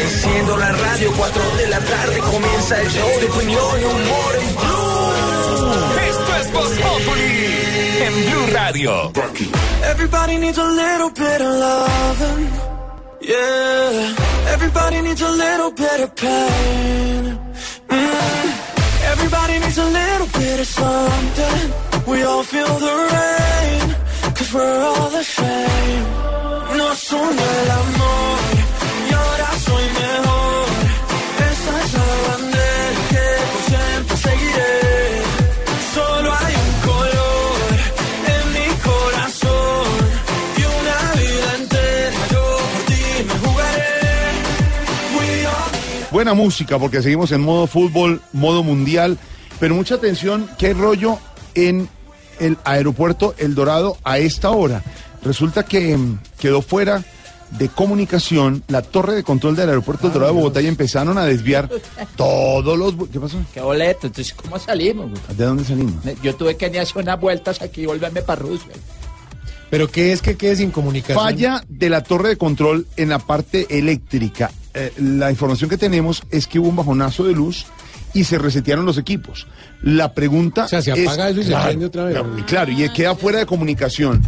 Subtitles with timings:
[0.00, 4.56] Enciendo la radio, 4 de la tarde comienza el show de opinión y humor en
[4.56, 6.00] Blue.
[6.06, 7.46] Esto es Voz Populi
[8.02, 9.12] en Blue Radio.
[9.90, 12.50] Everybody needs a little bit of loving.
[13.22, 14.14] Yeah.
[14.52, 17.38] Everybody needs a little bit of pain.
[17.88, 18.52] Mm.
[19.12, 21.87] Everybody needs a little bit of something.
[22.08, 23.86] We all feel the rain.
[24.34, 26.04] Cause we're all the same.
[26.78, 28.38] Nos une el amor.
[29.08, 30.68] Y ahora soy mejor.
[31.50, 34.74] Esa es la bandera que por siempre seguiré.
[35.94, 37.58] Solo hay un color
[38.36, 39.86] en mi corazón.
[40.56, 43.92] Y una vida entera yo por ti me jugaré.
[45.18, 49.18] We all Buena música porque seguimos en modo fútbol, modo mundial,
[49.60, 51.18] pero mucha atención, qué rollo
[51.54, 51.97] en
[52.40, 54.82] el aeropuerto El Dorado a esta hora.
[55.22, 57.04] Resulta que mm, quedó fuera
[57.50, 61.24] de comunicación la torre de control del aeropuerto El Dorado de Bogotá y empezaron a
[61.24, 61.68] desviar
[62.16, 62.94] todos los...
[63.10, 63.38] ¿Qué pasó?
[63.52, 65.10] Qué boleto, entonces ¿cómo salimos?
[65.36, 65.94] ¿De dónde salimos?
[66.22, 68.72] Yo tuve que ni hacer unas vueltas aquí y volverme para Rusia.
[69.70, 71.22] ¿Pero qué es que quede sin comunicación?
[71.22, 74.50] Falla de la torre de control en la parte eléctrica.
[74.72, 77.66] Eh, la información que tenemos es que hubo un bajonazo de luz
[78.14, 79.46] y se resetearon los equipos.
[79.82, 82.14] La pregunta O sea, se es- apaga eso y se prende otra vez.
[82.14, 84.22] Claro, y claro, y queda fuera de comunicación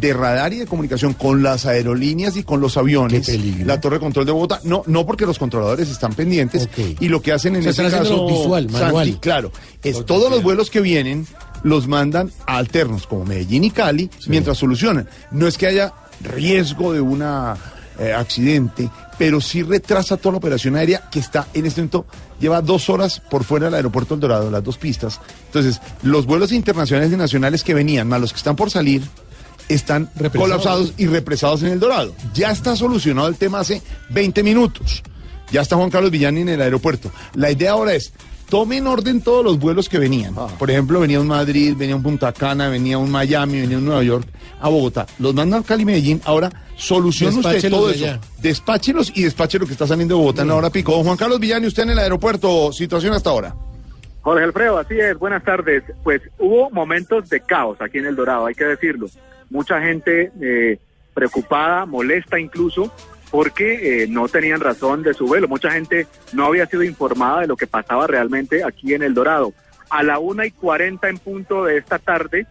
[0.00, 3.24] de radar y de comunicación con las aerolíneas y con los aviones.
[3.24, 3.64] Qué peligro.
[3.66, 6.68] La torre de control de Bogotá, no, no porque los controladores están pendientes
[7.00, 9.18] y lo que hacen en O sea, este están caso, visual, Santi, manual.
[9.20, 11.26] claro, es todos los vuelos que vienen
[11.62, 15.08] los mandan a alternos como Medellín y Cali mientras solucionan.
[15.30, 17.22] No es que haya riesgo de un
[18.14, 22.06] accidente, pero sí retrasa toda la operación aérea que está en este momento,
[22.40, 25.20] lleva dos horas por fuera del aeropuerto El Dorado, las dos pistas.
[25.46, 29.02] Entonces, los vuelos internacionales y nacionales que venían, más los que están por salir,
[29.68, 30.38] están Represados.
[30.40, 32.14] colapsados y represados en El Dorado.
[32.34, 35.02] Ya está solucionado el tema hace 20 minutos.
[35.50, 37.10] Ya está Juan Carlos Villani en el aeropuerto.
[37.34, 38.12] La idea ahora es,
[38.48, 40.34] tomen orden todos los vuelos que venían.
[40.36, 40.48] Ah.
[40.58, 44.02] Por ejemplo, venía un Madrid, venía un Punta Cana, venía un Miami, venía un Nueva
[44.02, 44.26] York,
[44.60, 45.06] a Bogotá.
[45.18, 46.20] Los mandan a Cali y Medellín.
[46.24, 48.04] Ahora, solucione usted todo de eso.
[48.04, 48.20] allá.
[48.40, 50.92] Despáchelos y despache lo que está saliendo de Bogotá en la hora pico.
[50.92, 53.54] Don Juan Carlos Villani, usted en el aeropuerto, situación hasta ahora.
[54.22, 55.84] Jorge Alfredo, así es, buenas tardes.
[56.02, 59.06] Pues hubo momentos de caos aquí en El Dorado, hay que decirlo.
[59.50, 60.78] Mucha gente eh,
[61.14, 62.92] preocupada, molesta incluso,
[63.30, 65.48] porque eh, no tenían razón de su vuelo.
[65.48, 69.52] Mucha gente no había sido informada de lo que pasaba realmente aquí en El Dorado.
[69.90, 72.46] A la una y cuarenta en punto de esta tarde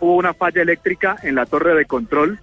[0.00, 2.40] hubo una falla eléctrica en la torre de control.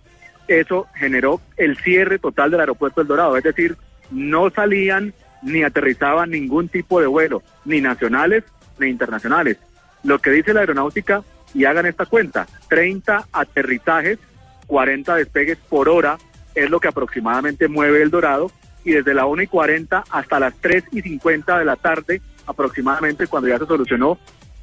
[0.47, 3.78] Eso generó el cierre total del aeropuerto El Dorado, es decir,
[4.12, 8.44] no salían ni aterrizaban ningún tipo de vuelo, ni nacionales
[8.79, 9.57] ni internacionales.
[10.03, 11.24] Lo que dice la aeronáutica,
[11.56, 14.19] y hagan esta cuenta, 30 aterrizajes,
[14.68, 16.18] 40 despegues por hora
[16.56, 18.52] es lo que aproximadamente mueve el Dorado,
[18.84, 23.28] y desde la 1 y 40 hasta las 3 y 50 de la tarde aproximadamente
[23.28, 24.18] cuando ya se solucionó,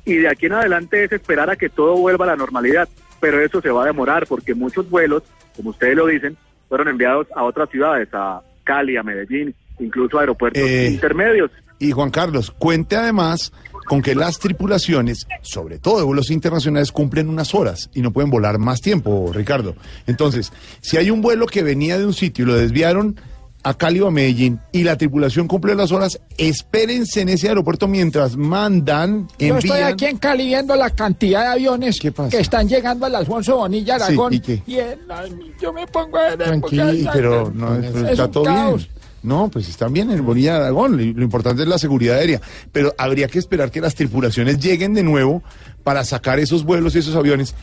[0.05, 2.89] y de aquí en adelante es esperar a que todo vuelva a la normalidad,
[3.21, 5.23] pero eso se va a demorar porque muchos vuelos,
[5.57, 6.37] como ustedes lo dicen,
[6.69, 11.51] fueron enviados a otras ciudades, a Cali, a Medellín, incluso a aeropuertos Eh, intermedios.
[11.79, 13.53] Y Juan Carlos, cuente además
[13.87, 18.31] con que las tripulaciones, sobre todo de vuelos internacionales, cumplen unas horas y no pueden
[18.31, 19.75] volar más tiempo, Ricardo.
[20.07, 23.21] Entonces, si hay un vuelo que venía de un sitio y lo desviaron
[23.65, 27.87] a Cali o a Medellín y la tripulación cumple las horas, espérense en ese aeropuerto
[27.87, 29.93] mientras mandan, Yo estoy envían...
[29.93, 34.05] aquí en Cali viendo la cantidad de aviones que están llegando al Alfonso Bonilla Sí,
[34.05, 34.35] Aragón.
[34.35, 34.63] ¿y qué?
[35.09, 36.39] ay, yo me pongo a ver.
[36.39, 38.77] Tranquilo, Pero no, Es pero está un todo caos.
[38.89, 39.02] bien.
[39.23, 40.97] No, pues están bien en Bonilla de Aragón.
[40.97, 42.41] Lo, importante es la seguridad aérea.
[42.73, 45.43] Pero habría que esperar que las tripulaciones lleguen de nuevo
[45.85, 47.55] para sacar esos vuelos y esos aviones.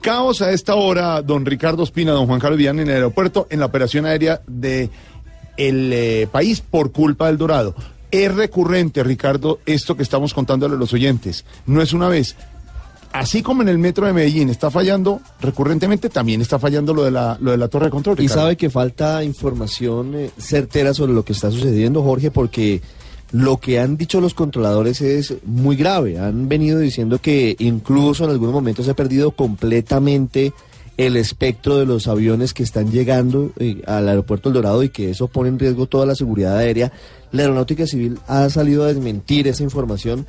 [0.00, 3.60] Caos a esta hora, don Ricardo Espina, don Juan Carlos Villán en el aeropuerto, en
[3.60, 4.90] la operación aérea de
[5.56, 7.74] el eh, país por culpa del Dorado.
[8.10, 11.44] Es recurrente, Ricardo, esto que estamos contándole a los oyentes.
[11.66, 12.36] No es una vez.
[13.16, 17.10] Así como en el metro de Medellín está fallando recurrentemente, también está fallando lo de
[17.10, 18.20] la, lo de la torre de control.
[18.20, 22.82] Y sabe que falta información eh, certera sobre lo que está sucediendo, Jorge, porque
[23.32, 26.18] lo que han dicho los controladores es muy grave.
[26.18, 30.52] Han venido diciendo que incluso en algunos momentos se ha perdido completamente
[30.98, 35.08] el espectro de los aviones que están llegando eh, al aeropuerto El Dorado y que
[35.08, 36.92] eso pone en riesgo toda la seguridad aérea.
[37.32, 40.26] La Aeronáutica Civil ha salido a desmentir esa información,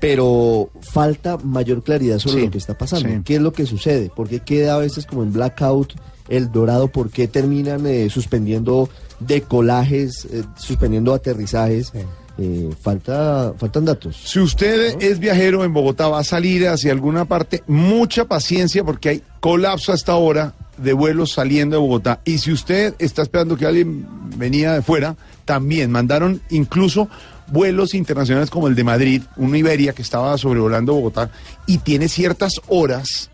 [0.00, 3.08] pero falta mayor claridad sobre Sí, lo que está pasando.
[3.08, 3.20] sí.
[3.24, 4.10] ¿Qué es lo que sucede?
[4.14, 5.94] ¿Por qué queda a veces como en blackout
[6.28, 6.88] el Dorado?
[6.88, 8.88] ¿Por qué terminan eh, suspendiendo
[9.20, 11.92] decolajes, eh, suspendiendo aterrizajes?
[12.40, 14.16] eh, falta, faltan datos.
[14.24, 19.08] Si usted es viajero en Bogotá, va a salir hacia alguna parte, mucha paciencia porque
[19.08, 22.20] hay colapso a esta hora de vuelos saliendo de Bogotá.
[22.24, 24.06] Y si usted está esperando que alguien
[24.36, 27.08] venía de fuera, también mandaron incluso
[27.50, 31.30] vuelos internacionales como el de Madrid, una Iberia que estaba sobrevolando Bogotá
[31.66, 33.30] y tiene ciertas horas,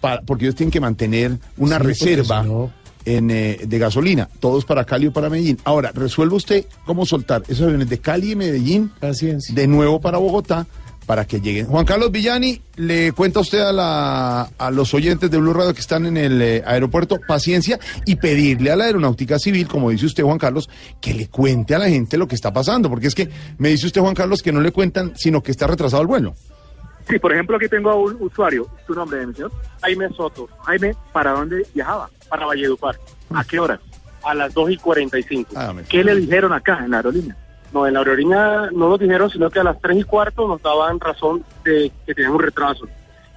[0.00, 2.70] para, porque ellos tienen que mantener una Sí, reserva no-
[3.04, 5.58] en, eh, de gasolina, todos para Cali o para Medellín.
[5.64, 9.54] Ahora, resuelve usted cómo soltar esos aviones de Cali y Medellín Paciencia.
[9.54, 10.66] de nuevo para Bogotá
[11.06, 11.66] para que lleguen.
[11.66, 15.80] Juan Carlos Villani, le cuenta usted a, la, a los oyentes de Blue Radio que
[15.80, 20.24] están en el eh, aeropuerto paciencia y pedirle a la aeronáutica civil, como dice usted
[20.24, 20.68] Juan Carlos,
[21.00, 23.86] que le cuente a la gente lo que está pasando, porque es que me dice
[23.86, 26.34] usted Juan Carlos que no le cuentan, sino que está retrasado el vuelo.
[27.08, 28.66] Sí, por ejemplo, aquí tengo a un usuario.
[28.84, 29.52] ¿Tu nombre, mi señor?
[29.80, 30.48] Jaime Soto.
[30.64, 32.10] Jaime, ¿para dónde viajaba?
[32.28, 32.96] Para Valledupar.
[33.32, 33.78] ¿A qué hora?
[34.26, 35.52] a las 2 y 45.
[35.56, 37.36] Ah, ¿Qué le dijeron acá en la aerolínea?
[37.72, 40.62] No, en la aerolínea no nos dijeron, sino que a las 3 y cuarto nos
[40.62, 42.86] daban razón de que tenían un retraso.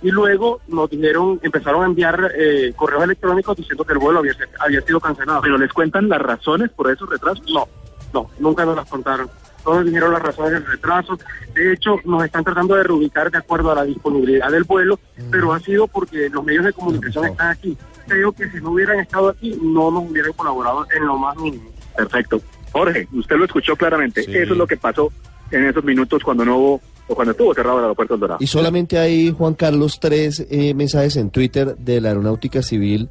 [0.01, 4.33] Y luego nos dijeron, empezaron a enviar eh, correos electrónicos diciendo que el vuelo había,
[4.59, 5.41] había sido cancelado.
[5.41, 7.45] ¿Pero les cuentan las razones por esos retrasos?
[7.51, 7.67] No,
[8.13, 9.29] no, nunca nos las contaron.
[9.63, 11.17] Todos dijeron las razones del retraso.
[11.53, 14.99] De hecho, nos están tratando de reubicar de acuerdo a la disponibilidad del vuelo,
[15.29, 17.77] pero ha sido porque los medios de comunicación están aquí.
[18.07, 21.69] Creo que si no hubieran estado aquí, no nos hubieran colaborado en lo más mínimo.
[21.95, 22.41] Perfecto.
[22.71, 24.21] Jorge, usted lo escuchó claramente.
[24.21, 25.11] Eso es lo que pasó
[25.51, 28.37] en esos minutos cuando no hubo o cuando estuvo cerrado el aeropuerto del Dorado.
[28.41, 33.09] Y solamente hay, Juan Carlos, tres eh, mensajes en Twitter de la Aeronáutica Civil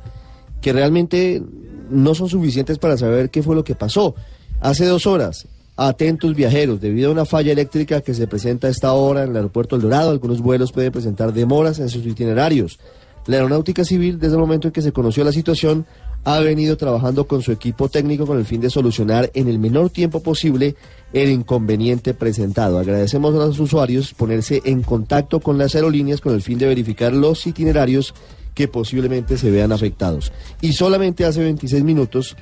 [0.60, 1.42] que realmente
[1.90, 4.14] no son suficientes para saber qué fue lo que pasó.
[4.60, 8.92] Hace dos horas, atentos viajeros, debido a una falla eléctrica que se presenta a esta
[8.92, 12.78] hora en el aeropuerto El Dorado, algunos vuelos pueden presentar demoras en sus itinerarios.
[13.26, 15.86] La Aeronáutica Civil, desde el momento en que se conoció la situación,
[16.28, 19.88] ha venido trabajando con su equipo técnico con el fin de solucionar en el menor
[19.88, 20.76] tiempo posible
[21.14, 22.78] el inconveniente presentado.
[22.78, 27.14] Agradecemos a los usuarios ponerse en contacto con las aerolíneas con el fin de verificar
[27.14, 28.12] los itinerarios
[28.52, 30.30] que posiblemente se vean afectados.
[30.60, 32.36] Y solamente hace 26 minutos,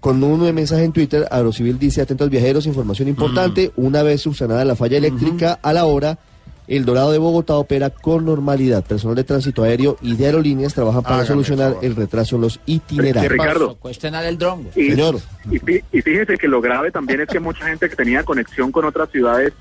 [0.00, 4.76] con un mensaje en Twitter, Aerocivil dice, atentos viajeros, información importante, una vez subsanada la
[4.76, 6.18] falla eléctrica, a la hora,
[6.66, 8.84] el Dorado de Bogotá opera con normalidad.
[8.84, 12.54] Personal de tránsito aéreo y de aerolíneas trabajan para Hágame solucionar el retraso en los
[12.54, 13.32] Sí, itinerarios.
[13.32, 13.74] Ricardo.
[13.76, 14.70] Cuestionar el drongo.
[14.76, 15.20] Y, Señor.
[15.50, 18.72] y fí- y fíjese que lo grave también es que mucha gente que tenía conexión
[18.72, 19.52] con otras ciudades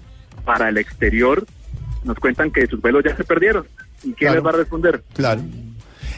[0.45, 1.45] para el exterior
[2.03, 3.65] nos cuentan que sus vuelos ya se perdieron.
[4.00, 4.35] ¿Y quién Claro.
[4.35, 5.03] les va a responder?
[5.13, 5.41] Claro.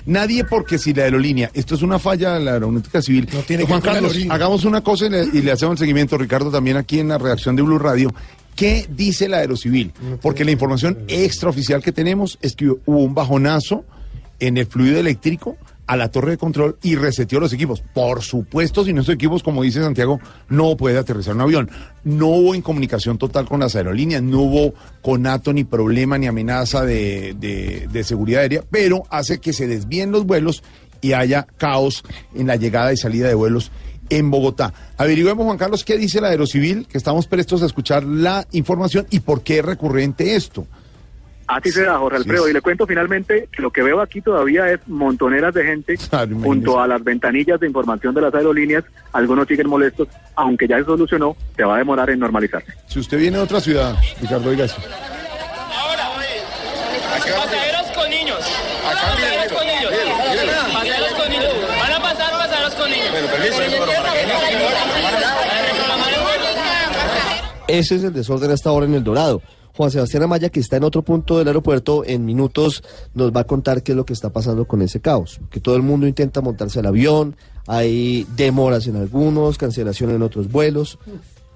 [0.08, 3.28] Nadie porque si la aerolínea, esto es una falla de la aeronáutica civil.
[3.34, 5.52] No tiene que Juan ver con la Carlos, hagamos una cosa y le, y le
[5.52, 8.14] hacemos el seguimiento, Ricardo, también aquí en la redacción de Blue Radio.
[8.56, 9.92] ¿Qué dice la aerocivil?
[10.22, 13.84] Porque la información extraoficial que tenemos es que hubo un bajonazo
[14.40, 15.58] en el fluido eléctrico
[15.88, 17.82] a la torre de control y reseteó los equipos.
[17.94, 20.20] Por supuesto, si no esos equipos, como dice Santiago,
[20.50, 21.70] no puede aterrizar un avión.
[22.04, 24.74] No hubo incomunicación total con las aerolíneas, no hubo
[25.04, 30.12] conato, ni problema, ni amenaza de, de- de seguridad aérea, pero hace que se desvíen
[30.12, 30.64] los vuelos
[31.02, 32.04] y haya caos
[32.34, 33.72] en la llegada y salida de vuelos
[34.10, 34.74] en Bogotá.
[34.98, 39.20] Averigüemos, Juan Carlos, qué dice la Aerocivil, que estamos prestos a escuchar la información y
[39.22, 40.66] por qué es recurrente esto.
[41.48, 42.44] Así se da, Jorge Sí, Alfredo.
[42.46, 42.50] sí.
[42.50, 45.96] Y le cuento finalmente que lo que veo aquí todavía es montoneras de gente
[46.44, 48.84] junto a las ventanillas de información de las aerolíneas.
[49.14, 52.74] Algunos siguen molestos, aunque ya se solucionó, se va a demorar en normalizarse.
[52.88, 54.78] Si usted viene de otra ciudad, Ricardo, oiga eso.
[57.94, 58.40] Con niños.
[58.84, 59.92] Pasajeros con niños.
[59.94, 61.05] Pasajeros con niños.
[67.68, 69.42] Ese es el desorden hasta ahora en el Dorado.
[69.76, 73.44] Juan Sebastián Amaya, que está en otro punto del aeropuerto, en minutos nos va a
[73.44, 75.40] contar qué es lo que está pasando con ese caos.
[75.50, 77.36] Que todo el mundo intenta montarse al avión,
[77.68, 80.98] hay demoras en algunos, cancelación en otros vuelos.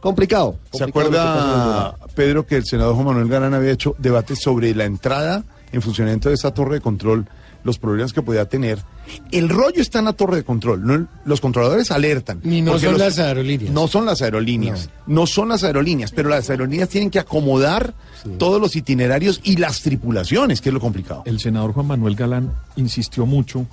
[0.01, 0.55] Complicado.
[0.71, 4.85] ¿Se que acuerda, Pedro, que el senador Juan Manuel Galán había hecho debates sobre la
[4.85, 7.25] entrada en funcionamiento de esa torre de control,
[7.63, 8.79] los problemas que podía tener?
[9.31, 10.85] El rollo está en la torre de control.
[10.85, 11.07] ¿no?
[11.25, 12.39] Los controladores alertan.
[12.43, 13.71] Ni no son los- las aerolíneas.
[13.73, 14.89] No son las aerolíneas.
[15.07, 15.25] No.
[15.27, 17.93] son las aerolíneas, pero las aerolíneas tienen que acomodar
[18.37, 21.23] todos los itinerarios y las tripulaciones, que es lo complicado.
[21.25, 23.65] el senador Juan Manuel Galán insistió mucho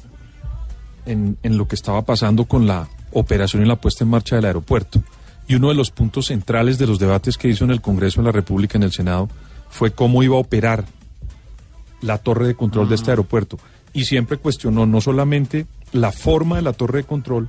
[1.05, 4.45] en, en lo que estaba pasando con la operación y la puesta en marcha del
[4.47, 5.03] aeropuerto.
[5.49, 8.27] Y uno de los puntos centrales de los debates que hizo en el Congreso de
[8.27, 9.29] la República, en el Senado,
[9.71, 10.85] fue cómo iba a operar
[12.01, 13.59] la torre de control de este aeropuerto.
[13.97, 17.49] Y siempre cuestionó no solamente la forma de la torre de control,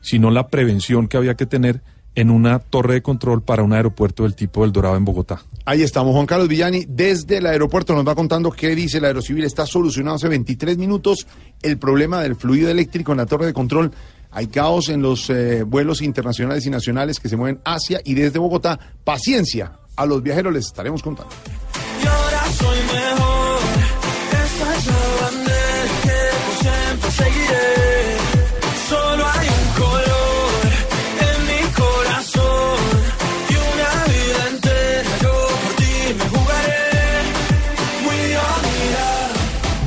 [0.00, 1.82] sino la prevención que había que tener
[2.14, 5.42] en una torre de control para un aeropuerto del tipo del Dorado en Bogotá.
[5.64, 9.42] Ahí estamos, Juan Carlos Villani, desde el aeropuerto nos va contando qué dice la Aerocivil.
[9.42, 11.26] Está solucionado hace 23 minutos
[11.62, 13.90] el problema del fluido eléctrico en la torre de control.
[14.30, 18.38] Hay caos en los eh, vuelos internacionales y nacionales que se mueven hacia y desde
[18.38, 18.78] Bogotá.
[19.02, 21.32] Paciencia, A los viajeros les estaremos contando.
[22.00, 23.37] Y ahora soy mejor.
[27.18, 28.16] Seguiré.
[28.88, 30.50] Solo hay un color
[31.28, 32.78] en mi corazón.
[33.50, 36.84] Y una vida entera yo por ti me jugaré.
[38.04, 38.18] Muy.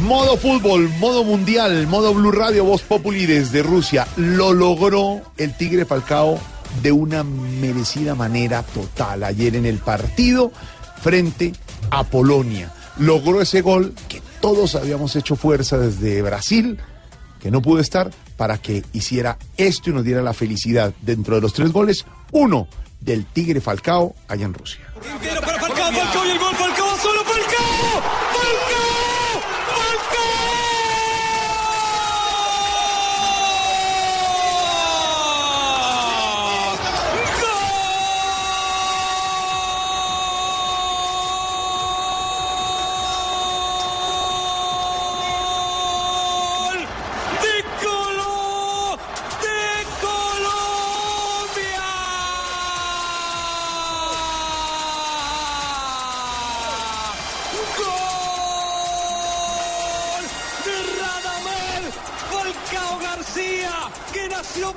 [0.07, 4.07] Modo fútbol, modo mundial, modo Blue Radio, Voz Populi desde Rusia.
[4.17, 6.39] Lo logró el Tigre Falcao
[6.81, 10.51] de una merecida manera total ayer en el partido
[11.01, 11.53] frente
[11.89, 12.71] a Polonia.
[12.97, 16.77] Logró ese gol que todos habíamos hecho fuerza desde Brasil,
[17.41, 21.41] que no pudo estar, para que hiciera esto y nos diera la felicidad dentro de
[21.41, 22.67] los tres goles, uno
[22.99, 24.81] del Tigre Falcao allá en Rusia.
[25.01, 27.23] Falcao, Falcao y el gol, Falcao, solo.
[27.23, 28.30] Falcao,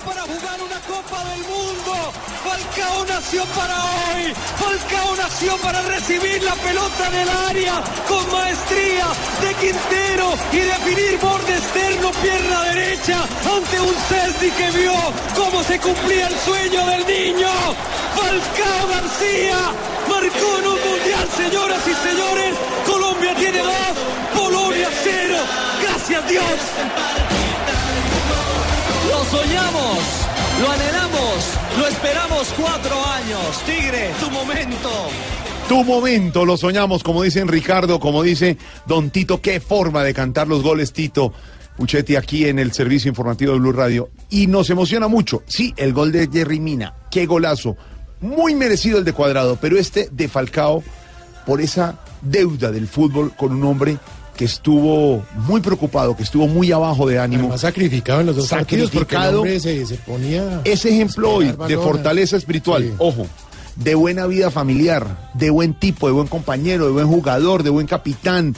[0.04, 1.94] para jugar una Copa del Mundo.
[2.42, 4.34] Falcao nació para hoy.
[4.58, 7.74] Falcao nació para recibir la pelota en el área
[8.08, 9.06] con maestría
[9.40, 13.18] de Quintero y definir borde externo, pierna derecha
[13.54, 14.94] ante un Cesni que vio
[15.36, 17.48] cómo se cumplía el sueño del niño.
[18.16, 19.58] Falcao García
[20.08, 22.54] marcó en un mundial, señoras y señores.
[22.86, 23.94] Colombia tiene dos,
[24.34, 25.38] Polonia cero.
[25.82, 27.53] Gracias Dios.
[29.34, 29.98] Soñamos,
[30.60, 33.62] lo anhelamos, lo esperamos cuatro años.
[33.66, 34.90] Tigre, tu momento.
[35.68, 40.46] Tu momento, lo soñamos, como dicen Ricardo, como dice Don Tito, qué forma de cantar
[40.46, 41.32] los goles, Tito.
[41.76, 44.08] Puchetti aquí en el servicio informativo de Blue Radio.
[44.30, 45.42] Y nos emociona mucho.
[45.46, 47.76] Sí, el gol de Jerry Mina, qué golazo.
[48.20, 50.84] Muy merecido el de Cuadrado, pero este de Falcao,
[51.44, 53.98] por esa deuda del fútbol con un hombre
[54.36, 57.42] que estuvo muy preocupado, que estuvo muy abajo de ánimo.
[57.44, 60.60] Además sacrificado en los dos partidos porque el hombre se, se ponía...
[60.64, 62.92] Ese ejemplo hoy de fortaleza espiritual, Sí.
[62.98, 63.26] ojo,
[63.76, 67.86] de buena vida familiar, de buen tipo, de buen compañero, de buen jugador, de buen
[67.86, 68.54] capitán,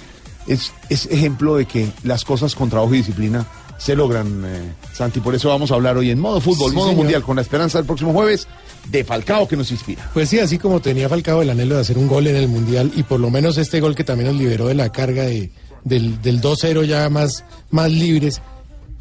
[0.47, 3.47] es, es ejemplo de que las cosas con trabajo y disciplina
[3.79, 5.21] se logran, eh, Santi.
[5.21, 7.03] Por eso vamos a hablar hoy en modo fútbol, Sí, modo señor.
[7.03, 8.47] mundial, con la esperanza del próximo jueves
[8.91, 10.09] de Falcao que nos inspira.
[10.15, 12.91] Pues sí, así como tenía Falcao el anhelo de hacer un gol en el Mundial
[12.97, 15.51] y por lo menos este gol que también nos liberó de la carga de,
[15.87, 18.43] del, del 2-0 ya más, más libres.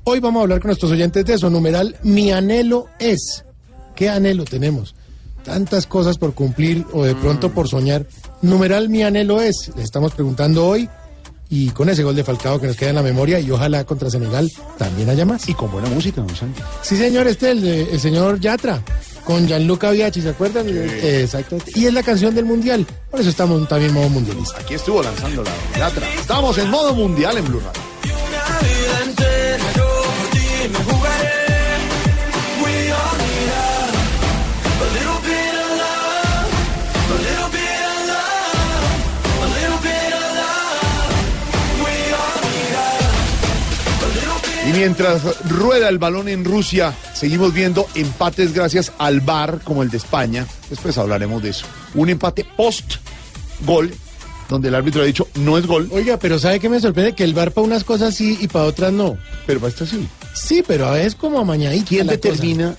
[0.04, 1.50] Hoy vamos a hablar con nuestros oyentes de eso.
[1.50, 3.44] Numeral, mi anhelo es.
[3.96, 4.96] ¿Qué anhelo tenemos?
[5.44, 8.06] Tantas cosas por cumplir o de pronto por soñar.
[8.42, 9.72] Numeral, mi anhelo es.
[9.76, 10.88] Le estamos preguntando hoy
[11.50, 14.10] y con ese gol de Falcao que nos queda en la memoria y ojalá contra
[14.12, 15.50] Senegal también haya más.
[15.50, 16.62] Y con buena música, don Santi.
[16.84, 18.84] Sí, señor, este el, el señor Yatra,
[19.26, 20.68] con Gianluca Biachi, ¿se acuerdan?
[20.70, 21.72] Eh, Exactamente.
[21.76, 22.86] Y es la canción del Mundial.
[23.12, 24.60] Por eso estamos también en modo mundialista.
[24.60, 26.14] Aquí estuvo lanzando la Yatra.
[26.14, 27.95] Estamos en modo mundial en Blue Radio.
[44.76, 49.98] Mientras rueda el balón en Rusia, seguimos viendo empates gracias al VAR como el de
[49.98, 50.46] España.
[50.70, 51.66] Después hablaremos de eso.
[51.94, 53.92] Un empate post-gol,
[54.50, 57.14] donde el árbitro ha dicho no es gol, Oiga, pero ¿sabe qué me sorprende?
[57.14, 59.18] Que el bar para unas cosas sí y para otras no.
[59.48, 60.08] pero para esto sí.
[60.34, 62.76] Sí, pero a veces como amañadita ¿Quién determina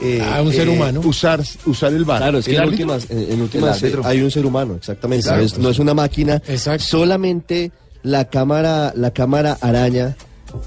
[0.00, 1.00] eh, Ah, un ser humano.
[1.04, 2.18] usar, usar el VAR?
[2.18, 4.02] Claro, es que ¿El en últimas, en, en últimas El árbitro.
[4.02, 5.24] eh, hay un ser humano, exactamente.
[5.26, 5.62] Claro, es- pues.
[5.62, 6.42] no es una máquina.
[6.46, 6.84] Exacto.
[6.84, 10.14] Solamente la cámara, la cámara araña,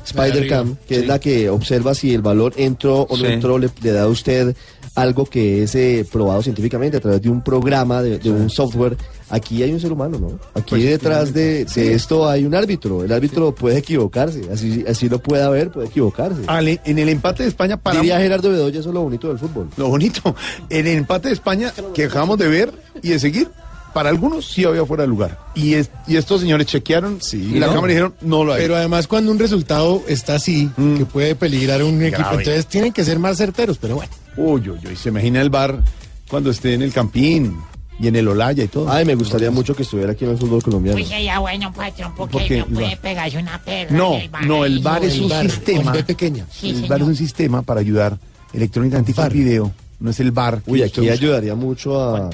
[0.05, 1.01] Spider arriba, Cam, que sí.
[1.01, 3.31] es la que observa si el valor entró o no Sí.
[3.33, 4.55] entró, le, le da a usted
[4.95, 8.97] algo que es eh, probado científicamente a través de un programa, de, de un software.
[9.29, 10.39] Aquí hay un ser humano, ¿no?
[10.55, 13.03] Aquí Pues, detrás de, de esto hay un árbitro.
[13.03, 16.41] El árbitro puede equivocarse, así, así lo puede haber, puede equivocarse.
[16.47, 19.37] Ale, en el empate de España para Diría Gerardo Bedoya, eso es lo bonito del
[19.37, 19.67] fútbol.
[19.77, 20.35] lo bonito,
[20.69, 22.71] en el empate de España que acabamos de ver
[23.03, 23.49] y de seguir,
[23.93, 25.39] para algunos sí había fuera de lugar.
[25.55, 27.73] Y, es- y estos señores chequearon y la ¿no?
[27.73, 28.61] cámara dijeron no lo hay.
[28.61, 32.93] Pero además cuando un resultado está así, que puede peligrar a un equipo, entonces tienen
[32.93, 34.11] que ser más certeros, pero bueno.
[34.37, 35.83] Uy, uy, uy, se imagina el bar
[36.29, 37.57] cuando esté en el Campín
[37.99, 38.91] y en el Olaya y todo.
[38.91, 40.95] Ay, me gustaría mucho que estuviera aquí en el fútbol colombiano.
[40.97, 42.57] Pues sería bueno, patrón, ¿Por porque qué?
[42.59, 43.89] no puede pegarse una perra.
[43.97, 44.79] No, en el bar no, el.
[44.79, 45.93] VAR es el un VAR, sistema.
[45.93, 46.45] pequeña.
[46.51, 46.89] Sí, el señor.
[46.91, 48.17] VAR es un sistema para ayudar
[48.53, 49.33] electrónicamente VAR.
[49.33, 50.61] video no es el bar.
[50.61, 52.29] que Uy, aquí ayudaría mucho a,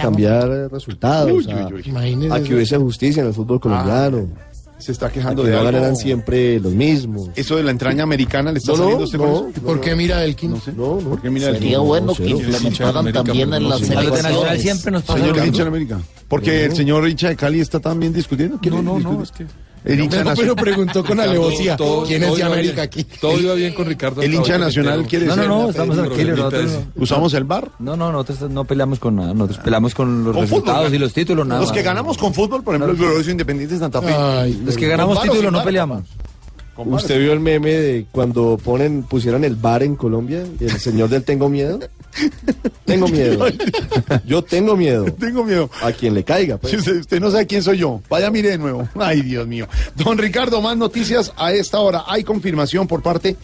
[0.00, 1.82] cambiar eh, resultados, Uy, a, uy, uy.
[1.86, 4.26] Imagínese a que hubiese justicia en el fútbol colombiano,
[4.78, 5.64] Se está a que quejando no de algo.
[5.70, 7.30] ganaran siempre los mismos.
[7.36, 9.48] Eso de la entraña americana le está No, no, saliendo a usted con no.
[9.48, 9.62] eso?
[9.62, 10.50] ¿Por qué mira Elkin?
[10.50, 10.72] No sé.
[10.72, 11.08] No, no.
[11.10, 14.60] ¿Por qué mira el Sería No, bueno que implementaran también en no las selecciones.
[14.62, 15.64] Siempre nos pasa Señor lo hincha mismo.
[15.64, 16.00] de América.
[16.28, 18.58] Porque el señor hincha de Cali está también discutiendo.
[18.60, 19.46] ¿Quiere No, no, no, es que...
[19.84, 20.56] El hincha No, pero nacional.
[20.64, 21.76] preguntó con alevosía.
[21.76, 22.84] Todo- ¿Quién es de América bien.
[22.84, 23.04] aquí?
[23.20, 24.22] Todo iba bien con Ricardo.
[24.22, 26.38] El hincha nacional pero- quiere No, no, ser- no, estamos tranquilos.
[26.38, 26.72] Nosotros.
[26.96, 27.70] ¿Usamos el bar?
[27.78, 29.34] no, no, nosotros no peleamos con nada.
[29.34, 32.32] Nosotros peleamos con los Con resultados fútbol, y los títulos, nada Los que ganamos con
[32.32, 34.14] fútbol, por ejemplo, el glorioso Independiente de Santa Fe.
[34.14, 36.02] Ay, Los que ganamos títulos no peleamos.
[36.76, 41.08] ¿Usted vio el meme de cuando ponen, pusieron el bar en Colombia y el señor
[41.08, 41.78] del tengo miedo?
[42.84, 43.46] Tengo miedo.
[44.26, 45.04] Yo tengo miedo.
[45.18, 45.70] Tengo miedo.
[45.82, 46.56] A quien le caiga.
[46.58, 46.74] pues.
[46.74, 48.88] Usted, usted no sabe quién soy yo, vaya mire de nuevo.
[48.94, 49.66] Ay, Dios mío.
[49.96, 52.04] Don Ricardo, más noticias a esta hora.
[52.06, 53.36] Hay confirmación por parte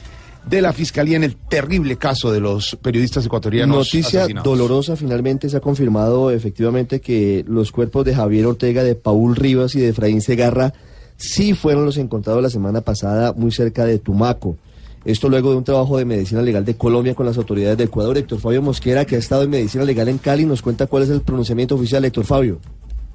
[0.46, 3.76] de la Fiscalía en el terrible caso de los periodistas ecuatorianos.
[3.76, 4.44] Noticia asesinados.
[4.44, 9.74] dolorosa, finalmente se ha confirmado efectivamente que los cuerpos de Javier Ortega, de Paul Rivas
[9.74, 10.72] y de Efraín Segarra
[11.16, 14.56] sí fueron los encontrados la semana pasada muy cerca de Tumaco.
[15.04, 18.18] Esto luego de un trabajo de medicina legal de Colombia con las autoridades de Ecuador.
[18.18, 21.10] Héctor Fabio Mosquera, que ha estado en medicina legal en Cali, nos cuenta cuál es
[21.10, 22.58] el pronunciamiento oficial, Héctor Fabio.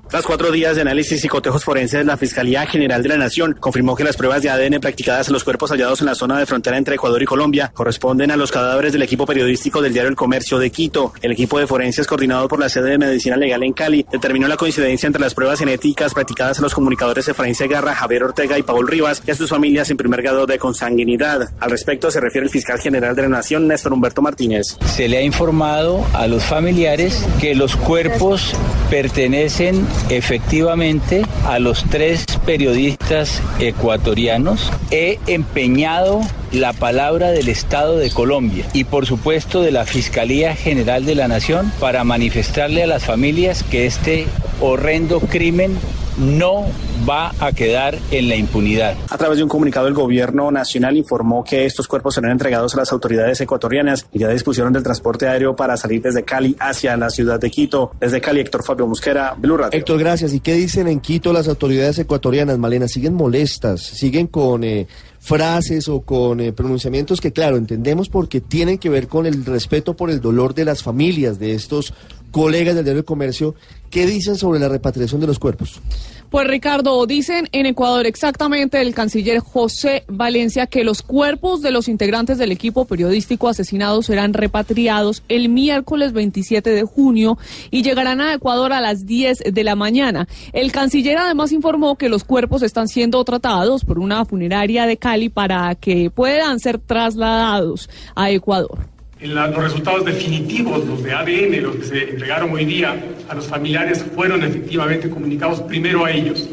[0.07, 3.95] Tras cuatro días de análisis y cotejos forenses, la Fiscalía General de la Nación confirmó
[3.95, 6.77] que las pruebas de ADN practicadas en los cuerpos hallados en la zona de frontera
[6.77, 10.59] entre Ecuador y Colombia corresponden a los cadáveres del equipo periodístico del diario El Comercio
[10.59, 11.11] de Quito.
[11.23, 14.57] El equipo de forenses coordinado por la sede de Medicina Legal en Cali determinó la
[14.57, 18.87] coincidencia entre las pruebas genéticas practicadas a los comunicadores Efraín Segarra, Javier Ortega y Paul
[18.87, 21.49] Rivas y a sus familias en primer grado de consanguinidad.
[21.59, 24.77] Al respecto se refiere el fiscal general de la Nación, Néstor Humberto Martínez.
[24.85, 28.53] Se le ha informado a los familiares que los cuerpos
[28.91, 34.71] pertenecen efectivamente a los tres periodistas ecuatorianos.
[34.91, 36.21] He empeñado
[36.51, 41.27] la palabra del Estado de Colombia y por supuesto de la Fiscalía General de la
[41.27, 44.27] Nación para manifestarle a las familias que este
[44.61, 45.77] horrendo crimen
[46.17, 46.65] no
[47.07, 48.95] va a quedar en la impunidad.
[49.09, 52.77] A través de un comunicado, el gobierno nacional informó que estos cuerpos serán entregados a
[52.77, 57.09] las autoridades ecuatorianas y ya dispusieron del transporte aéreo para salir desde Cali hacia la
[57.09, 57.91] ciudad de Quito.
[57.99, 59.77] Desde Cali, Héctor Fabio Mosquera, Blue Radio.
[59.77, 60.33] Héctor, gracias.
[60.33, 62.87] ¿Y qué dicen en Quito las autoridades ecuatorianas, Malena?
[62.87, 63.81] ¿Siguen molestas?
[63.81, 64.87] ¿Siguen con eh,
[65.19, 69.95] frases o con eh, pronunciamientos que, claro, entendemos porque tienen que ver con el respeto
[69.95, 71.93] por el dolor de las familias de estos
[72.35, 73.55] colegas del diario de comercio?
[73.89, 75.79] ¿Qué dicen sobre la repatriación de los cuerpos?
[76.29, 81.87] Pues Ricardo, dicen en Ecuador exactamente el canciller José Valencia que los cuerpos de los
[81.87, 87.37] integrantes del equipo periodístico asesinados serán repatriados el miércoles 27 de junio
[87.71, 90.27] y llegarán a Ecuador a las 10 de la mañana.
[90.51, 95.29] El canciller además informó que los cuerpos están siendo tratados por una funeraria de Cali
[95.29, 98.94] para que puedan ser trasladados a Ecuador.
[99.25, 102.95] Los resultados definitivos, los de ADN, los que se entregaron hoy día
[103.27, 106.47] a los familiares, fueron efectivamente comunicados primero a ellos,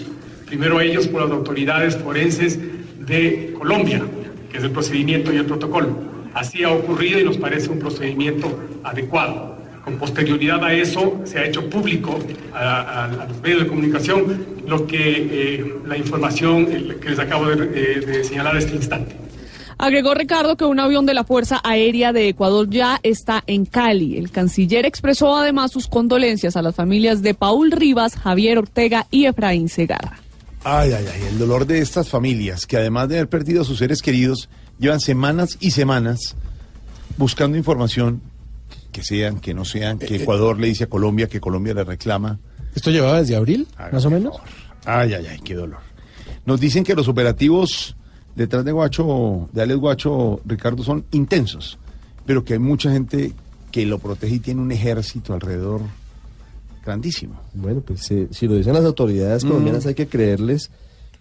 [0.47, 2.59] primero a ellos por las autoridades forenses
[2.99, 4.03] de Colombia,
[4.51, 5.89] que es el procedimiento y el protocolo.
[6.33, 9.59] Así ha ocurrido y nos parece un procedimiento adecuado.
[9.85, 12.19] Con posterioridad a eso se ha hecho público
[12.55, 14.97] a, los medios de comunicación lo que
[15.31, 19.15] eh, la información que les acabo de, eh, de señalar este instante.
[19.83, 24.17] Agregó Ricardo que un avión de la Fuerza Aérea de Ecuador ya está en Cali.
[24.17, 29.25] El canciller expresó además sus condolencias a las familias de Paul Rivas, Javier Ortega y
[29.25, 30.21] Efraín Segarra.
[30.63, 33.79] Ay, ay, ay, el dolor de estas familias que además de haber perdido a sus
[33.79, 36.37] seres queridos, llevan semanas y semanas
[37.17, 38.23] buscando información,
[38.93, 42.39] que sean, que no sean, que Ecuador le dice a Colombia, que Colombia le reclama.
[42.73, 44.37] ¿Esto llevaba desde abril, más o menos?
[44.85, 45.81] Ay, ay, ay, qué dolor.
[46.47, 47.97] Nos dicen que los operativos
[48.37, 51.79] detrás de Guacho, de Alex Guacho, Ricardo, son intensos,
[52.27, 53.33] pero que hay mucha gente
[53.71, 55.81] que lo protege y tiene un ejército alrededor
[56.85, 57.35] grandísimo.
[57.55, 59.89] Bueno, pues eh, si lo dicen las autoridades colombianas Mm.
[59.89, 60.71] hay que creerles,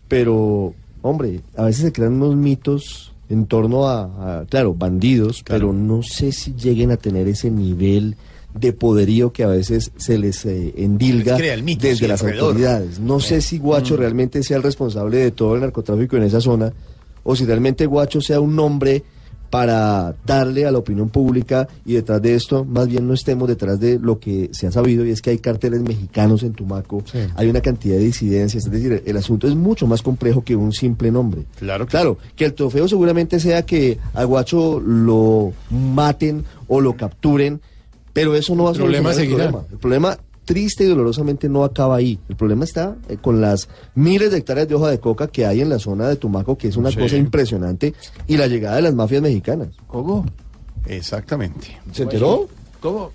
[0.07, 5.71] pero, hombre, a veces se crean unos mitos en torno a, a, claro, bandidos, pero
[5.71, 8.17] no sé si lleguen a tener ese nivel
[8.53, 12.47] de poderío que a veces se les eh, endilga Les mito, desde sí, las alrededor.
[12.49, 12.99] autoridades.
[12.99, 13.97] No sé si Guacho Mm.
[13.99, 16.73] realmente sea el responsable de todo el narcotráfico en esa zona
[17.23, 19.03] o si realmente Guacho sea un nombre
[19.51, 23.79] para darle a la opinión pública y detrás de esto más bien no estemos detrás
[23.81, 27.03] de lo que se ha sabido y es que hay carteles mexicanos en Tumaco,
[27.35, 30.71] hay una cantidad de disidencias, es decir, el asunto es mucho más complejo que un
[30.71, 31.43] simple nombre.
[31.59, 37.59] Claro, claro, que el trofeo seguramente sea que a Guacho lo maten o lo capturen,
[38.13, 39.63] pero eso no va a solucionar el problema.
[39.69, 42.19] El problema triste y dolorosamente no acaba ahí.
[42.29, 45.61] El problema está eh, con las miles de hectáreas de hoja de coca que hay
[45.61, 46.97] en la zona de Tumaco, que es una Sí.
[46.97, 47.93] cosa impresionante,
[48.27, 49.69] y la llegada de las mafias mexicanas.
[49.87, 50.25] ¿Cómo?
[50.87, 51.77] Exactamente.
[51.91, 52.47] ¿Se enteró?
[52.79, 53.11] ¿Cómo?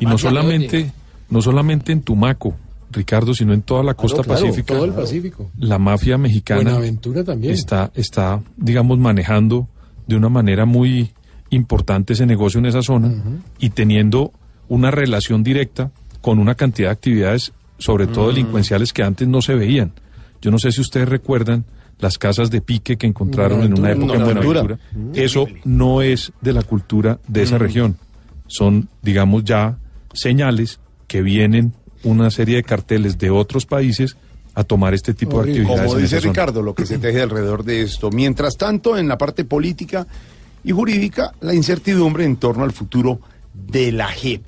[0.00, 0.92] Y no solamente,
[1.30, 2.54] no solamente en Tumaco,
[2.90, 4.74] Ricardo, sino en toda la costa claro, pacífica.
[4.74, 5.50] todo el Pacífico.
[5.58, 6.78] La mafia mexicana
[7.24, 7.54] también.
[7.54, 9.66] está, está, digamos, manejando
[10.06, 11.10] de una manera muy
[11.50, 13.12] importante ese negocio en esa zona
[13.58, 14.32] y teniendo
[14.68, 15.90] una relación directa
[16.22, 18.28] con una cantidad de actividades, sobre todo Mm.
[18.28, 19.92] delincuenciales, que antes no se veían.
[20.40, 21.64] Yo no sé si ustedes recuerdan
[21.98, 24.78] las casas de pique que encontraron en una época en Buenaventura.
[25.14, 27.60] Eso no es de la cultura de esa Mm.
[27.60, 27.96] región.
[28.46, 29.78] Son, digamos, ya
[30.14, 34.16] señales que vienen una serie de carteles de otros países
[34.54, 35.86] a tomar este tipo de actividades.
[35.86, 36.32] Como dice zona.
[36.32, 38.10] Ricardo, lo que se teje alrededor de esto.
[38.10, 40.06] Mientras tanto, en la parte política
[40.64, 43.20] y jurídica, la incertidumbre en torno al futuro
[43.54, 44.42] de la JEP.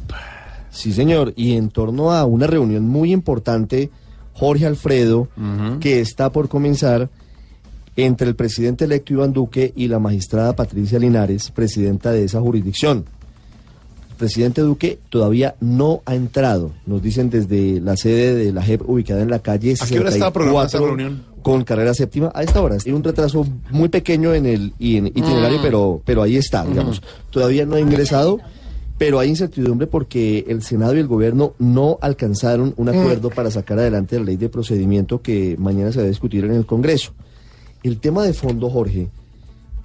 [0.75, 3.91] Sí, señor, y en torno a una reunión muy importante,
[4.33, 5.29] Jorge Alfredo,
[5.81, 7.09] que está por comenzar
[7.97, 13.05] entre el presidente electo Iván Duque y la magistrada Patricia Linares, presidenta de esa jurisdicción.
[14.11, 18.89] El presidente Duque todavía no ha entrado, nos dicen desde la sede de la JEP
[18.89, 21.23] ubicada en la calle ¿A qué hora estaba programada esa 64 reunión?
[21.43, 22.79] con carrera séptima a esta hora.
[22.85, 25.63] Hay un retraso muy pequeño en el en itinerario, Mm.
[25.63, 27.01] pero, pero ahí está, digamos.
[27.31, 28.39] Todavía no ha ingresado,
[28.99, 33.79] pero hay incertidumbre porque el Senado y el gobierno no alcanzaron un acuerdo para sacar
[33.79, 37.13] adelante la ley de procedimiento que mañana se va a discutir en el Congreso.
[37.83, 39.09] El tema de fondo, Jorge,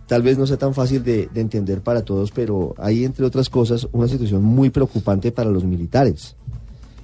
[0.07, 3.49] tal vez no sea tan fácil de, de entender para todos, pero hay, entre otras
[3.49, 6.35] cosas, una situación muy preocupante para los militares.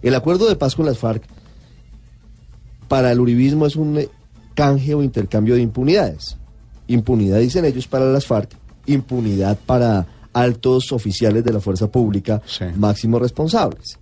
[0.01, 1.23] El acuerdo de paz con las FARC
[2.87, 4.09] para el uribismo es un eh,
[4.53, 6.37] canje o intercambio de impunidades.
[6.87, 8.51] Impunidad, dicen ellos, para las FARC,
[8.85, 10.05] impunidad para
[10.35, 12.41] altos oficiales de la fuerza pública,
[12.75, 13.97] máximos responsables.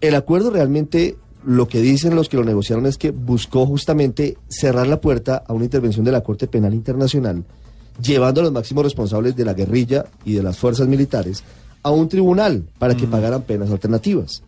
[0.00, 4.86] El acuerdo realmente, lo que dicen los que lo negociaron es que buscó justamente cerrar
[4.86, 7.44] la puerta a una intervención de la Corte Penal Internacional,
[8.02, 11.44] llevando a los máximos responsables de la guerrilla y de las fuerzas militares
[11.82, 14.42] a un tribunal para que pagaran penas alternativas.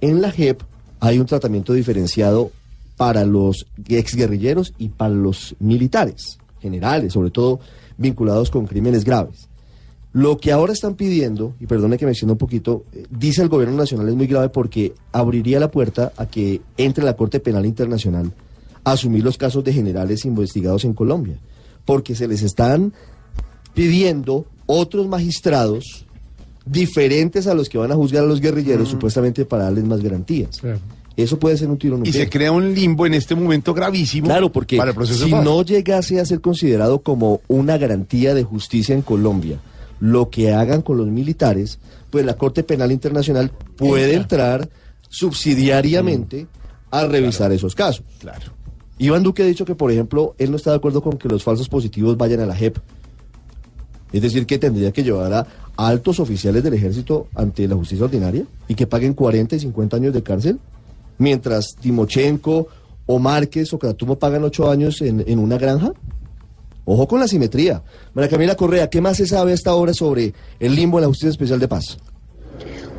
[0.00, 0.62] En la JEP
[0.98, 2.52] hay un tratamiento diferenciado
[2.96, 7.60] para los exguerrilleros y para los militares, generales, sobre todo
[7.98, 9.48] vinculados con crímenes graves.
[10.12, 13.48] Lo que ahora están pidiendo, y perdone que me extienda un poquito, eh, dice el
[13.48, 17.64] gobierno nacional es muy grave porque abriría la puerta a que entre la Corte Penal
[17.64, 18.32] Internacional
[18.84, 21.38] a asumir los casos de generales investigados en Colombia,
[21.86, 22.92] porque se les están
[23.74, 26.04] pidiendo otros magistrados
[26.66, 30.60] diferentes a los que van a juzgar a los guerrilleros, supuestamente para darles más garantías.
[31.16, 34.28] Eso puede ser un tiro un Y se crea un limbo en este momento gravísimo
[34.28, 38.44] Claro, porque para el proceso si no llegase a ser considerado como una garantía de
[38.44, 39.58] justicia en Colombia,
[40.02, 41.78] lo que hagan con los militares,
[42.10, 44.68] pues la Corte Penal Internacional puede entrar
[45.08, 46.48] subsidiariamente
[46.90, 48.04] a revisar esos casos.
[48.18, 48.52] Claro.
[48.98, 51.44] Iván Duque ha dicho que, por ejemplo, él no está de acuerdo con que los
[51.44, 52.78] falsos positivos vayan a la JEP.
[54.12, 58.44] Es decir, que tendría que llevar a altos oficiales del ejército ante la justicia ordinaria
[58.66, 60.58] y que paguen 40 y 50 años de cárcel,
[61.18, 62.66] mientras Timochenko
[63.06, 65.92] o Márquez o Kratumo pagan 8 años en, en una granja.
[66.84, 67.82] Ojo con la simetría.
[68.12, 71.30] María Camila Correa, ¿qué más se sabe hasta ahora sobre el limbo en la Justicia
[71.30, 71.98] Especial de Paz?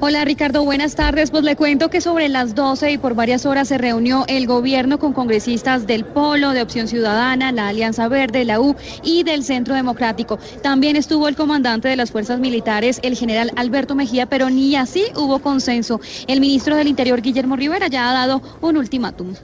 [0.06, 1.32] Hola Ricardo, buenas tardes.
[1.32, 5.00] Pues le cuento que sobre las 12 y por varias horas se reunió el gobierno
[5.00, 9.76] con congresistas del Polo, de Opción Ciudadana, la Alianza Verde, la U y del Centro
[9.76, 10.40] Democrático.
[10.62, 15.06] También estuvo el comandante de las fuerzas militares, el general Alberto Mejía, pero ni así
[15.16, 16.02] hubo consenso.
[16.28, 19.36] El ministro del Interior, Guillermo Rivera, ya ha dado un ultimátum.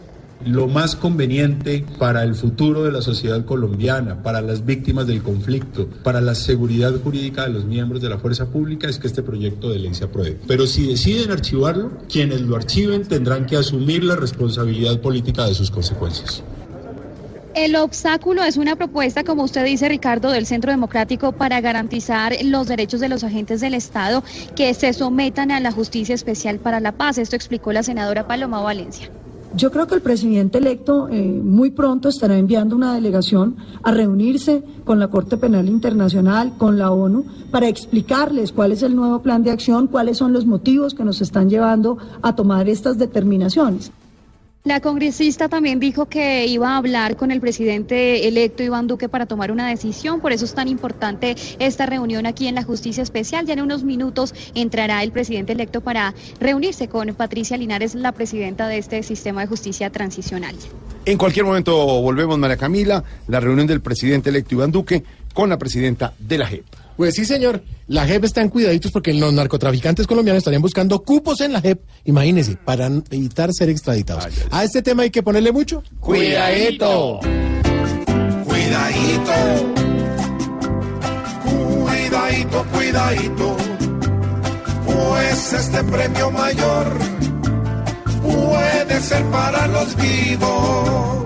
[0.45, 5.87] Lo más conveniente para el futuro de la sociedad colombiana, para las víctimas del conflicto,
[6.03, 9.69] para la seguridad jurídica de los miembros de la fuerza pública es que este proyecto
[9.69, 10.39] de ley se apruebe.
[10.47, 15.71] Pero si deciden archivarlo, quienes lo archiven tendrán que asumir la responsabilidad política de sus
[15.71, 16.43] consecuencias.
[17.55, 22.67] El obstáculo es una propuesta, como usted dice, Ricardo, del Centro Democrático para garantizar los
[22.67, 24.23] derechos de los agentes del Estado
[24.55, 27.17] que se sometan a la Justicia Especial para la Paz.
[27.17, 29.09] Esto explicó la senadora Paloma Valencia.
[29.55, 34.63] Yo creo que el presidente electo eh, muy pronto estará enviando una delegación a reunirse
[34.85, 39.43] con la Corte Penal Internacional, con la ONU, para explicarles cuál es el nuevo plan
[39.43, 43.91] de acción, cuáles son los motivos que nos están llevando a tomar estas determinaciones.
[44.69, 49.25] La congresista también dijo que iba a hablar con el presidente electo Iván Duque para
[49.25, 53.47] tomar una decisión, por eso es tan importante esta reunión aquí en la Justicia Especial.
[53.47, 58.67] Ya en unos minutos entrará el presidente electo para reunirse con Patricia Linares, la presidenta
[58.67, 60.55] de este sistema de justicia transicional.
[61.03, 65.03] En cualquier momento volvemos, María Camila, la reunión del presidente electo Iván Duque
[65.33, 66.88] con la presidenta de la JEP.
[66.99, 67.63] Pues sí, señor.
[67.87, 71.79] La JEP está en cuidaditos porque los narcotraficantes colombianos estarían buscando cupos en la JEP,
[72.03, 74.27] imagínense, para evitar ser extraditados.
[74.51, 77.21] A este tema hay que ponerle mucho Cuidadito.
[78.43, 79.31] Cuidadito.
[81.85, 83.57] Cuidadito, cuidadito.
[84.85, 86.97] pues este premio mayor
[88.21, 91.23] puede ser para los vivos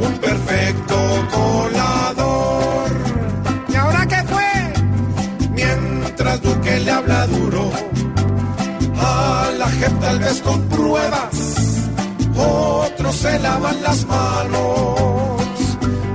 [0.00, 2.97] un perfecto colador.
[6.84, 7.70] Le habla duro
[9.00, 11.88] a la gente tal vez con pruebas,
[12.36, 15.38] otros se lavan las manos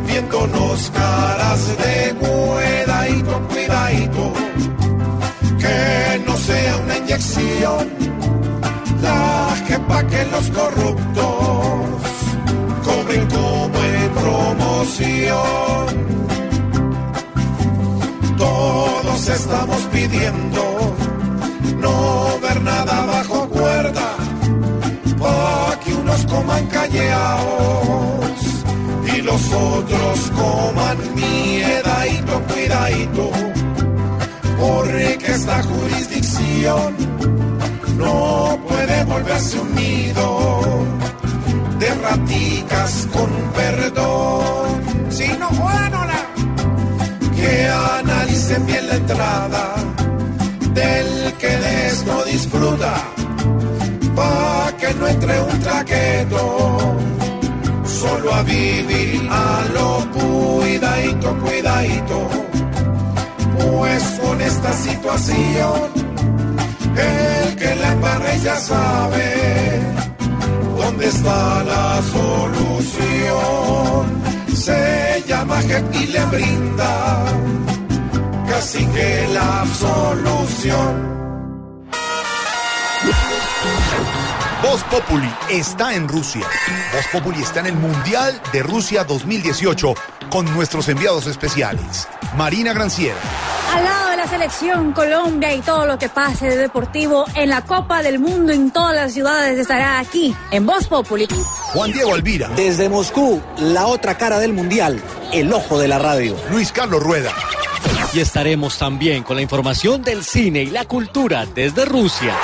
[0.08, 4.34] viéndonos caras de cuidadito, cuidadito,
[5.60, 7.89] que no sea una inyección,
[9.02, 9.56] la
[9.88, 11.26] pa' que los corruptos
[12.86, 15.43] cobren como en promoción.
[18.43, 20.62] Todos estamos pidiendo
[21.77, 24.10] no ver nada bajo cuerda,
[25.17, 28.36] pa' que unos coman calleados
[29.15, 33.32] y los otros coman miedadito, cuidadito,
[34.60, 36.89] porque esta jurisdicción
[37.97, 39.73] no puede volverse un
[41.79, 45.12] de raticas con perdón.
[45.12, 46.22] Si no hola,
[47.43, 49.75] que analicen bien la entrada
[50.79, 52.93] del que de disfruta,
[54.15, 56.41] pa' que no entre un traqueto
[58.01, 62.19] solo a vivir a lo cuidadito, cuidadito.
[63.60, 65.77] Pues con esta situación,
[67.12, 69.27] el que la embarre ya sabe
[70.79, 73.53] dónde está la solución.
[74.55, 77.25] Se llama gente y le brinda
[78.47, 81.22] casi que la absolución.
[84.63, 86.47] Voz Populi está en Rusia.
[86.93, 89.93] Voz Populi está en el Mundial de Rusia 2018
[90.30, 92.08] con nuestros enviados especiales.
[92.38, 93.17] Marina Granciera,
[93.76, 97.62] Al lado de la selección Colombia y todo lo que pase de deportivo en la
[97.63, 101.28] Copa del Mundo en todas las ciudades estará aquí en Voz Populi.
[101.73, 105.02] Juan Diego Alvira, Desde Moscú, la otra cara del mundial,
[105.34, 106.38] el ojo de la radio.
[106.49, 107.34] Luis Carlos Rueda.
[108.13, 112.36] Y estaremos también con la información del cine y la cultura desde Rusia.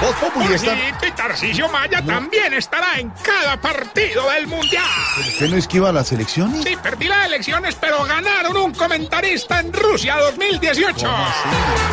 [0.00, 0.72] Voz Populi está...
[0.74, 4.84] Y Tarcisio Maya también estará en cada partido del Mundial.
[5.18, 6.62] ¿Usted no esquiva las elecciones?
[6.62, 11.06] Sí, perdí las elecciones, pero ganaron un comentarista en Rusia 2018.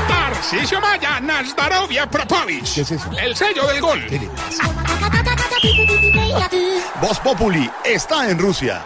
[0.08, 2.76] Tarcisio Maya, Nazdarovia Propovich.
[2.76, 3.10] ¿Qué es eso?
[3.20, 4.06] El sello del gol.
[7.02, 8.86] Voz Populi está en Rusia.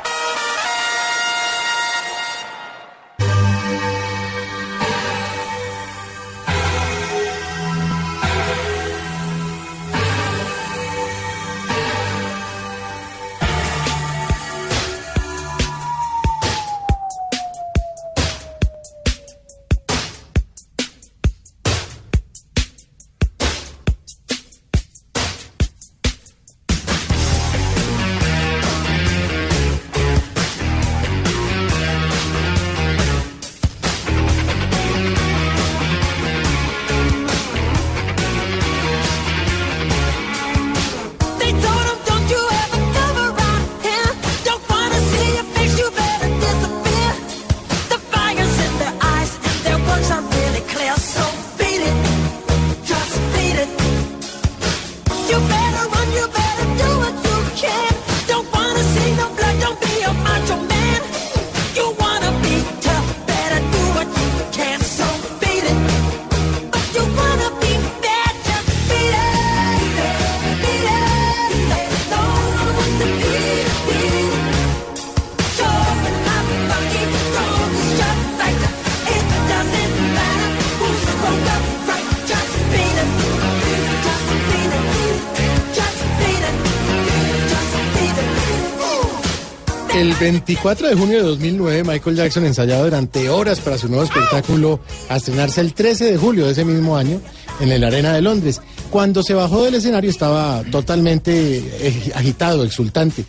[90.21, 94.79] 24 de junio de 2009, Michael Jackson ensayaba durante horas para su nuevo espectáculo
[95.09, 97.19] a estrenarse el 13 de julio de ese mismo año
[97.59, 98.61] en el Arena de Londres.
[98.91, 103.25] Cuando se bajó del escenario estaba totalmente eh, agitado, exultante.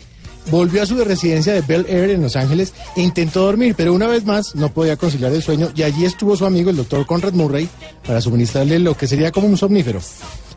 [0.50, 4.06] Volvió a su residencia de Bel Air en Los Ángeles e intentó dormir, pero una
[4.06, 7.32] vez más no podía conciliar el sueño y allí estuvo su amigo el doctor Conrad
[7.32, 7.70] Murray
[8.06, 10.02] para suministrarle lo que sería como un somnífero.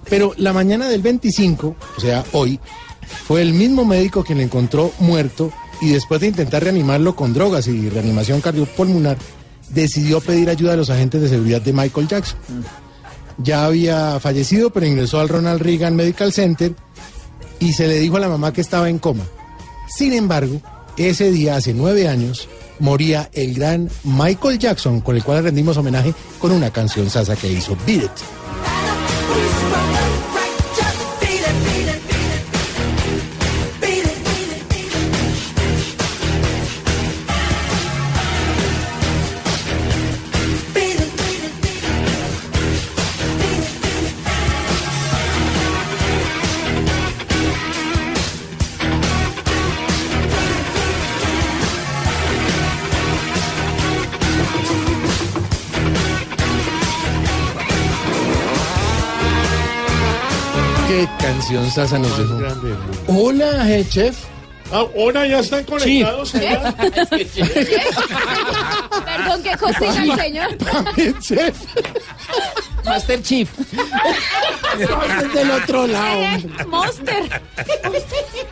[0.10, 2.60] Pero la mañana del 25, o sea, hoy,
[3.26, 7.68] fue el mismo médico quien le encontró muerto y después de intentar reanimarlo con drogas
[7.68, 9.18] y reanimación cardiopulmonar,
[9.70, 12.38] decidió pedir ayuda a los agentes de seguridad de Michael Jackson.
[13.38, 16.74] Ya había fallecido, pero ingresó al Ronald Reagan Medical Center
[17.60, 19.24] y se le dijo a la mamá que estaba en coma.
[19.88, 20.62] Sin embargo,
[20.98, 22.48] ese día, hace nueve años,
[22.80, 27.52] moría el gran Michael Jackson, con el cual rendimos homenaje con una canción sasa que
[27.52, 28.45] hizo, Beat It.
[61.46, 62.40] Canción sasa nos dejó.
[63.08, 64.35] Hola, eh, chef.
[64.78, 66.36] Ah, hola, ya están conectados.
[66.36, 66.76] allá?
[69.06, 70.54] Perdón, ¿qué cocina el señor?
[70.58, 71.56] También, chef.
[72.84, 73.50] Master Chief.
[74.78, 76.22] Es del otro lado.
[76.68, 77.42] Monster.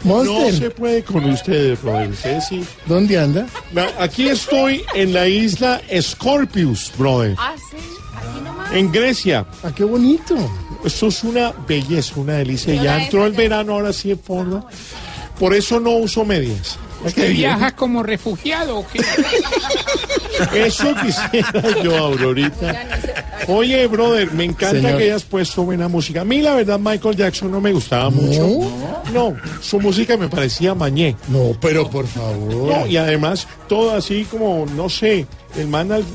[0.05, 0.53] Monster.
[0.53, 2.15] No se puede con ustedes, brother.
[2.47, 2.63] Sí.
[2.85, 3.45] ¿Dónde anda?
[3.99, 7.35] Aquí estoy en la isla Scorpius, brother.
[7.37, 7.75] Ah, sí.
[8.15, 8.71] Aquí nomás.
[8.71, 9.45] En Grecia.
[9.61, 10.37] Ah, qué bonito.
[10.85, 12.81] Esto es una belleza, una delicia.
[12.81, 14.65] Ya entró el verano, ahora sí en forma.
[15.39, 16.77] Por eso no uso medias.
[17.05, 18.99] ¿Usted viaja como refugiado o qué?
[20.53, 22.75] Eso quisiera yo, Aurorita.
[23.47, 24.97] Oye, brother, me encanta Señor.
[24.97, 26.21] que hayas puesto buena música.
[26.21, 28.47] A mí, la verdad, Michael Jackson no me gustaba mucho.
[29.13, 31.15] No, su música me parecía mañé.
[31.27, 32.53] No, pero por favor.
[32.53, 36.05] No, y además, todo así como, no sé, el man al,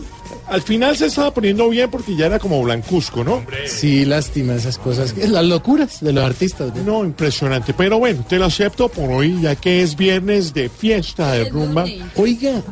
[0.49, 3.45] al final se estaba poniendo bien porque ya era como blancuzco, ¿no?
[3.67, 5.15] Sí, lástima esas cosas.
[5.17, 6.75] Las locuras de los artistas.
[6.75, 6.83] ¿no?
[6.83, 7.75] No, impresionante.
[7.75, 11.87] Pero bueno, te lo acepto por hoy, ya que es viernes de fiesta, de rumba.
[12.17, 12.63] Oiga.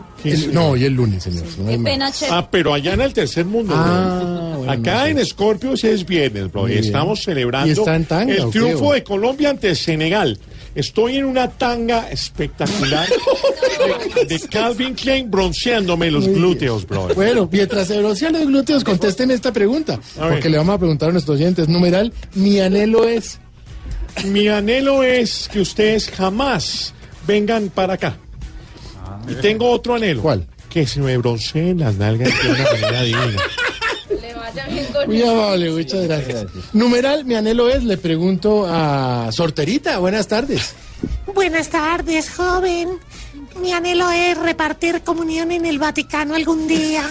[0.52, 1.44] No, hoy el lunes, señor.
[1.58, 2.12] No Qué pena.
[2.30, 3.74] Ah, pero allá en el tercer mundo.
[3.76, 5.10] Ah, bueno, Acá no sé.
[5.10, 6.64] en Scorpios es viernes, bro.
[6.64, 6.78] Bien.
[6.78, 10.38] estamos celebrando ¿Y está en tanga el triunfo de Colombia ante Senegal.
[10.74, 17.08] Estoy en una tanga espectacular de, de Calvin Klein bronceándome los glúteos, bro.
[17.14, 19.98] Bueno, mientras se broncean los glúteos, contesten esta pregunta.
[20.18, 21.68] Porque le vamos a preguntar a nuestros oyentes.
[21.68, 23.38] Numeral, mi anhelo es.
[24.26, 26.92] Mi anhelo es que ustedes jamás
[27.26, 28.18] vengan para acá.
[29.28, 30.22] Y tengo otro anhelo.
[30.22, 30.46] ¿Cuál?
[30.68, 33.42] Que se me bronceen las nalgas de una manera divina.
[34.20, 36.46] Le vaya bien con Muy amable, muchas gracias.
[36.72, 39.98] Numeral, mi anhelo es, le pregunto a Sorterita.
[39.98, 40.74] Buenas tardes.
[41.34, 42.98] Buenas tardes, joven.
[43.60, 47.08] Mi anhelo es repartir comunión en el Vaticano algún día.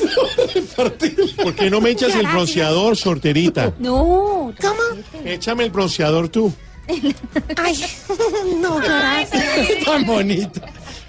[0.75, 3.73] ¿Por qué no me echas el bronceador, sorterita?
[3.80, 4.54] No.
[4.62, 4.82] ¿Cómo?
[5.23, 6.54] Échame el bronceador tú.
[7.58, 7.84] Ay,
[8.62, 9.86] no, gracias.
[9.86, 10.62] Tan bonito.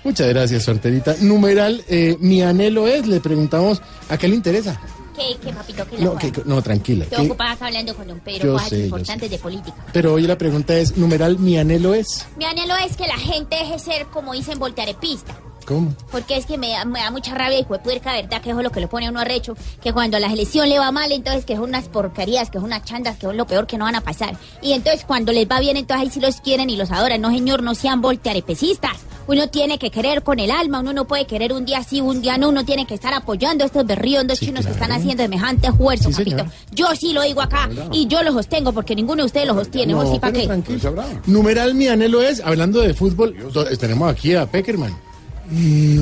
[0.06, 1.16] Muchas gracias, Sorterita.
[1.20, 4.80] Numeral, eh, mi anhelo es, le preguntamos, ¿a qué le interesa?
[5.16, 5.84] ¿Qué, qué, papito?
[5.88, 7.02] ¿Qué le No, que- no tranquila.
[7.10, 9.76] Estoy que- hablando con don Pedro, Yo cosas sé, yo importantes de política.
[9.92, 12.24] pero hoy la pregunta es, numeral, mi anhelo es.
[12.36, 15.34] Mi anhelo es que la gente deje ser, como dicen, voltearepista.
[15.66, 15.94] ¿Cómo?
[16.12, 18.40] Porque es que me da, me da mucha rabia y fue puerca, ¿verdad?
[18.40, 19.56] Que es lo que lo pone a uno arrecho.
[19.82, 22.66] Que cuando a la selección le va mal, entonces que son unas porquerías, que son
[22.66, 24.36] unas chandas, que son lo peor que no van a pasar.
[24.62, 27.20] Y entonces cuando les va bien, entonces ahí sí los quieren y los adoran.
[27.20, 28.98] No, señor, no sean voltearepecistas.
[29.28, 32.22] Uno tiene que querer con el alma, uno no puede querer un día sí, un
[32.22, 32.48] día no.
[32.48, 36.24] Uno tiene que estar apoyando a estos berriondos chinos que están haciendo semejante esfuerzo, Sí,
[36.24, 36.46] papito.
[36.70, 39.94] Yo sí lo digo acá y yo lo sostengo porque ninguno de ustedes lo sostiene.
[39.94, 40.46] No, ¿Vos sí para qué?
[40.46, 40.94] tranquilo.
[41.26, 43.36] Numeral, mi anhelo es, hablando de fútbol,
[43.80, 45.05] tenemos aquí a Peckerman.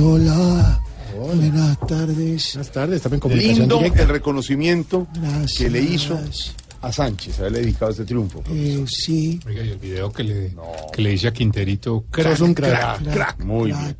[0.01, 0.81] Hola.
[1.17, 2.51] Buenas tardes.
[2.55, 4.01] Buenas tardes, en comunicación Lindo directa.
[4.03, 5.57] el reconocimiento Gracias.
[5.57, 6.19] que le hizo
[6.81, 8.43] a Sánchez, haberle dedicado este triunfo.
[8.87, 9.39] sí.
[9.45, 10.55] Oiga, y el video que le,
[10.93, 13.43] que le dice a Quinterito, Sos un crack, crack.
[13.43, 13.95] Muy bien.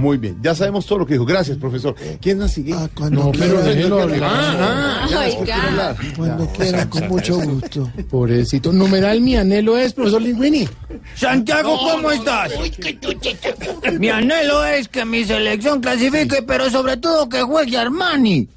[0.00, 0.38] Muy bien.
[0.42, 1.26] Ya sabemos todo lo que dijo.
[1.26, 1.94] Gracias, profesor.
[2.20, 2.74] ¿Quién más sigue?
[3.10, 4.22] No, pero déjelo hablar.
[4.22, 5.96] Ah, ah, ya hablar.
[6.16, 7.90] Cuando quiera, con mucho gusto.
[8.08, 8.72] Pobrecito.
[8.72, 10.66] Numeral, mi anhelo es, profesor Linguini.
[11.14, 12.52] Santiago, ¿cómo estás?
[13.98, 18.48] Mi anhelo es que mi selección clasifique, pero sobre todo que juegue Armani.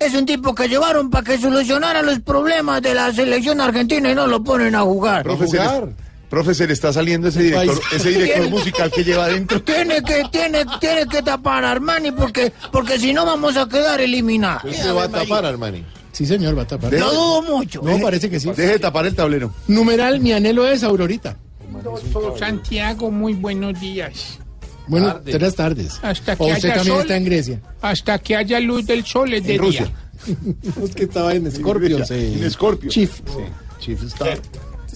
[0.00, 4.14] Es un tipo que llevaron para que solucionara los problemas de la selección argentina y
[4.14, 5.24] no lo ponen a jugar.
[5.24, 5.92] Profesor,
[6.30, 9.62] profe, se le está saliendo ese director, ese director musical que lleva adentro.
[9.64, 14.00] Tiene que, tiene, tiene que tapar a Armani porque, porque si no vamos a quedar
[14.00, 14.74] eliminados.
[14.74, 15.84] Se va a tapar, Armani.
[16.12, 16.92] Sí, señor, va a tapar.
[16.92, 17.80] Lo dudo mucho.
[17.82, 18.48] No, parece que sí.
[18.48, 19.52] Deje de tapar el tablero.
[19.68, 21.36] Numeral, mi anhelo es Aurorita.
[22.38, 24.38] Santiago, muy buenos días.
[24.86, 25.98] Bueno, buenas tardes.
[26.02, 27.02] Hasta que O usted haya también sol.
[27.02, 27.60] está en Grecia.
[27.82, 29.92] Hasta que haya luz del sol es de En Rusia.
[30.26, 30.74] día.
[30.82, 32.04] Es que estaba en Scorpio.
[32.06, 32.38] sí.
[32.40, 32.90] En Scorpio.
[32.90, 33.12] Chief.
[33.26, 33.42] Sí.
[33.80, 34.26] Chief está.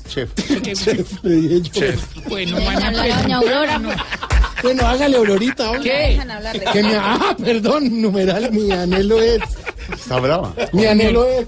[0.08, 0.30] Chef.
[0.74, 2.22] Chef, le dije yo.
[2.28, 3.80] Bueno, Dejan van a hablar a doña Aurora.
[4.62, 5.70] Bueno, hágale Aurorita.
[5.70, 5.82] hombre.
[5.90, 6.08] ¿Qué?
[6.10, 9.40] Dejan hablar de Que mi- ah, perdón, numeral, mi anhelo es.
[9.92, 10.54] Está brava.
[10.72, 11.46] Mi anhelo es.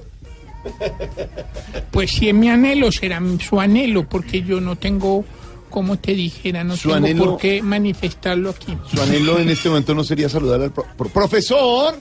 [1.90, 5.24] Pues si es mi anhelo, será su anhelo, porque yo no tengo,
[5.70, 8.76] como te dijera, no Su tengo anhelo- por qué manifestarlo aquí.
[8.92, 11.94] Su anhelo en este momento no sería saludar al pro- pro- profesor.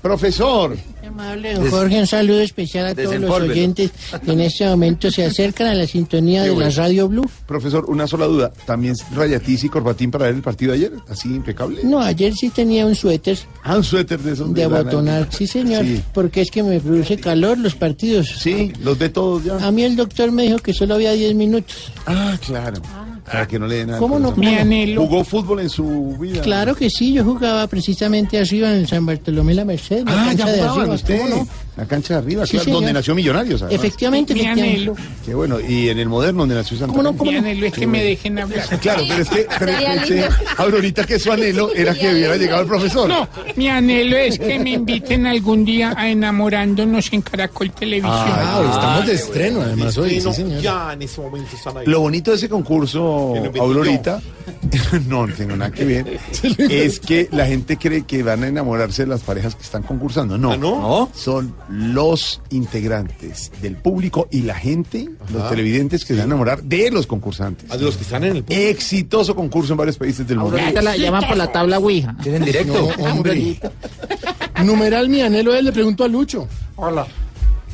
[0.00, 0.76] Profesor.
[1.06, 3.90] Amable don Jorge, un saludo especial a todos los oyentes
[4.24, 6.70] que en este momento se acercan a la sintonía de la.
[6.70, 7.28] Radio Blue.
[7.46, 8.52] Profesor, una sola duda.
[8.64, 10.92] ¿También rayatiz y corbatín para ver el partido ayer?
[11.08, 11.80] ¿Así impecable?
[11.84, 14.54] No, ayer sí tenía un suéter Ah, un suéter de esos.
[14.54, 16.02] de abotonar, sí señor, Sí.
[16.14, 18.28] porque es que me produce calor los partidos.
[18.38, 19.56] Sí, los ve todos ya.
[19.66, 21.92] A mí el doctor me dijo que solo había 10 minutos.
[22.06, 22.80] Ah, claro.
[23.24, 23.98] Para que no le den nada.
[24.00, 24.32] ¿Cómo no?
[24.32, 25.02] Mi anhelo.
[25.06, 26.40] ¿Jugó fútbol en su vida?
[26.42, 30.80] Claro que sí, yo jugaba precisamente arriba en San Bartolomé la Merced, Ah, ya jugaban
[30.80, 31.18] arriba, usted.
[31.20, 31.48] ¿cómo no?
[31.74, 32.80] La cancha de arriba, Sí, claro, señor.
[32.80, 33.62] donde nació Millonarios.
[33.62, 33.82] además.
[33.82, 34.76] Efectivamente, Mi efectivamente.
[34.76, 34.96] anhelo.
[35.24, 37.38] Qué bueno, y en el moderno donde nació Santa ¿Cómo no, Mi no?
[37.38, 38.66] anhelo es que me dejen hablar.
[38.80, 40.26] Claro, pero es que pero lindo.
[40.58, 43.08] Aurorita, que su anhelo era que hubiera llegado el profesor.
[43.08, 48.12] No, mi anhelo es que me inviten algún día a enamorándonos en Caracol Televisión.
[48.14, 50.60] Ah, estamos de estreno, además, hoy, sí, señor.
[50.60, 51.86] ya en ese momento están ahí.
[51.86, 54.20] Lo bonito de ese concurso, Que Aurorita,
[55.08, 56.20] no, no tengo nada que ver,
[56.58, 60.36] es que la gente cree que van a enamorarse de las parejas que están concursando.
[60.36, 61.10] No, ¿Ah, no?
[61.14, 66.62] son los integrantes del público y la gente, los televidentes que se van a enamorar
[66.62, 67.70] de los concursantes.
[67.70, 70.58] Ah, de los que están en el Exitoso concurso en varios países del mundo.
[70.58, 72.16] Ahorita la llaman por la tabla Ouija.
[72.22, 72.72] ¿Tienen directo?
[72.72, 73.60] No, hombre.
[74.64, 76.48] Numeral mi anhelo es, le pregunto a Lucho.
[76.76, 77.06] Hola.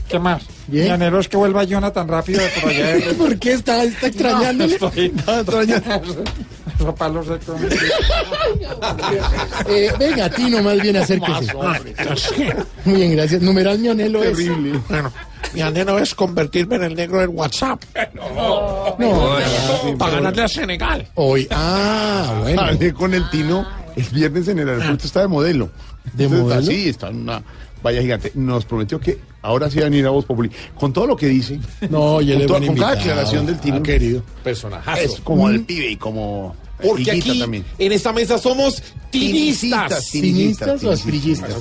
[0.08, 0.42] ¿Qué más?
[0.66, 0.84] Bien.
[0.86, 2.86] Mi anhelo es que vuelva Jonathan rápido de por allá.
[2.94, 4.74] de- ¿Por qué está, está extrañándole?
[4.76, 5.12] Estoy-
[6.78, 7.38] Los palos de
[9.68, 11.52] Eh, venga, a ti nomás bien acérquese.
[12.84, 13.42] Muy bien, gracias.
[13.42, 14.36] Numeral mi anhelo es.
[14.36, 14.80] Terrible.
[14.88, 15.12] Bueno,
[15.54, 17.82] mi anhelo es convertirme en el negro del WhatsApp.
[18.14, 18.96] No,
[19.98, 21.06] Para ganarle a Senegal.
[21.14, 21.46] hoy.
[21.50, 22.62] Ah, bueno.
[22.62, 25.70] Hablé con el Tino el viernes en el aeropuerto, está de modelo.
[26.12, 26.62] ¿De Entonces, modelo?
[26.66, 27.42] Sí, está en una
[27.82, 28.32] valla gigante.
[28.34, 30.50] Nos prometió que ahora sí va a venir a Voz Populi.
[30.78, 31.58] Con todo lo que dice,
[31.90, 34.22] No, yo con, le con cada aclaración del Tino, Ah, querido.
[34.44, 35.00] Personajazo.
[35.02, 37.64] es como el pibe y como Porque aquí, también.
[37.78, 40.04] en esta mesa somos tinistas.
[40.10, 41.54] ¿Cinistas o asprillistas?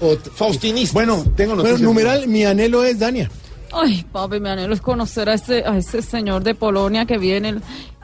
[0.00, 0.92] O- Faustinistas.
[0.94, 1.80] Bueno, tengo Bueno, noticias.
[1.80, 3.30] numeral mi anhelo es Dania.
[3.72, 7.56] Ay, papi, mi anhelo es conocer a ese, a ese señor de Polonia que viene.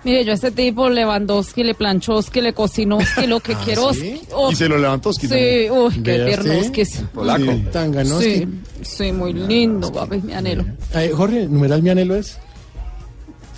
[0.05, 3.91] Mire, yo a este tipo Lewandowski, le Planchowski, le Cocinowski, lo que quiero.
[3.91, 4.21] Ah, ¿sí?
[4.33, 5.13] Oh, Y se lo levantó.
[5.13, 5.27] sí,
[5.71, 6.83] uy, qué Vea tiernoski.
[6.83, 7.05] usted.
[7.15, 7.53] Polaco.
[8.21, 8.21] Sí.
[8.21, 8.49] Sí,
[8.83, 10.65] sí, muy lindo, papi, mi anhelo.
[10.95, 12.39] Eh, Jorge, numeral mi anhelo es.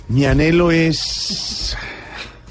[0.07, 1.75] Mi anhelo es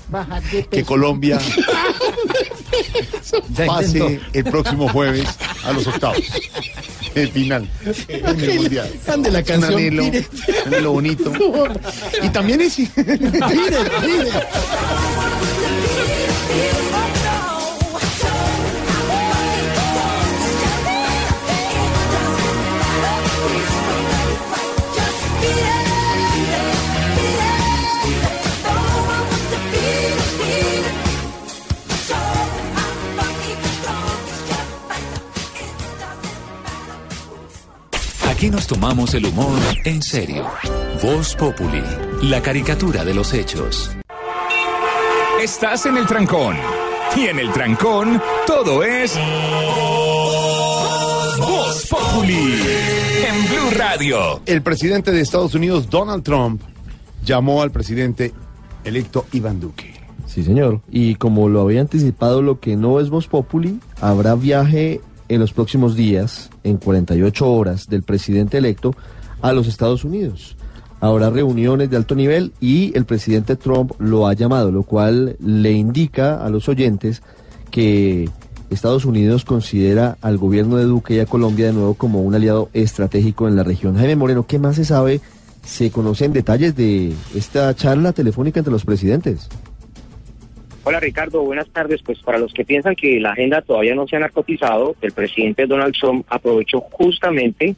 [0.09, 0.85] Bajar de que.
[0.85, 1.39] Colombia
[3.67, 5.27] pase el próximo jueves
[5.65, 6.19] a los octavos.
[7.15, 7.69] El final.
[8.09, 8.91] En el mundial.
[9.07, 9.65] La Un canción.
[9.65, 10.25] anhelo, un
[10.67, 11.33] anhelo bonito.
[12.23, 12.77] Y también es.
[38.35, 40.45] Aquí nos tomamos el humor en serio.
[41.01, 41.85] Voz Populi,
[42.22, 43.93] la caricatura de los hechos.
[45.41, 46.57] Estás en el trancón.
[47.16, 49.16] Y en el trancón, todo es.
[51.39, 52.59] Voz Populi.
[53.24, 54.41] En Blue Radio.
[54.47, 56.61] El presidente de Estados Unidos, Donald Trump,
[57.24, 58.32] llamó al presidente
[58.82, 59.95] electo Iván Duque.
[60.26, 60.80] Sí, señor.
[60.91, 65.53] Y como lo había anticipado, lo que no es Voz Populi, habrá viaje en los
[65.53, 68.95] próximos días, en 48 horas, del presidente electo
[69.43, 70.57] a los Estados Unidos.
[71.01, 75.72] Habrá reuniones de alto nivel y el presidente Trump lo ha llamado, lo cual le
[75.72, 77.22] indica a los oyentes
[77.70, 78.31] que
[78.70, 82.70] Estados Unidos considera al gobierno de Duque y a Colombia de nuevo como un aliado
[82.72, 83.97] estratégico en la región.
[83.97, 85.20] Jaime Moreno, ¿qué más se sabe?
[85.64, 89.49] ¿Se conocen detalles de esta charla telefónica entre los presidentes?
[90.87, 92.03] Hola Ricardo, buenas tardes.
[92.03, 95.66] Pues para los que piensan que la agenda todavía no se ha narcotizado, el presidente
[95.66, 97.74] Donald Trump aprovechó justamente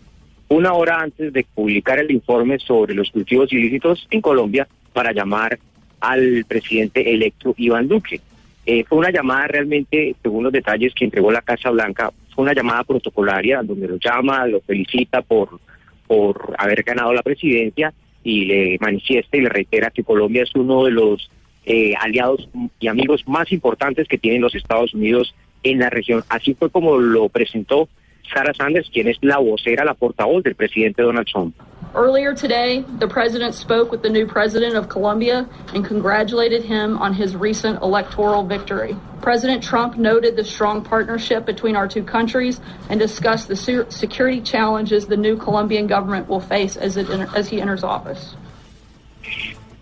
[0.48, 5.56] una hora antes de publicar el informe sobre los cultivos ilícitos en Colombia para llamar
[6.00, 8.20] al presidente electo Iván Duque.
[8.66, 12.54] Eh, fue una llamada realmente, según los detalles que entregó la Casa Blanca, fue una
[12.54, 15.60] llamada protocolaria donde lo llama, lo felicita por,
[16.08, 17.94] por haber ganado la presidencia
[18.24, 21.30] y le manifiesta y le reitera que Colombia es uno de los
[21.66, 22.48] eh, aliados
[22.78, 26.24] y amigos más importantes que tienen los Estados Unidos en la región.
[26.28, 27.88] Así fue como lo presentó
[28.32, 31.54] Sarah Sanders, quien es la vocera, la portavoz del presidente Donald Trump.
[31.94, 37.14] Earlier today, the president spoke with the new president of Colombia and congratulated him on
[37.14, 38.94] his recent electoral victory.
[39.22, 42.60] President Trump noted the strong partnership between our two countries
[42.90, 47.48] and discussed the se- security challenges the new Colombian government will face as, it as
[47.48, 48.36] he enters office.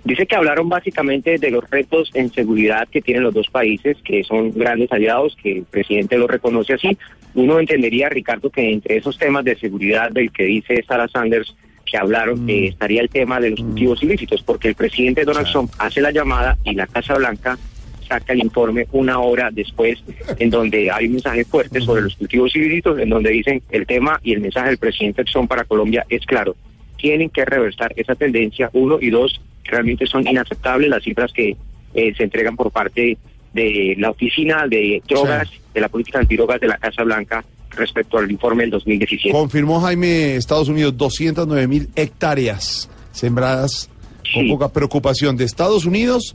[0.04, 4.22] Dice que hablaron básicamente de los retos en seguridad que tienen los dos países, que
[4.22, 6.98] son grandes aliados, que el presidente lo reconoce así.
[7.34, 11.56] Uno entendería, Ricardo, que entre esos temas de seguridad del que dice Sarah Sanders,
[11.90, 15.72] que hablaron, eh, estaría el tema de los cultivos ilícitos, porque el presidente Donald Trump
[15.78, 17.58] hace la llamada y la Casa Blanca
[18.06, 20.04] saca el informe una hora después,
[20.38, 24.20] en donde hay un mensaje fuerte sobre los cultivos ilícitos, en donde dicen el tema
[24.22, 26.54] y el mensaje del presidente Trump para Colombia es claro.
[26.98, 31.56] Tienen que reversar esa tendencia, uno, y dos, realmente son inaceptables las cifras que
[31.94, 33.16] eh, se entregan por parte
[33.52, 38.30] de la oficina de drogas, de la política antidrogas de la Casa Blanca, respecto al
[38.30, 39.30] informe del 2017.
[39.32, 43.88] Confirmó Jaime Estados Unidos 209 mil hectáreas sembradas
[44.32, 46.34] con poca preocupación de Estados Unidos,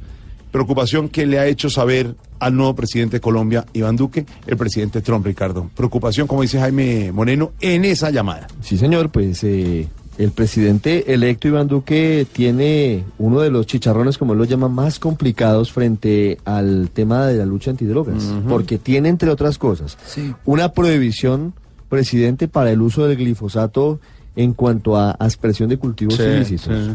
[0.52, 5.02] preocupación que le ha hecho saber al nuevo presidente de Colombia, Iván Duque, el presidente
[5.02, 5.70] Trump, Ricardo.
[5.76, 8.48] Preocupación, como dice Jaime Moreno, en esa llamada.
[8.62, 9.88] Sí, señor, pues eh,
[10.20, 15.00] el presidente electo Iván Duque tiene uno de los chicharrones, como él lo llama, más
[15.00, 19.98] complicados frente al tema de la lucha antidrogas, porque tiene, entre otras cosas,
[20.46, 21.54] una prohibición,
[21.88, 24.00] presidente, para el uso del glifosato
[24.36, 26.68] en cuanto a aspersión de cultivos Sí, ilícitos.
[26.88, 26.92] sí.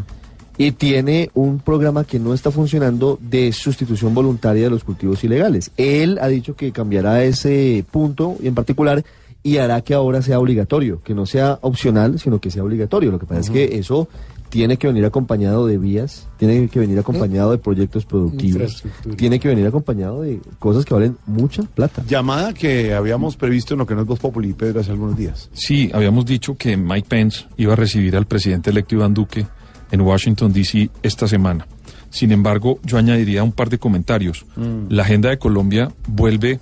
[0.56, 5.72] Y tiene un programa que no está funcionando de sustitución voluntaria de los cultivos ilegales.
[5.76, 9.02] Él ha dicho que cambiará ese punto en particular
[9.44, 13.10] y hará que ahora sea obligatorio, que no sea opcional, sino que sea obligatorio.
[13.10, 14.08] Lo que pasa es que eso
[14.48, 18.82] tiene que venir acompañado de vías, tiene que venir acompañado de proyectos productivos,
[19.16, 22.02] tiene que venir acompañado de cosas que valen mucha plata.
[22.08, 25.50] Llamada que habíamos previsto en lo que no es Voz Populi, Pedro, hace algunos días.
[25.52, 29.46] Sí, habíamos dicho que Mike Pence iba a recibir al presidente electo Iván Duque
[29.90, 30.88] en Washington, D.C.
[31.02, 31.66] esta semana.
[32.08, 34.46] Sin embargo, yo añadiría un par de comentarios.
[34.56, 34.86] Mm.
[34.88, 36.60] La agenda de Colombia vuelve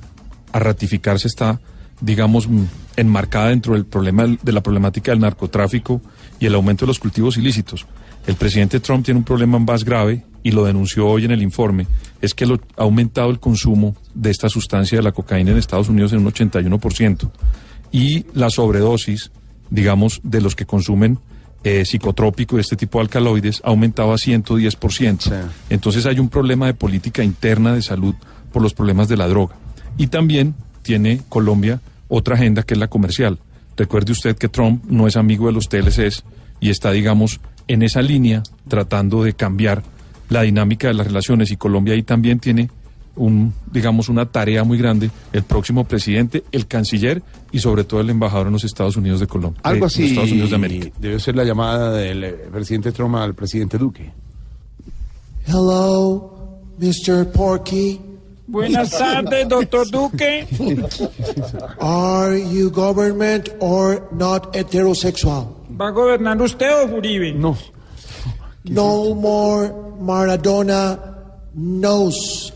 [0.51, 1.61] a ratificarse, está,
[2.03, 2.65] digamos, mm,
[2.97, 6.03] enmarcada dentro del problema de la problemática del narcotráfico
[6.39, 7.87] y el aumento de los cultivos ilícitos.
[8.27, 11.87] El presidente Trump tiene un problema más grave y lo denunció hoy en el informe,
[12.21, 15.89] es que lo- ha aumentado el consumo de esta sustancia de la cocaína en Estados
[15.89, 17.31] Unidos en un 81%
[17.93, 19.31] y la sobredosis,
[19.71, 21.19] digamos, de los que consumen
[21.65, 25.33] eh, psicotrópico y este tipo de alcaloides ha aumentado a 110%.
[25.71, 28.15] Entonces hay un problema de política interna de salud
[28.53, 29.55] por los problemas de la droga.
[29.97, 31.81] Y también tiene Colombia
[32.15, 33.39] otra agenda que es la comercial.
[33.75, 36.25] Recuerde usted que Trump no es amigo de los TLCs
[36.61, 39.83] y está, digamos, en esa línea tratando de cambiar
[40.29, 42.69] la dinámica de las relaciones y Colombia ahí también tiene
[43.17, 48.11] un, digamos, una tarea muy grande, el próximo presidente, el canciller y sobre todo el
[48.11, 49.61] embajador en los Estados Unidos de Colombia.
[49.65, 50.89] Algo de los así Estados Unidos de América.
[50.99, 54.13] debe ser la llamada del eh, presidente Trump al presidente Duque.
[55.47, 57.33] Hello, Mr.
[57.33, 58.12] Porky.
[58.53, 60.47] Buenas tardes, doctor Duque.
[61.81, 65.57] Are you government or not heterosexual?
[65.81, 67.33] ¿Va a gobernar usted o Uribe?
[67.33, 67.57] No.
[68.65, 70.99] No more Maradona
[71.55, 72.53] knows.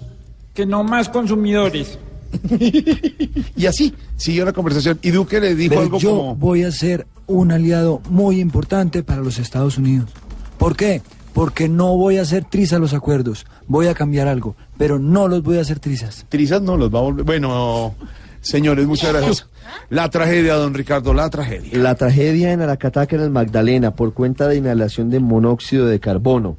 [0.52, 1.98] Que no más consumidores.
[3.56, 4.98] Y así siguió la conversación.
[5.00, 6.36] Y Duque le dijo Pero algo yo como...
[6.36, 10.10] voy a ser un aliado muy importante para los Estados Unidos.
[10.58, 11.00] ¿Por qué?
[11.36, 13.44] Porque no voy a hacer trizas los acuerdos.
[13.66, 16.24] Voy a cambiar algo, pero no los voy a hacer trizas.
[16.30, 17.26] Trizas no los va a volver.
[17.26, 17.94] Bueno,
[18.40, 19.46] señores, muchas gracias.
[19.90, 21.76] La tragedia, don Ricardo, la tragedia.
[21.76, 26.56] La tragedia en Aracataca, en el Magdalena, por cuenta de inhalación de monóxido de carbono.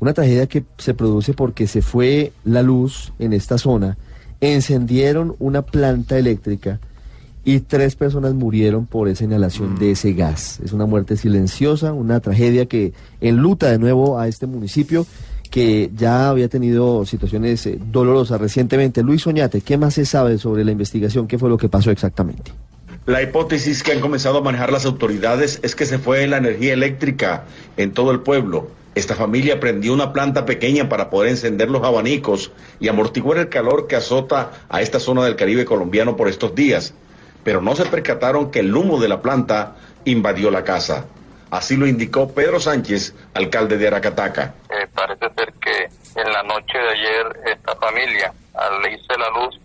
[0.00, 3.98] Una tragedia que se produce porque se fue la luz en esta zona,
[4.40, 6.80] encendieron una planta eléctrica
[7.44, 10.60] y tres personas murieron por esa inhalación de ese gas.
[10.64, 15.06] Es una muerte silenciosa, una tragedia que enluta de nuevo a este municipio
[15.50, 19.02] que ya había tenido situaciones eh, dolorosas recientemente.
[19.02, 21.26] Luis Oñate, ¿qué más se sabe sobre la investigación?
[21.26, 22.52] ¿Qué fue lo que pasó exactamente?
[23.06, 26.74] La hipótesis que han comenzado a manejar las autoridades es que se fue la energía
[26.74, 27.44] eléctrica
[27.78, 28.68] en todo el pueblo.
[28.94, 33.86] Esta familia prendió una planta pequeña para poder encender los abanicos y amortiguar el calor
[33.86, 36.92] que azota a esta zona del Caribe colombiano por estos días.
[37.48, 39.74] Pero no se percataron que el humo de la planta
[40.04, 41.06] invadió la casa.
[41.50, 44.52] Así lo indicó Pedro Sánchez, alcalde de Aracataca.
[44.68, 45.88] Eh, parece ser que
[46.20, 49.58] en la noche de ayer esta familia, al irse la luz,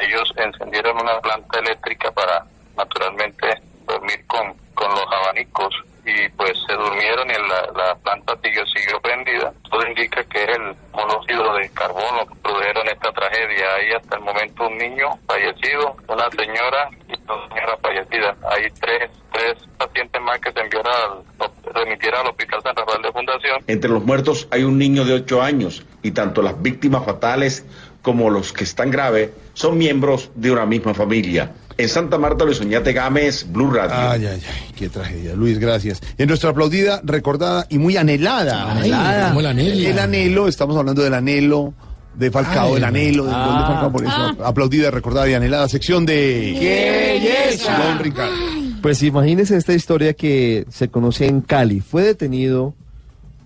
[0.00, 2.44] ellos encendieron una planta eléctrica para
[2.76, 5.74] naturalmente dormir con, con los abanicos
[6.06, 9.52] y pues se durmieron y la, la planta siguió, siguió prendida.
[9.68, 13.66] Todo indica que es el monóxido de carbono que produjeron esta tragedia.
[13.74, 18.36] Hay hasta el momento un niño fallecido, una señora y dos señoras fallecidas.
[18.50, 23.12] Hay tres, tres pacientes más que se enviaron al, remitieron al Hospital San Rafael de
[23.12, 23.64] Fundación.
[23.66, 27.66] Entre los muertos hay un niño de 8 años y tanto las víctimas fatales
[28.02, 31.52] como los que están graves son miembros de una misma familia.
[31.78, 33.94] En Santa Marta, Luis Oñate Gámez, Blue Radio.
[33.96, 35.34] Ay, ay, ay, qué tragedia.
[35.34, 36.00] Luis, gracias.
[36.16, 38.72] En nuestra aplaudida, recordada y muy anhelada.
[38.80, 39.88] Ay, como el anhelo.
[39.88, 41.74] El anhelo, estamos hablando del anhelo
[42.14, 43.66] de Falcao, Ay, el anhelo del gol de ah.
[43.66, 46.56] Falcao, por eso aplaudida, recordada y anhelada sección de...
[46.58, 47.76] ¡Qué belleza!
[47.76, 48.32] Don Ricardo.
[48.80, 51.80] Pues imagínese esta historia que se conoce en Cali.
[51.80, 52.74] Fue detenido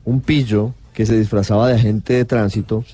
[0.04, 2.84] un pillo que se disfrazaba de agente de tránsito.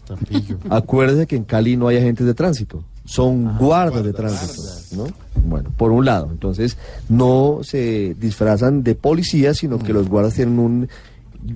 [0.70, 4.62] Acuérdese que en Cali no hay agentes de tránsito, son guardas de tránsito,
[4.96, 5.06] ¿no?
[5.44, 6.76] Bueno, por un lado, entonces
[7.08, 10.88] no se disfrazan de policía, sino que los guardas tienen un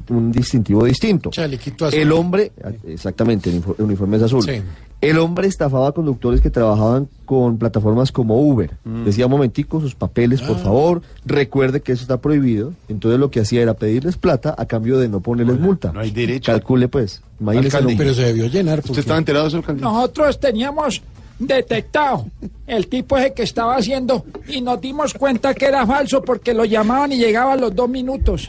[0.09, 1.30] un distintivo distinto.
[1.30, 1.98] Chalequito azul.
[1.98, 2.53] El hombre,
[2.86, 4.44] exactamente, el uniforme es azul.
[4.44, 4.62] Sí.
[5.01, 8.70] El hombre estafaba a conductores que trabajaban con plataformas como Uber.
[8.84, 9.05] Mm.
[9.05, 10.46] Decía, un momentico, sus papeles, Ah.
[10.46, 11.03] por favor.
[11.24, 12.72] Recuerde que eso está prohibido.
[12.88, 15.90] Entonces lo que hacía era pedirles plata a cambio de no ponerles multa.
[15.92, 16.53] No hay derecho.
[16.53, 17.22] Calcule pues.
[17.40, 17.96] Imagínese Alcalde.
[17.98, 18.78] Pero se debió llenar.
[18.80, 19.82] ¿Usted estaba enterado de eso, alcalde?
[19.82, 21.03] Nosotros teníamos
[21.41, 22.26] detectado
[22.66, 26.64] el tipo ese que estaba haciendo y nos dimos cuenta que era falso porque lo
[26.64, 28.47] llamaban y llegaba a los dos minutos.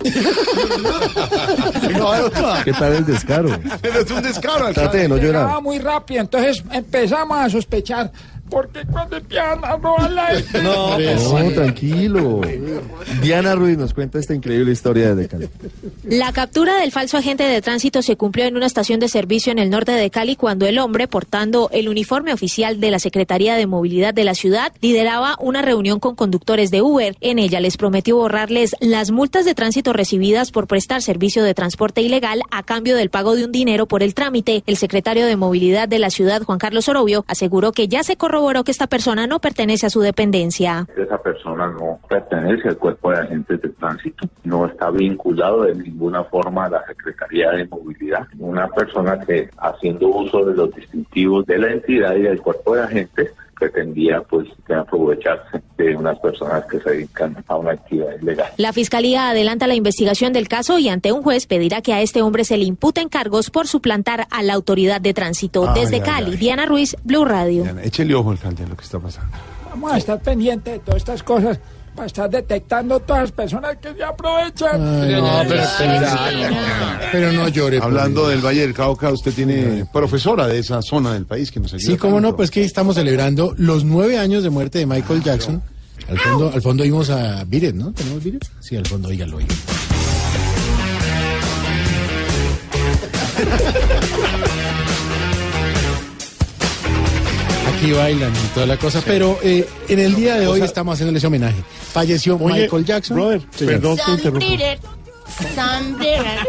[2.64, 3.50] ¿Qué tal el descaro?
[3.82, 4.72] Pero es un descaro.
[4.74, 5.64] Trate de no Llegaba llorar.
[5.64, 8.12] muy rápido, entonces empezamos a sospechar.
[8.52, 12.42] Porque cuando empiezan a robar la No, no, tranquilo.
[13.22, 15.48] Diana Ruiz nos cuenta esta increíble historia de Cali.
[16.04, 19.60] La captura del falso agente de tránsito se cumplió en una estación de servicio en
[19.60, 23.68] el norte de Cali cuando el hombre, portando el uniforme oficial de la Secretaría de
[23.68, 27.16] Movilidad de la ciudad, lideraba una reunión con conductores de Uber.
[27.22, 32.02] En ella les prometió borrarles las multas de tránsito recibidas por prestar servicio de transporte
[32.02, 34.62] ilegal a cambio del pago de un dinero por el trámite.
[34.66, 38.41] El secretario de Movilidad de la ciudad, Juan Carlos Orobio, aseguró que ya se corroboró
[38.64, 40.86] que esta persona no pertenece a su dependencia.
[40.98, 46.24] Esa persona no pertenece al cuerpo de agentes de tránsito, no está vinculado de ninguna
[46.24, 48.28] forma a la Secretaría de Movilidad.
[48.40, 52.84] Una persona que haciendo uso de los distintivos de la entidad y del cuerpo de
[52.84, 53.32] agentes
[53.62, 58.52] pretendía pues aprovecharse de unas personas que se dedican a una actividad ilegal.
[58.58, 62.24] La fiscalía adelanta la investigación del caso y ante un juez pedirá que a este
[62.24, 65.72] hombre se le imputen cargos por suplantar a la autoridad de tránsito.
[65.76, 66.38] Desde Cali.
[66.38, 67.62] Diana Ruiz, Blue Radio.
[67.62, 69.32] Diana, échele ojo, alcalde, a lo que está pasando.
[69.70, 71.60] Vamos a estar pendientes de todas estas cosas
[71.96, 74.80] para estar detectando todas las personas que se aprovechan.
[75.12, 75.64] no, pero-
[77.12, 77.80] Pero no llore.
[77.82, 81.74] Hablando del Valle del Cauca, usted tiene profesora de esa zona del país que nos
[81.74, 81.92] ayuda.
[81.92, 85.62] Sí, cómo no, pues que estamos celebrando los nueve años de muerte de Michael Jackson.
[86.10, 87.92] Al fondo, al fondo vimos a Biret, ¿no?
[87.94, 88.46] ¿Tenemos Biret?
[88.60, 89.56] Sí, al fondo, oígalo, oígalo.
[97.82, 101.18] Aquí bailan y toda la cosa, pero eh, en el día de hoy estamos haciéndole
[101.18, 101.64] ese homenaje.
[101.92, 103.18] Falleció Oye, Michael Jackson.
[103.18, 104.46] brother, perdón que interrumpa.
[105.56, 106.46] Sombrilla.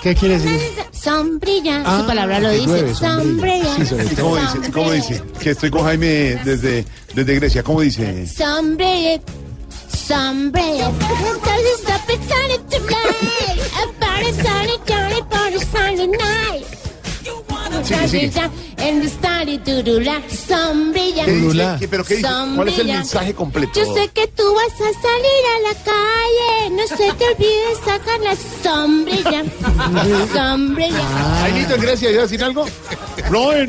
[0.00, 0.60] ¿Qué quiere decir?
[0.92, 1.82] Sombrilla.
[1.84, 2.66] Ah, Su palabra lo dice.
[2.66, 3.64] llueve, sombrilla.
[3.64, 3.76] Sombrilla.
[3.78, 4.70] Sí, sobre ¿Y cómo dice?
[4.70, 5.22] ¿Cómo dice?
[5.40, 6.06] Que estoy con Jaime
[6.44, 6.84] desde,
[7.14, 7.64] desde Grecia.
[7.64, 8.24] ¿Cómo dice?
[8.28, 9.20] Sombrilla.
[9.88, 10.92] Sombrilla.
[12.70, 13.60] Tonight.
[13.74, 14.32] A party
[15.72, 16.53] party night.
[17.84, 18.30] Sigue, sigue.
[21.24, 21.76] ¿Qué dice?
[21.80, 22.28] ¿Qué- ¿Pero qué dice?
[22.28, 22.96] ¿Cuál es el Sombrilla.
[22.98, 23.72] mensaje completo?
[23.74, 26.70] Yo sé que tú vas a salir a la calle.
[26.70, 29.44] No se te olvide sacar la sombrilla.
[30.34, 31.04] sombrilla.
[31.40, 32.66] Jaimito en Grecia, ¿iba a decir algo?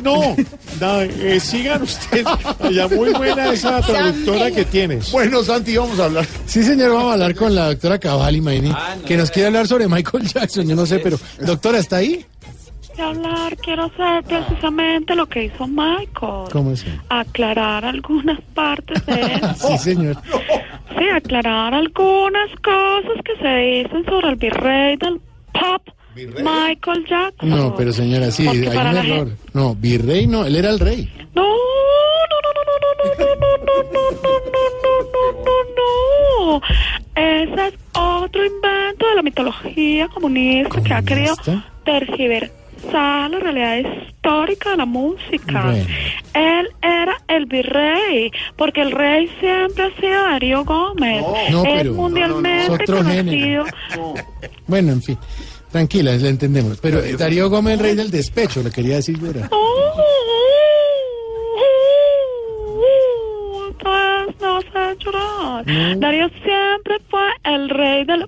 [0.02, 0.36] No.
[0.82, 2.26] No, eh, sigan ustedes.
[2.72, 5.12] Ya muy buena esa traductora que tienes.
[5.12, 6.28] Bueno, Santi, vamos a hablar.
[6.46, 9.88] Sí, señor, vamos a hablar con la doctora Cabal, imagínate, que nos quiere hablar sobre
[9.88, 10.68] Michael Jackson.
[10.68, 12.26] Yo no sé, pero, doctora, ¿está ahí?
[12.96, 16.50] De hablar, quiero hacer precisamente lo que hizo Michael.
[16.52, 16.86] ¿Cómo es?
[17.10, 19.42] Aclarar algunas partes de él.
[19.56, 20.18] Sí, señor.
[20.98, 25.20] Sí, aclarar algunas cosas que se dicen sobre el virrey del
[25.52, 25.82] pop,
[26.16, 27.50] Michael Jackson.
[27.50, 29.38] No, pero señora, sí, Porque hay un error.
[29.54, 31.12] No, virrey no, él era el rey.
[31.34, 31.50] No, no,
[32.44, 35.56] no, no, no, no, no, no, no, no, no, no, no,
[36.46, 36.62] no, no.
[37.16, 41.36] Ese es otro invento de la mitología comunista que ha querido
[41.84, 45.62] tergiversar la realidad histórica de la música.
[45.66, 45.86] Bueno.
[46.34, 51.24] Él era el virrey, porque el rey siempre ha sido Darío Gómez.
[51.52, 53.66] No, es pero- mundialmente Es conocido.
[54.68, 55.18] Bueno, en fin,
[55.72, 56.80] tranquila, le entendemos.
[56.82, 59.50] Pero eh, Darío Gómez, el rey del despecho, le quería decir yo era.
[63.68, 65.68] Entonces no sé llorar.
[65.68, 65.96] No.
[66.00, 68.26] Darío siempre fue el rey del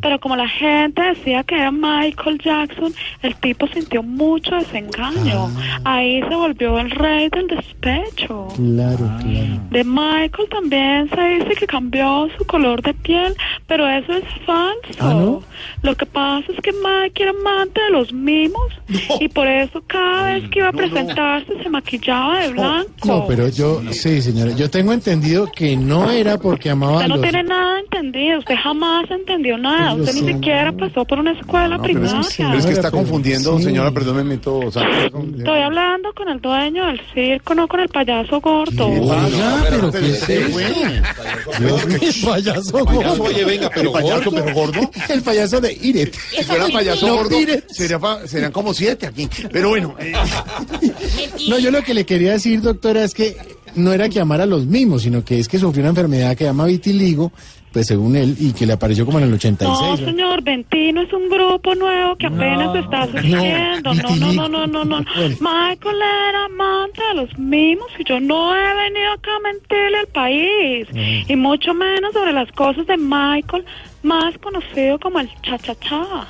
[0.00, 2.92] pero como la gente decía que era Michael Jackson,
[3.22, 5.50] el tipo sintió mucho desengaño.
[5.84, 8.48] Ahí se volvió el rey del despecho.
[8.56, 9.60] Claro, claro.
[9.70, 13.34] De Michael también se dice que cambió su color de piel,
[13.66, 14.98] pero eso es falso.
[15.00, 15.42] ¿Ah, no?
[15.82, 18.72] Lo que pasa es que Mike era amante de los mimos
[19.20, 22.90] y por eso cada vez que iba a presentarse se maquillaba de blanco.
[23.04, 27.08] No, pero yo, sí, señora, yo tengo entendido que no era porque amaba a Usted
[27.08, 27.22] no los...
[27.22, 31.76] tiene nada entendido, usted jamás entendió nada, Pero usted ni siquiera pasó por una escuela
[31.76, 32.20] No, pero, primaria.
[32.20, 34.70] es, pero es que está confundiendo, señora, perdón, me meto.
[34.70, 35.38] Santi.
[35.38, 38.86] Estoy hablando con el dueño del circo, no con el payaso gordo.
[38.88, 43.22] Oiga, pero ¿qué es el payaso gordo.
[43.22, 44.80] Oye, venga, pero payaso, pero gordo.
[45.08, 46.14] El payaso de Iret.
[46.14, 47.36] Si fuera payaso No, gordo,
[47.68, 49.28] sería pa- serían como siete aquí.
[49.52, 50.12] Pero bueno, eh,
[51.48, 53.36] No, yo lo que le quería decir, doctora, es que
[53.74, 56.38] no era que amara a los mismos, sino que es que sufrió una enfermedad que
[56.44, 57.32] se llama vitiligo
[57.72, 59.80] pues según él, y que le apareció como en el 86.
[59.80, 59.96] No, ¿no?
[59.96, 63.94] señor, Ventino es un grupo nuevo que apenas está surgiendo.
[63.94, 65.04] No, no, no, no, no, no.
[65.14, 65.36] Bueno.
[65.40, 65.96] Michael
[66.28, 70.88] era amante de los mismos y yo no he venido acá a mentirle al país.
[71.28, 73.64] Y mucho menos sobre las cosas de Michael,
[74.02, 76.26] más conocido como el cha-cha-cha.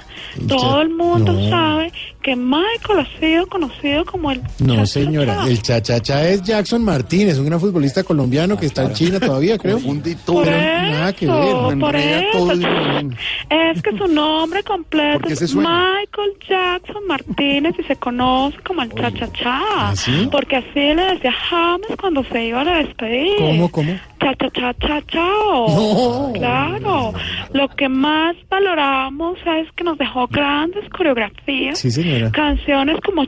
[0.48, 1.50] Todo el mundo no.
[1.50, 1.92] sabe
[2.22, 7.46] que Michael ha sido conocido como el No, señora, el chachacha es Jackson Martínez, un
[7.46, 9.78] gran futbolista colombiano que está en China todavía, creo.
[9.80, 11.78] Por Pero nada que ver.
[11.78, 12.38] por eso.
[12.38, 15.54] todo Es que su nombre completo ¿Por es?
[15.54, 19.60] Michael Jackson Martínez y se conoce como el cha-cha-cha.
[19.62, 20.28] ¿Ah, sí?
[20.30, 23.36] Porque así le decía James cuando se iba a despedir.
[23.38, 23.98] ¿Cómo, cómo?
[24.20, 25.68] Cha-cha-cha-cha-chao.
[25.68, 26.32] No.
[26.34, 27.12] Claro.
[27.52, 31.78] Lo que más valoramos es que nos dejó grandes coreografías.
[31.78, 32.30] Sí, señora.
[32.30, 33.24] Canciones como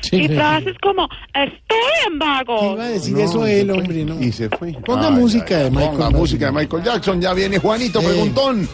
[0.00, 0.34] Sí, y sí.
[0.34, 2.74] frases como Estoy en vago.
[2.74, 4.20] Iba a decir eso él, hombre, no.
[4.22, 4.72] Y se fue.
[4.84, 7.20] Ponga música de Michael Ponga música de Michael Jackson.
[7.20, 8.00] Ya viene Juanito.
[8.00, 8.68] Preguntón.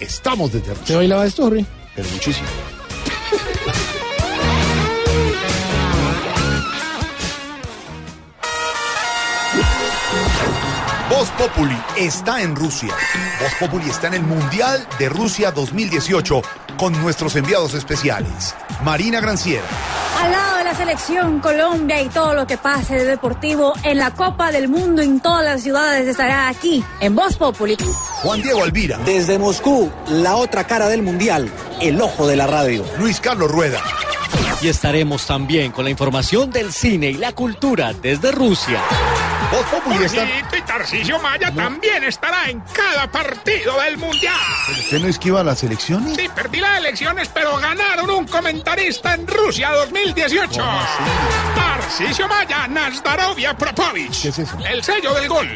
[0.00, 0.98] Estamos de ¿Te tercero.
[1.00, 1.64] bailaba esto, Jorge?
[1.94, 2.48] Pero muchísimo.
[11.20, 12.94] Voz Populi está en Rusia.
[13.42, 16.40] Voz Populi está en el Mundial de Rusia 2018
[16.78, 18.54] con nuestros enviados especiales.
[18.82, 19.66] Marina Granciera,
[20.18, 24.12] Al lado de la selección Colombia y todo lo que pase de deportivo en la
[24.12, 27.76] Copa del Mundo en todas las ciudades estará aquí en Voz Populi.
[28.22, 31.50] Juan Diego Alvira, Desde Moscú, la otra cara del mundial,
[31.82, 32.82] el ojo de la radio.
[32.98, 33.82] Luis Carlos Rueda,
[34.62, 38.80] Y estaremos también con la información del cine y la cultura desde Rusia.
[39.50, 40.20] Voz Populi está...
[40.20, 44.34] Jorgito y Tarcisio Maya también estará en cada partido del Mundial.
[44.70, 46.16] ¿Usted no esquiva las elecciones?
[46.16, 50.62] Sí, perdí las elecciones, pero ganaron un comentarista en Rusia 2018.
[51.56, 54.22] Tarcisio Maya, Nazdarovia Propovich.
[54.22, 54.56] ¿Qué es eso?
[54.64, 55.52] El sello del gol.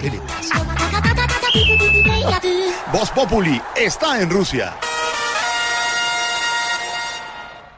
[2.92, 4.74] Voz Populi está en Rusia.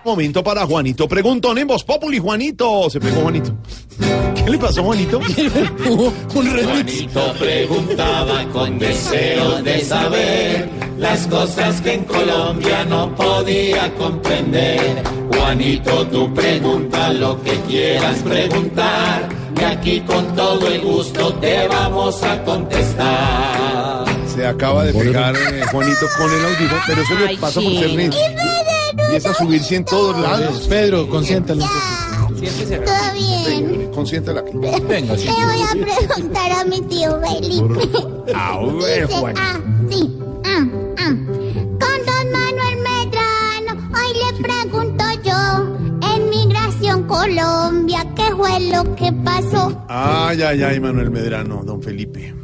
[0.07, 2.21] Momento para Juanito Preguntón en Voz Populi.
[2.21, 3.53] Juanito, se pegó Juanito.
[4.37, 5.19] ¿Qué le pasó, Juanito?
[6.35, 7.13] un remix.
[7.13, 15.03] Juanito preguntaba con deseos de saber las cosas que en Colombia no podía comprender.
[15.35, 19.29] Juanito, tú pregunta lo que quieras preguntar
[19.61, 24.05] y aquí con todo el gusto te vamos a contestar.
[24.33, 27.73] Se acaba de pegar eh, Juanito con el audífono, pero eso le Ay, pasa por
[27.73, 28.76] ser.
[28.99, 30.67] Empieza a subirse en todos lados.
[30.69, 31.65] Pedro, consiéntalo.
[31.65, 33.91] Todo bien.
[33.93, 34.53] Consiéntala aquí.
[34.53, 37.89] Le voy a preguntar a mi tío Felipe.
[38.35, 39.35] A ver, Dice, Juan.
[39.39, 40.19] ah, sí.
[40.45, 40.67] ah,
[40.99, 41.15] ah.
[41.55, 46.15] Con don Manuel Medrano, hoy le pregunto yo.
[46.15, 49.85] En Migración Colombia, ¿qué fue lo que pasó?
[49.89, 52.35] Ay, ay, ay, Manuel Medrano, don Felipe.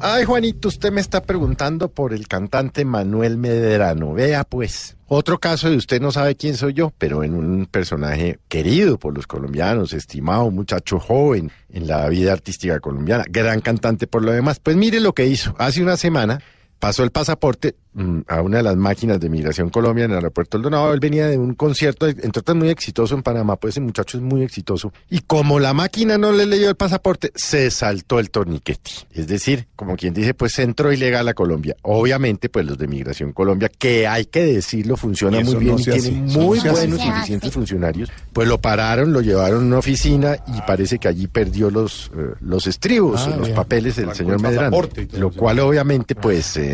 [0.00, 4.12] Ay, Juanito, usted me está preguntando por el cantante Manuel Medrano.
[4.12, 4.96] Vea, pues.
[5.08, 9.14] Otro caso de usted no sabe quién soy yo, pero en un personaje querido por
[9.14, 14.60] los colombianos, estimado, muchacho joven en la vida artística colombiana, gran cantante por lo demás.
[14.60, 15.54] Pues mire lo que hizo.
[15.58, 16.42] Hace una semana
[16.78, 20.56] pasó el pasaporte mm, a una de las máquinas de Migración Colombia en el aeropuerto
[20.58, 20.92] del Donado.
[20.94, 24.22] Él venía de un concierto, entre otras muy exitoso en Panamá, pues ese muchacho es
[24.22, 24.92] muy exitoso.
[25.10, 28.90] Y como la máquina no le leyó el pasaporte, se saltó el torniquete.
[29.12, 31.76] Es decir, como quien dice, pues entró ilegal a Colombia.
[31.82, 35.84] Obviamente, pues los de Migración Colombia, que hay que decirlo, funciona muy bien no y
[35.84, 39.78] tienen no muy buenos No y eficientes funcionarios, pues lo pararon, lo llevaron a una
[39.78, 43.56] oficina y parece que allí perdió los, eh, los estribos, Ah, los bien.
[43.56, 44.80] papeles del señor el Medrano.
[45.14, 46.67] Lo cual obviamente pues eh,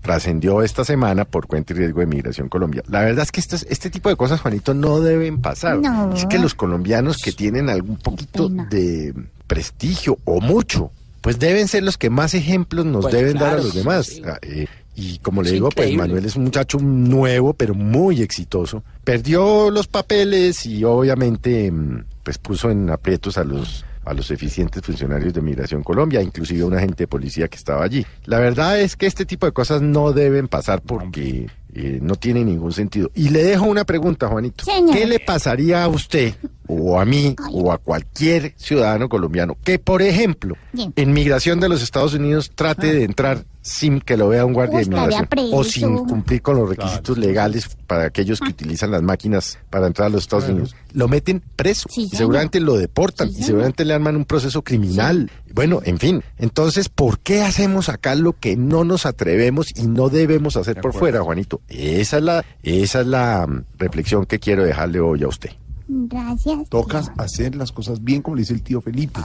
[0.00, 2.82] trascendió esta semana por cuenta y riesgo de Migración Colombia.
[2.88, 5.78] La verdad es que este tipo de cosas, Juanito, no deben pasar.
[5.78, 6.12] No.
[6.12, 9.14] Es que los colombianos que tienen algún poquito de
[9.46, 13.56] prestigio o mucho, pues deben ser los que más ejemplos nos Pues deben dar a
[13.58, 14.06] los demás.
[14.06, 14.22] sí.
[14.26, 15.94] Ah, eh, y como le Es digo, pues.
[15.94, 18.82] Manuel es un muchacho nuevo, pero muy exitoso.
[19.04, 24.82] Perdió los papeles y obviamente mm, pues puso en aprietos a los a los eficientes
[24.82, 28.04] funcionarios de Migración Colombia, inclusive a un agente de policía que estaba allí.
[28.24, 32.44] La verdad es que este tipo de cosas no deben pasar porque eh, no tiene
[32.44, 33.10] ningún sentido.
[33.14, 34.64] Y le dejo una pregunta, Juanito.
[34.64, 34.96] Señor.
[34.96, 36.34] ¿Qué le pasaría a usted
[36.68, 41.82] o a mí o a cualquier ciudadano colombiano que, por ejemplo, en migración de los
[41.82, 45.96] Estados Unidos trate de entrar sin que lo vea un guardia de migración o sin
[46.04, 50.22] cumplir con los requisitos legales para aquellos que utilizan las máquinas para entrar a los
[50.22, 50.74] Estados Unidos.
[50.92, 55.30] Lo meten preso y seguramente lo deportan y seguramente le arman un proceso criminal.
[55.54, 60.08] Bueno, en fin, entonces, ¿por qué hacemos acá lo que no nos atrevemos y no
[60.08, 61.60] debemos hacer por fuera, Juanito?
[61.68, 65.50] Esa es la, esa es la mm, reflexión que quiero dejarle hoy a usted.
[65.94, 66.68] Gracias.
[66.68, 69.20] Tocas hacer las cosas bien, como le dice el tío Felipe.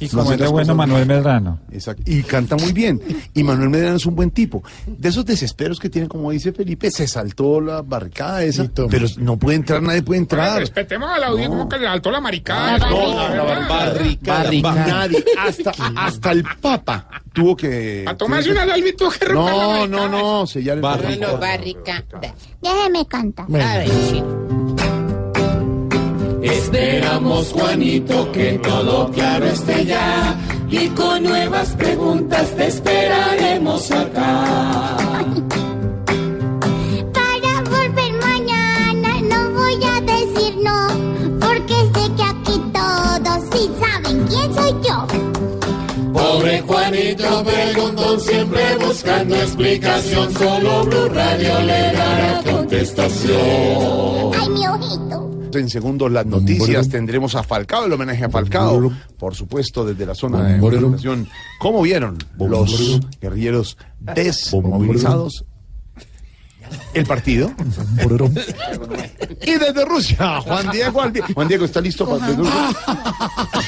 [0.00, 1.18] Y No como hacer es de las bueno Manuel bien.
[1.18, 1.60] Medrano.
[1.70, 2.02] Exacto.
[2.06, 3.00] Y canta muy bien.
[3.34, 4.62] Y Manuel Medrano es un buen tipo.
[4.86, 9.36] De esos desesperos que tiene, como dice Felipe, se saltó la barricada esa, pero no
[9.36, 10.58] puede entrar, nadie puede entrar.
[10.58, 12.78] Respetemos a la audiencia como que le saltó la maricada.
[12.78, 14.42] No, No, no, la no, barricada.
[14.44, 14.86] Barricada.
[14.86, 18.04] Nadie, hasta, hasta el Papa tuvo que.
[18.06, 18.94] A tomarse una que
[19.32, 22.34] No, no, no, el Bueno, barricada.
[22.62, 23.46] Déjeme cantar.
[23.46, 24.65] A ver,
[26.46, 30.36] Esperamos, Juanito, que todo claro esté ya.
[30.70, 34.96] Y con nuevas preguntas te esperaremos acá.
[37.12, 40.88] Para volver mañana no voy a decir no,
[41.40, 45.06] porque sé que aquí todos sí saben quién soy yo.
[46.12, 50.32] Pobre Juanito preguntón, siempre buscando explicación.
[50.32, 54.32] Solo Blue Radio le dará contestación.
[54.40, 55.25] Ay, mi ojito.
[55.56, 60.14] En segundos las noticias tendremos a Falcao, el homenaje a Falcao, por supuesto desde la
[60.14, 61.28] zona de movilización.
[61.58, 65.44] ¿Cómo vieron los guerrilleros desmovilizados?
[66.94, 67.52] El partido.
[69.42, 72.26] Y desde Rusia, Juan Diego Albi- Juan Diego, ¿está listo para?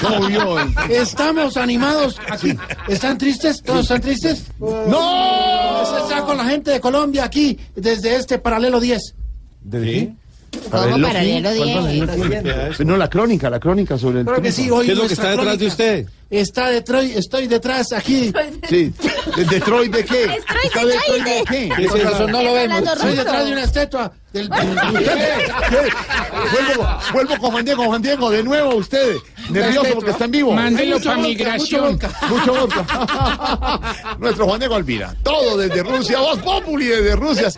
[0.00, 0.58] ¿Cómo vio?
[0.58, 2.56] el- Estamos animados aquí.
[2.88, 3.62] ¿Están tristes?
[3.62, 4.44] ¿Todos están tristes?
[4.58, 5.84] ¡No!
[5.86, 9.14] Se está con la gente de Colombia aquí desde este paralelo 10.
[9.62, 10.12] ¿Desde qué?
[10.70, 12.06] ¿Cómo paralelo ¿Cuál 10?
[12.06, 12.84] paralelo?
[12.84, 14.82] No, la crónica, la crónica sobre el Claro que triunfo.
[14.82, 18.30] sí, hoy nuestra crónica Está detrás, estoy detrás aquí.
[18.68, 18.92] Sí.
[19.34, 20.26] ¿De Detroit de qué?
[20.26, 21.72] Detroit, ¿Está Detroit de qué?
[21.74, 22.28] ¿Qué es eso?
[22.28, 22.82] No lo vemos.
[22.82, 24.50] Estoy detrás de una estatua del...
[24.50, 25.88] ¿Qué?
[26.52, 29.16] Vuelvo, vuelvo con Juan Diego, Juan Diego, de nuevo ustedes.
[29.48, 30.54] Nervioso porque están vivos.
[30.54, 31.98] Mándelo Mucho pa' vodka, migración.
[32.28, 34.16] mucho vodka.
[34.18, 35.14] Nuestro Juan Diego Alvira.
[35.22, 36.18] Todo desde Rusia.
[36.18, 37.50] Voz Populi desde Rusia.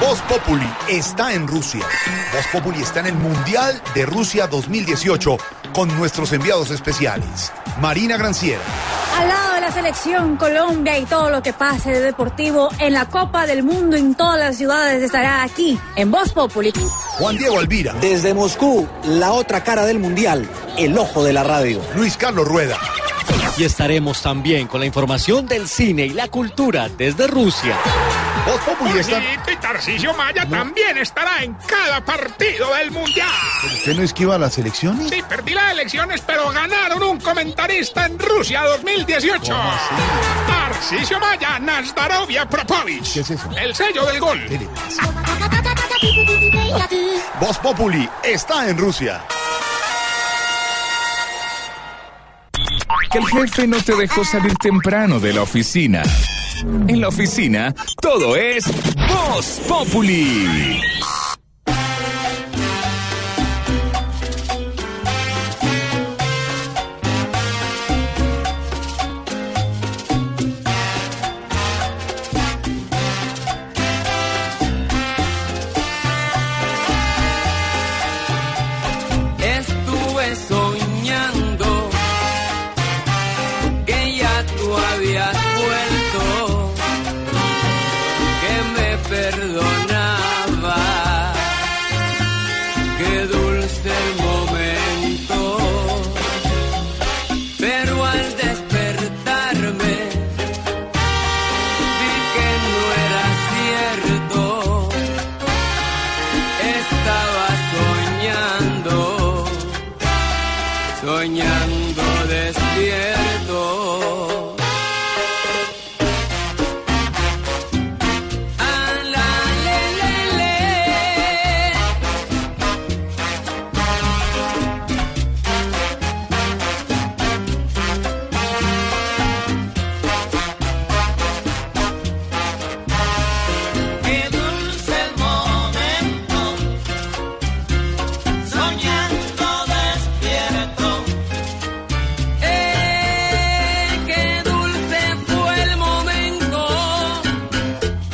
[0.00, 1.84] Voz Populi está en Rusia.
[2.32, 5.36] Voz Populi está en el Mundial de Rusia 2018
[5.72, 7.52] con nuestros enviados especiales.
[7.80, 8.60] Marina Granciera,
[9.18, 13.06] Al lado de la selección Colombia y todo lo que pase de deportivo en la
[13.06, 16.72] Copa del Mundo en todas las ciudades estará aquí en Voz Populi.
[17.18, 21.80] Juan Diego Alvira, Desde Moscú, la otra cara del mundial, el ojo de la radio.
[21.96, 22.78] Luis Carlos Rueda.
[23.58, 27.76] Y estaremos también con la información del cine y la cultura desde Rusia.
[28.96, 29.20] Está.
[29.52, 33.28] Y Tarcisio Maya también estará en cada partido del Mundial.
[33.64, 35.10] ¿Usted no esquiva las elecciones?
[35.10, 39.52] Sí, perdí las elecciones, pero ganaron un comentarista en Rusia 2018.
[40.46, 43.12] Tarcisio Maya, Nazdarovia Propovich.
[43.12, 43.50] ¿Qué es eso?
[43.60, 44.40] El sello del gol.
[47.40, 49.24] Voz Populi está en Rusia.
[53.10, 56.02] Que el jefe no te dejó salir temprano de la oficina.
[56.88, 58.64] En la oficina, todo es
[59.08, 60.80] Voz Populi.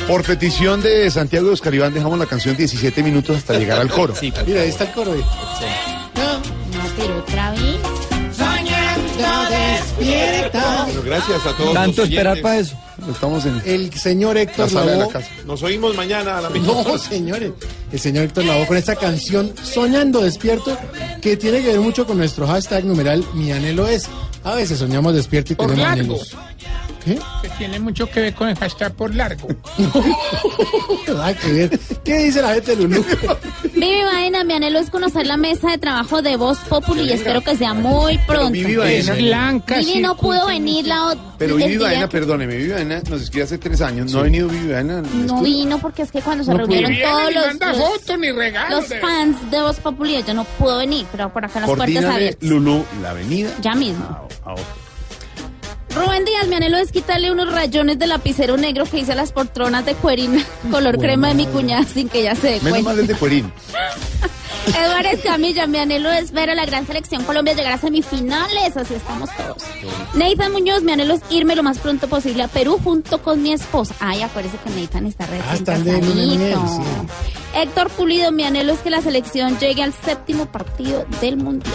[0.07, 3.89] Por petición de Santiago de Oscar Iván dejamos la canción 17 minutos hasta llegar al
[3.89, 4.13] coro.
[4.21, 5.15] Mira, ahí está el coro.
[5.15, 5.21] No,
[6.97, 7.61] pero otra vez.
[8.37, 10.83] Soñando despierta.
[10.85, 11.73] Bueno, gracias a todos.
[11.73, 12.77] Tanto los esperar para eso.
[13.09, 15.27] Estamos en El señor Héctor la la casa.
[15.45, 16.97] Nos oímos mañana a la misma No, hora.
[16.97, 17.51] señores.
[17.91, 20.77] El señor Héctor Lavoe con esta canción Soñando Despierto,
[21.21, 24.07] que tiene que ver mucho con nuestro hashtag numeral Mi anhelo es.
[24.43, 25.99] A veces soñamos despierto y tenemos largo.
[26.01, 26.35] anhelos.
[27.05, 27.19] ¿Qué?
[27.43, 29.47] Que tiene mucho que ver con el hashtag por largo.
[32.03, 33.05] ¿Qué dice la gente de Lulú?
[33.73, 37.41] Vivi Baena, mi anhelo es conocer la mesa de trabajo de Voz Populi y espero
[37.41, 38.51] que sea muy pronto.
[38.51, 39.77] Vivi Baena- Es blanca.
[39.77, 41.23] Vivi no pudo venir la otra.
[41.37, 44.11] Pero Vivi Baena, perdóneme, Vivi Baena nos escribe hace tres años.
[44.11, 45.01] No ha venido Vivi Baena.
[45.01, 47.03] No vino porque es que cuando se No reunieron pudo.
[47.09, 48.79] todos los, manda los, fotos ni regalos.
[48.79, 52.05] los de- fans de Voz Populi, ella no pudo venir, pero por acá las puertas
[52.05, 52.49] abiertas.
[52.49, 53.49] Lulú, la avenida.
[53.61, 54.27] Ya mismo.
[55.95, 55.99] Ah.
[56.03, 59.31] Rubén Díaz, mi anhelo es quitarle unos rayones de lapicero negro que hice a las
[59.31, 62.99] poltronas de cuerina color crema de mi cuñada sin que ella se dé Menos mal
[62.99, 63.51] el de Cuerín.
[64.67, 68.95] Eduardo Escamilla, mi anhelo es ver a la gran selección Colombia llegar a semifinales, así
[68.95, 69.63] estamos todos.
[70.15, 73.53] Nathan Muñoz, mi anhelo es irme lo más pronto posible a Perú junto con mi
[73.53, 73.93] esposa.
[73.99, 75.37] Ay, acuérdese que Nathan está de
[76.01, 76.67] miel, casadito.
[76.67, 76.81] sí.
[77.57, 81.73] Héctor Pulido, mi anhelo es que la selección llegue al séptimo partido del Mundial.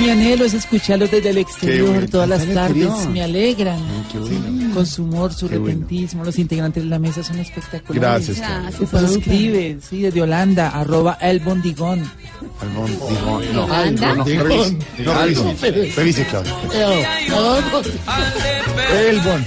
[0.00, 2.06] Mi anhelo es escucharlos desde el exterior bueno.
[2.08, 2.84] todas las ¿Está en el tardes.
[2.86, 3.10] exterior?
[3.12, 3.78] Me alegran.
[4.14, 4.74] bueno.
[4.74, 5.74] Con su humor, su Qué bueno.
[5.80, 6.24] repentismo.
[6.24, 8.38] Los integrantes de la mesa son espectaculares.
[8.38, 12.10] Gracias, nos escribe, sí, desde Holanda, arroba el bondigón.
[12.62, 13.10] Almón, dijo,
[13.52, 13.66] no, no,
[14.14, 16.56] no, revise, no, revise, revise, Claudia.
[19.06, 19.44] El bon.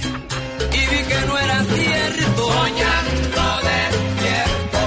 [0.72, 2.42] Y vi que no era cierto.
[2.52, 4.80] Soñando despierto.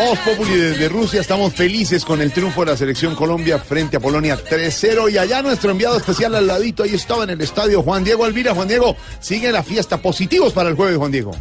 [0.00, 4.00] Voz Populi desde Rusia, estamos felices con el triunfo de la selección Colombia frente a
[4.00, 8.02] Polonia 3-0 y allá nuestro enviado especial al ladito, ahí estaba en el estadio Juan
[8.02, 8.54] Diego Alvira.
[8.54, 11.32] Juan Diego, sigue la fiesta, positivos para el jueves, Juan Diego.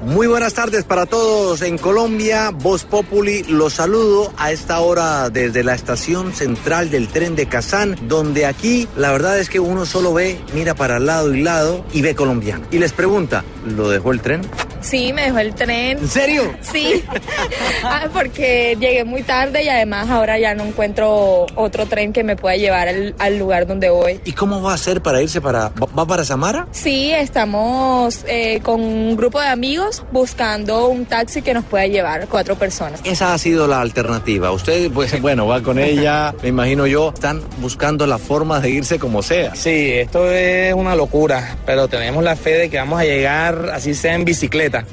[0.00, 2.52] Muy buenas tardes para todos en Colombia.
[2.52, 7.96] Voz Populi, los saludo a esta hora desde la estación central del tren de Kazán,
[8.08, 12.00] donde aquí la verdad es que uno solo ve, mira para lado y lado y
[12.00, 12.64] ve colombiano.
[12.70, 14.40] Y les pregunta, ¿lo dejó el tren?
[14.80, 15.98] Sí, me dejó el tren.
[15.98, 16.54] ¿En serio?
[16.60, 17.04] Sí,
[17.84, 22.36] Ah, porque llegué muy tarde y además ahora ya no encuentro otro tren que me
[22.36, 24.20] pueda llevar al, al lugar donde voy.
[24.24, 25.68] ¿Y cómo va a hacer para irse para...
[25.70, 26.66] ¿Va, va para Samara?
[26.72, 32.26] Sí, estamos eh, con un grupo de amigos buscando un taxi que nos pueda llevar
[32.28, 33.00] cuatro personas.
[33.04, 34.50] Esa ha sido la alternativa.
[34.52, 38.98] Usted, pues bueno, va con ella, me imagino yo, están buscando la forma de irse
[38.98, 39.54] como sea.
[39.54, 43.94] Sí, esto es una locura, pero tenemos la fe de que vamos a llegar, así
[43.94, 44.67] sea en bicicleta.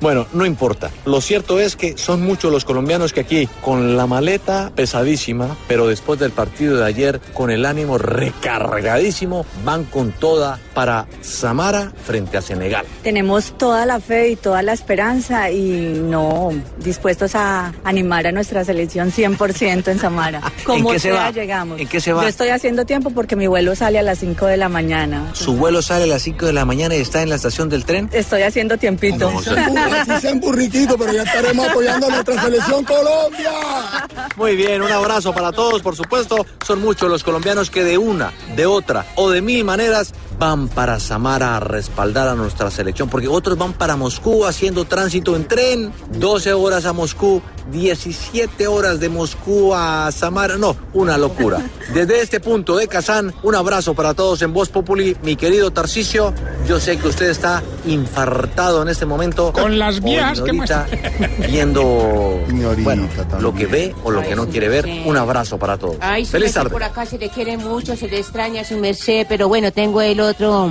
[0.00, 0.90] Bueno, no importa.
[1.04, 5.86] Lo cierto es que son muchos los colombianos que aquí, con la maleta pesadísima, pero
[5.88, 12.36] después del partido de ayer, con el ánimo recargadísimo, van con toda para Samara frente
[12.36, 12.86] a Senegal.
[13.02, 18.64] Tenemos toda la fe y toda la esperanza y no dispuestos a animar a nuestra
[18.64, 20.40] selección 100% en Samara.
[20.64, 21.30] Como qué se sea, va?
[21.32, 21.80] llegamos.
[21.80, 22.22] ¿En qué se va?
[22.22, 25.30] Yo estoy haciendo tiempo porque mi vuelo sale a las 5 de la mañana.
[25.32, 27.84] Su vuelo sale a las 5 de la mañana y está en la estación del
[27.84, 28.08] tren.
[28.12, 29.28] Estoy haciendo tiempito.
[29.28, 33.50] Así sean burriquitos, pero ya estaremos apoyando a nuestra selección Colombia.
[34.36, 36.44] Muy bien, un abrazo para todos, por supuesto.
[36.66, 41.00] Son muchos los colombianos que de una, de otra o de mil maneras van para
[41.00, 45.92] Samara a respaldar a nuestra selección, porque otros van para Moscú haciendo tránsito en tren,
[46.12, 47.42] 12 horas a Moscú,
[47.72, 51.60] 17 horas de Moscú a Samara, no, una locura.
[51.92, 56.32] Desde este punto de Kazán, un abrazo para todos en Voz Populi, mi querido Tarcisio,
[56.68, 59.54] yo sé que usted está infartado en este momento.
[59.54, 60.86] Con las viejas que ignorita,
[61.48, 62.44] viendo
[62.82, 63.08] bueno,
[63.40, 64.86] lo que ve o lo que no quiere ver.
[65.06, 65.96] Un abrazo para todos.
[66.00, 66.68] Ay, Feliz tarde.
[66.68, 70.20] por acá se le quiere mucho, se le extraña su merced, pero bueno, tengo el
[70.20, 70.70] otro,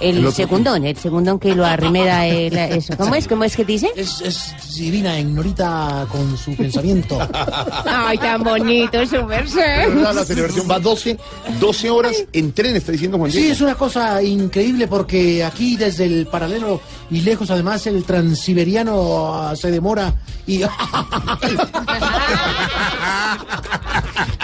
[0.00, 2.96] el, ¿El otro segundón, el segundón que lo arrimeda él, eso.
[2.96, 3.26] ¿Cómo es?
[3.28, 3.90] ¿Cómo es que dice?
[3.96, 7.18] Es, es divina, ignorita con su pensamiento.
[7.86, 9.88] Ay, tan bonito su merced.
[9.94, 11.16] Verdad, la celebración va 12,
[11.60, 13.52] 12 horas en tren, está diciendo Juan Sí, Diego.
[13.54, 16.80] es una cosa increíble porque aquí desde el paralelo
[17.10, 20.14] y lejos además el transiberiano ah, se demora
[20.46, 20.62] y...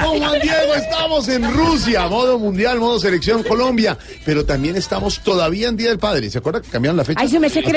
[0.05, 5.69] Con Juan Diego estamos en Rusia, modo mundial, modo selección Colombia, pero también estamos todavía
[5.69, 6.31] en Día del Padre.
[6.31, 7.21] ¿Se acuerda que cambiaron la fecha?
[7.21, 7.73] Ay, ¿se me sé que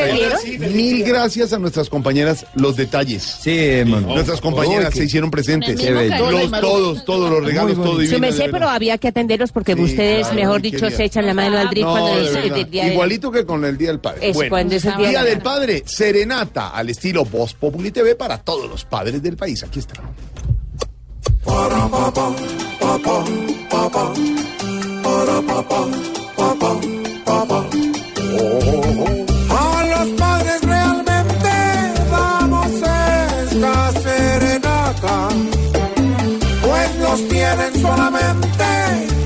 [0.59, 3.23] Mil gracias a nuestras compañeras, los detalles.
[3.41, 5.82] Sí, Nuestras compañeras se hicieron presentes.
[5.84, 8.15] Los, todos, todos los regalos, todo divino.
[8.15, 11.34] Su merced, de pero había que atenderlos porque ustedes, claro, mejor dicho, se echan la
[11.34, 14.30] mano al drip No, cuando es el día Igualito que con el Día del Padre.
[14.30, 15.36] Es cuando es el Día del.
[15.45, 19.63] Padre, serenata al estilo Voz Populi TV para todos los padres del país.
[19.63, 20.01] Aquí está.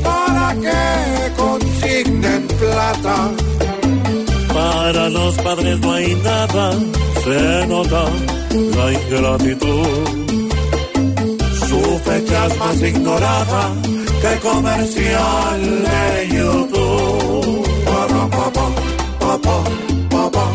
[0.03, 3.32] Para que consignen plata.
[4.53, 6.72] Para los padres no hay nada,
[7.24, 8.05] se nota
[8.76, 10.48] la ingratitud.
[11.82, 13.73] Su fecha más ignorada
[14.21, 15.61] que comercial
[15.91, 17.63] de YouTube.
[17.86, 18.65] Para papá,
[19.19, 19.63] papá,
[20.09, 20.45] papá,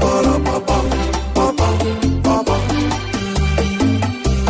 [0.00, 0.78] para papá,
[1.34, 1.68] papá,
[2.22, 2.58] papá.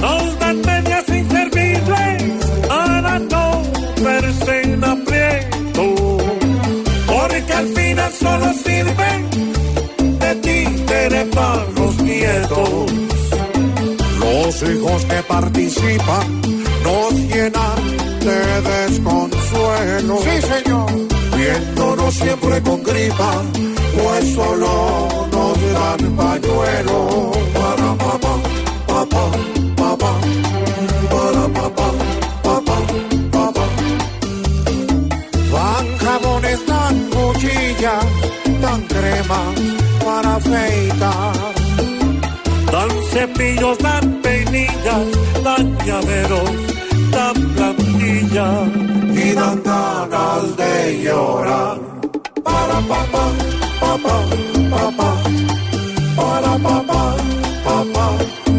[0.00, 2.22] Nos dan medias inservibles
[2.68, 3.62] para no
[4.02, 6.16] verse en aprieto.
[7.06, 9.20] Porque al final solo sirven
[10.18, 12.85] de títere para los nietos.
[14.46, 16.40] Los hijos que participan
[16.84, 17.80] nos llenan
[18.20, 20.18] de desconsuelo.
[20.22, 20.88] Sí, señor.
[21.36, 23.42] Viéndonos siempre con gripa,
[23.96, 27.32] pues solo nos dan pañuelo.
[27.54, 28.34] Para papá,
[28.86, 29.30] papá,
[29.74, 30.12] papá,
[31.10, 31.88] para papá,
[32.44, 32.76] papá,
[33.32, 33.66] papá.
[35.52, 38.06] Van jabones, dan cuchillas,
[38.62, 39.42] dan crema
[40.04, 41.45] para afeitar.
[43.16, 45.08] Cepillos, dan peinillas,
[45.42, 46.50] dan llaveros,
[47.10, 48.68] dan plantillas
[49.08, 51.78] y dan ganas de llorar.
[52.44, 53.24] Para papá,
[53.80, 54.16] papá,
[54.68, 55.10] papá,
[56.14, 57.16] para papá,
[57.64, 58.06] papá,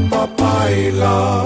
[0.09, 1.45] papá bailar.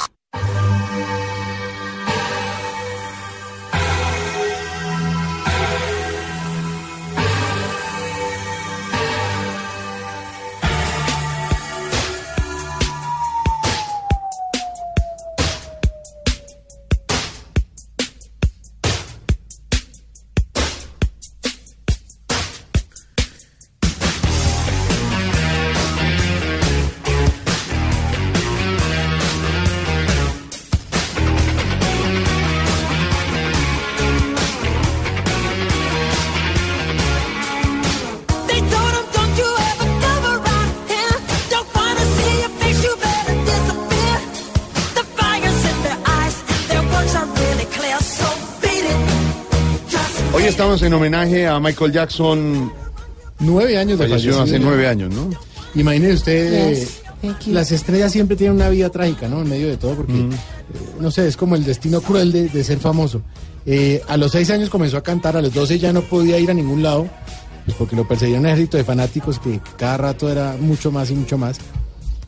[50.61, 52.71] Estamos en homenaje a Michael Jackson.
[53.39, 55.27] Nueve años de Falleció fallecido hace nueve años, ¿no?
[55.73, 59.41] Imagine usted, Yes, eh, las estrellas siempre tienen una vida trágica, ¿no?
[59.41, 60.29] En medio de todo, porque, eh,
[60.99, 63.23] no sé, es como el destino cruel de, de ser famoso.
[63.65, 66.51] Eh, a los seis años comenzó a cantar, a los doce ya no podía ir
[66.51, 67.09] a ningún lado,
[67.65, 71.15] pues porque lo perseguía un ejército de fanáticos que, cada rato era mucho más y
[71.15, 71.57] mucho más.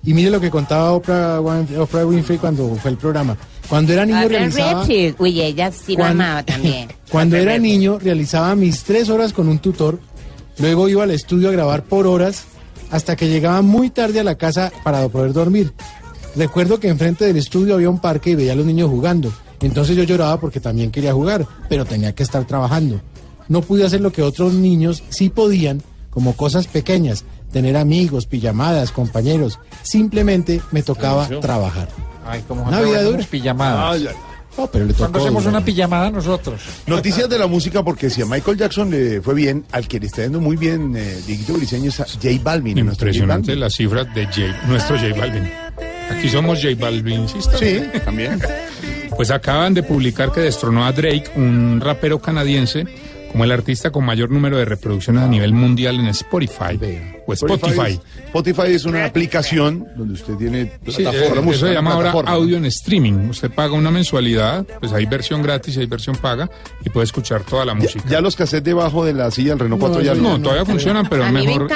[0.04, 3.38] Y mire lo que contaba Oprah Winfrey cuando fue el programa.
[3.74, 4.86] Cuando era niño realizaba...
[5.18, 6.90] Uy, ella sí lo Cuando- amaba también.
[7.10, 10.00] Cuando era niño realizaba mis tres horas con un tutor,
[10.60, 12.44] luego iba al estudio a grabar por horas
[12.92, 15.74] hasta que llegaba muy tarde a la casa para poder dormir.
[16.36, 19.34] Recuerdo que enfrente del estudio había un parque y veía a los niños jugando.
[19.60, 23.02] Entonces yo lloraba porque también quería jugar, pero tenía que estar trabajando.
[23.48, 28.92] No pude hacer lo que otros niños sí podían, como cosas pequeñas, tener amigos, pijamadas,
[28.92, 29.58] compañeros.
[29.82, 31.88] Simplemente me tocaba trabajar.
[32.26, 33.24] Ay, como Una vida dura.
[33.30, 33.95] pijamadas.
[33.95, 34.16] Ay, ay.
[34.56, 36.62] No, pero le Cuando tocó, hacemos una pijamada nosotros.
[36.86, 40.06] Noticias de la música, porque si a Michael Jackson le fue bien, al que le
[40.06, 42.78] está yendo muy bien, eh, Dieguito Briseño, es a J Balvin.
[42.78, 43.60] Impresionante Balvin.
[43.60, 45.50] las cifras de J, nuestro J Balvin.
[46.12, 47.40] Aquí somos J Balvin, ¿sí?
[47.58, 48.40] Sí, también.
[49.16, 52.86] Pues acaban de publicar que destronó a Drake, un rapero canadiense,
[53.34, 56.80] como el artista con mayor número de reproducciones a nivel mundial en Spotify
[57.27, 57.93] o Spotify.
[57.93, 61.93] es- Spotify es una aplicación donde usted tiene Sí, plataforma, eh, música, eso se llama
[61.93, 63.30] ahora audio en streaming.
[63.30, 66.49] Usted paga una mensualidad, pues hay versión gratis y hay versión paga
[66.85, 68.03] y puede escuchar toda la música.
[68.07, 71.26] Ya los cassettes debajo de la silla del Renault 4 ya no, todavía funcionan, pero
[71.26, 71.68] A mejor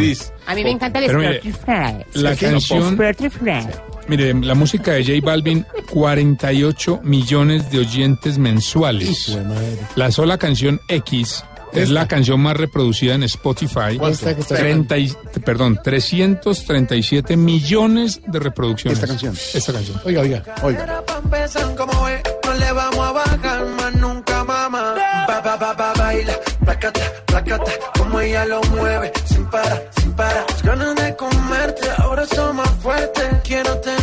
[0.00, 0.32] irse.
[0.46, 2.04] A mí me encanta el Pero mire, Spotify.
[2.14, 3.66] la Sí, canción- Spotify.
[4.08, 9.36] Mire, la música de J Balvin, 48 millones de oyentes mensuales.
[9.96, 13.96] La sola canción X es la canción más reproducida en Spotify.
[13.98, 14.08] ¿Cuánto?
[14.10, 15.12] Esta que está 30 y-
[15.44, 18.98] perdón, 337 millones de reproducciones.
[18.98, 19.34] Esta canción.
[19.54, 20.00] Esta canción.
[20.04, 20.42] Oiga, oiga.
[20.62, 21.02] Oiga.
[22.44, 24.94] No le vamos a bajar más nunca, mamá.
[25.28, 26.32] Ba, ba, ba, ba, baila,
[26.64, 30.46] placata, placata, como ella lo mueve, sin parar, sin parar.
[30.48, 33.24] Las ganas de comerte, ahora son más fuertes.
[33.44, 33.95] Quiero tenerte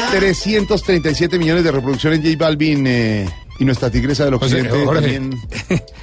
[0.00, 0.18] barbaridad.
[0.18, 5.00] 337 millones de reproducciones J Balvin eh, y nuestra tigresa del José, occidente Jorge.
[5.00, 5.40] también.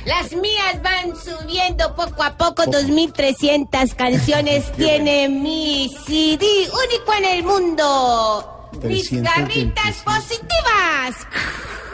[0.06, 7.44] Las mías van subiendo poco a poco, 2.300 canciones tiene mi CD único en el
[7.44, 8.70] mundo.
[8.84, 9.24] Mis 325.
[9.24, 11.28] garritas positivas.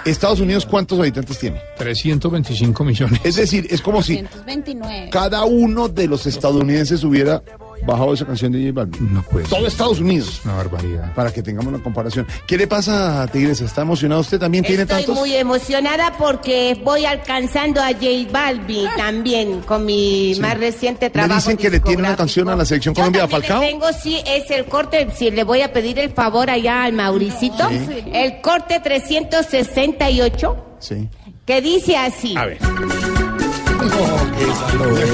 [0.05, 1.59] Estados Unidos, ¿cuántos habitantes tiene?
[1.77, 3.19] 325 millones.
[3.23, 5.09] Es decir, es como si 229.
[5.09, 7.41] cada uno de los estadounidenses hubiera
[7.87, 9.13] bajado esa canción de J Balvin.
[9.13, 9.47] No puede.
[9.47, 10.41] Todo Estados Unidos.
[10.45, 11.13] Una barbaridad.
[11.15, 12.27] Para que tengamos una comparación.
[12.45, 13.65] ¿Qué le pasa a Tigresa?
[13.65, 14.39] ¿Está emocionado usted?
[14.39, 15.15] ¿También tiene Estoy tantos?
[15.15, 20.41] muy emocionada porque voy alcanzando a J Balvin también con mi Sí.
[20.41, 21.35] más reciente Me trabajo.
[21.39, 23.61] dicen que le tiene una canción a la selección Yo Colombia, Falcao.
[23.61, 26.93] le tengo, sí, es el corte, si le voy a pedir el favor allá al
[26.93, 28.03] Mauricito, Sí.
[28.13, 31.07] el corte 368, Sí.
[31.45, 32.35] que dice así.
[32.35, 32.57] A ver.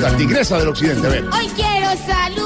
[0.01, 1.23] La tigresa del occidente, a ver.
[1.25, 2.42] Hoy quiero saludar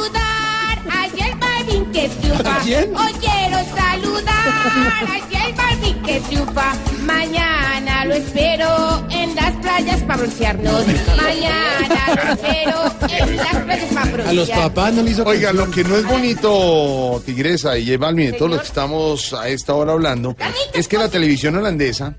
[2.09, 2.61] que triunfa.
[2.63, 6.73] Hoy quiero saludar a J Balvin que triunfa.
[7.03, 10.85] Mañana lo espero en las playas para broncearnos.
[11.17, 14.27] Mañana lo espero en las playas para broncearnos.
[14.27, 17.97] A los papás no le hizo Oiga, lo que no es bonito, Tigresa y J
[17.97, 20.35] Balvin, de todos los que estamos a esta hora hablando,
[20.73, 22.15] es que la televisión holandesa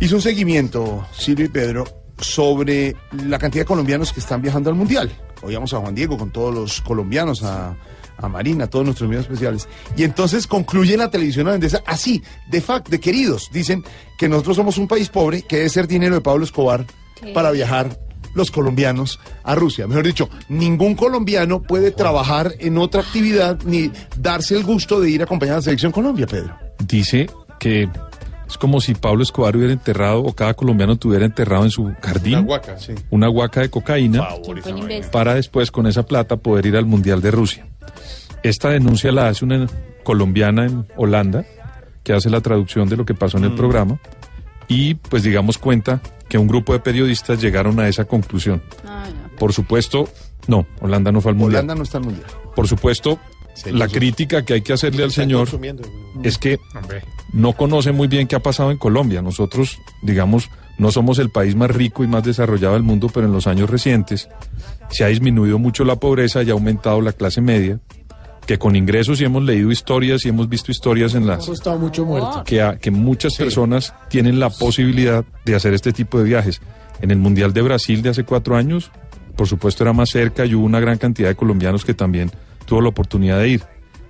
[0.00, 1.84] hizo un seguimiento, Silvio y Pedro,
[2.18, 2.96] sobre
[3.26, 5.10] la cantidad de colombianos que están viajando al Mundial.
[5.42, 7.76] Oíamos a Juan Diego con todos los colombianos, a,
[8.16, 9.68] a Marina, a todos nuestros medios especiales.
[9.96, 13.50] Y entonces concluye la televisión holandesa así, de fact, de queridos.
[13.52, 13.84] Dicen
[14.18, 16.86] que nosotros somos un país pobre, que debe ser dinero de Pablo Escobar
[17.34, 17.98] para viajar
[18.34, 19.86] los colombianos a Rusia.
[19.86, 25.20] Mejor dicho, ningún colombiano puede trabajar en otra actividad ni darse el gusto de ir
[25.20, 26.56] a acompañar a la selección Colombia, Pedro.
[26.78, 27.28] Dice
[27.58, 27.88] que
[28.48, 32.38] es como si Pablo Escobar hubiera enterrado o cada colombiano tuviera enterrado en su jardín
[32.38, 32.92] Una huaca, sí.
[33.10, 34.28] una huaca de cocaína
[35.10, 37.66] para después con esa plata poder ir al Mundial de Rusia.
[38.42, 39.66] Esta denuncia la hace una
[40.04, 41.44] colombiana en Holanda
[42.02, 43.56] que hace la traducción de lo que pasó en el Mm.
[43.56, 43.98] programa
[44.68, 48.62] y pues digamos cuenta que un grupo de periodistas llegaron a esa conclusión.
[49.38, 50.08] Por supuesto,
[50.48, 51.60] no, Holanda no fue al Mundial.
[51.60, 52.26] Holanda no está en Mundial.
[52.56, 53.18] Por supuesto,
[53.66, 55.82] la crítica que hay que hacerle al señor consumiendo.
[56.22, 56.58] es que
[57.32, 59.20] no conoce muy bien qué ha pasado en Colombia.
[59.22, 63.32] Nosotros, digamos, no somos el país más rico y más desarrollado del mundo, pero en
[63.32, 64.28] los años recientes
[64.90, 67.78] se ha disminuido mucho la pobreza y ha aumentado la clase media,
[68.46, 71.46] que con ingresos y hemos leído historias y hemos visto historias en las
[71.78, 72.42] mucho muerto.
[72.44, 76.60] que, a- que muchas personas tienen la posibilidad de hacer este tipo de viajes.
[77.00, 78.90] En el Mundial de Brasil de hace cuatro años,
[79.36, 82.30] por supuesto era más cerca y hubo una gran cantidad de colombianos que también
[82.66, 83.62] tuvo la oportunidad de ir.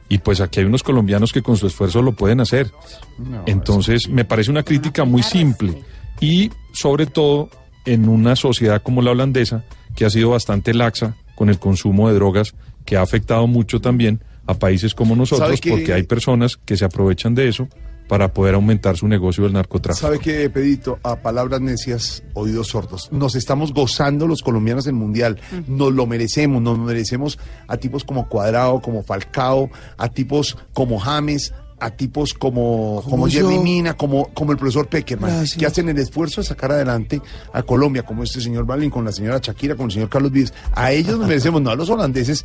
[0.09, 2.71] Y pues aquí hay unos colombianos que con su esfuerzo lo pueden hacer.
[3.47, 5.83] Entonces me parece una crítica muy simple
[6.23, 7.51] y sobre todo
[7.85, 9.65] en una sociedad como la holandesa
[9.97, 12.55] que ha sido bastante laxa con el consumo de drogas
[12.85, 17.35] que ha afectado mucho también a países como nosotros porque hay personas que se aprovechan
[17.35, 17.69] de eso
[18.09, 20.07] para poder aumentar su negocio del narcotráfico.
[20.07, 20.99] ¿Sabe qué, Pedito?
[21.03, 23.11] A palabras necias, oídos sordos.
[23.11, 25.41] Nos estamos gozando los colombianos del Mundial.
[25.67, 26.61] Nos lo merecemos.
[26.61, 27.39] Nos merecemos
[27.69, 33.29] a tipos como Cuadrado, como Falcao, a tipos como James, a tipos como, como, Como.
[33.29, 35.59] Jerry Mina, como, como el profesor Peckerman, Gracias.
[35.59, 37.21] que hacen el esfuerzo de sacar adelante
[37.53, 40.55] a Colombia, como este señor Balvin, con la señora Shakira, con el señor Carlos Vives.
[40.75, 42.45] A ellos nos merecemos, no a los holandeses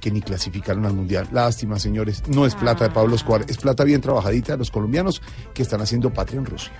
[0.00, 1.26] que ni clasificaron al Mundial.
[1.32, 2.22] Lástima, señores.
[2.28, 5.20] No es plata de Pablo Escobar, es plata bien trabajadita de los colombianos
[5.52, 6.72] que están haciendo patria en Rusia.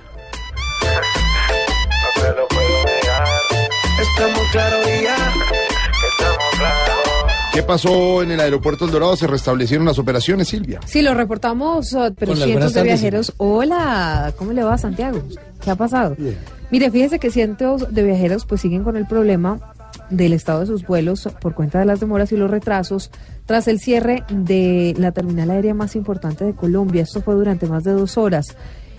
[0.83, 3.25] Estamos claros y ya.
[4.03, 4.87] Estamos claros.
[7.57, 9.17] ¿Qué pasó en el aeropuerto El Dorado?
[9.17, 10.79] ¿Se restablecieron las operaciones, Silvia?
[10.85, 13.33] Sí, lo reportamos, uh, pero cientos de tardes, viajeros.
[13.39, 15.23] Hola, ¿cómo le va, Santiago?
[15.65, 16.15] ¿Qué ha pasado?
[16.71, 19.59] Mire, fíjese que cientos de viajeros pues siguen con el problema
[20.11, 23.11] del estado de sus vuelos por cuenta de las demoras y los retrasos
[23.47, 27.05] tras el cierre de la terminal aérea más importante de Colombia.
[27.05, 28.55] Esto fue durante más de dos horas.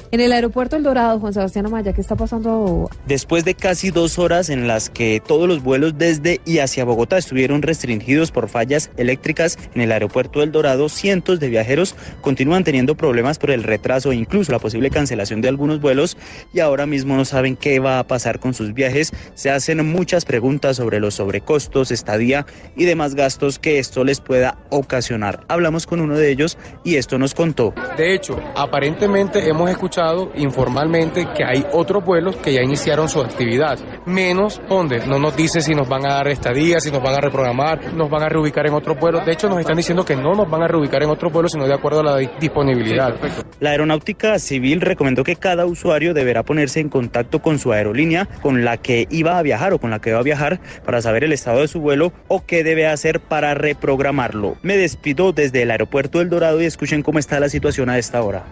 [0.10, 2.90] En el aeropuerto El Dorado, Juan Sebastián Amaya, ¿qué está pasando?
[3.08, 7.18] Después de casi dos horas en las que todos los vuelos desde y hacia Bogotá
[7.18, 12.96] estuvieron restringidos por fallas eléctricas en el aeropuerto del Dorado, cientos de viajeros continúan teniendo
[12.96, 16.16] problemas por el retraso e incluso la posible cancelación de algunos vuelos
[16.54, 19.12] y ahora mismo no saben qué va a pasar con sus viajes.
[19.36, 22.46] Se hacen muchas preguntas sobre los sobrecostos, estadía
[22.78, 25.44] y demás gastos que esto les pueda ocasionar.
[25.50, 27.74] Hablamos con uno de ellos y esto nos contó.
[27.98, 33.20] De hecho, aparentemente hemos escuchado escuchado informalmente que hay otros vuelos que ya iniciaron su
[33.20, 33.80] actividad.
[34.06, 37.20] Menos donde no nos dice si nos van a dar estadía, si nos van a
[37.20, 39.26] reprogramar, nos van a reubicar en otros vuelos.
[39.26, 41.66] De hecho, nos están diciendo que no nos van a reubicar en otros vuelos, sino
[41.68, 43.16] de acuerdo a la di- disponibilidad.
[43.60, 48.64] La aeronáutica civil recomendó que cada usuario deberá ponerse en contacto con su aerolínea con
[48.64, 51.34] la que iba a viajar o con la que va a viajar para saber el
[51.34, 54.58] estado de su vuelo o qué debe hacer para reprogramarlo.
[54.62, 58.22] Me despido desde el aeropuerto del Dorado y escuchen cómo está la situación a esta
[58.22, 58.44] hora.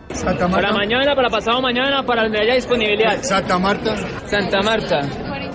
[0.52, 3.22] Para mañana, para pasado mañana, para donde haya disponibilidad.
[3.22, 3.96] Santa Marta.
[4.26, 5.02] Santa Marta.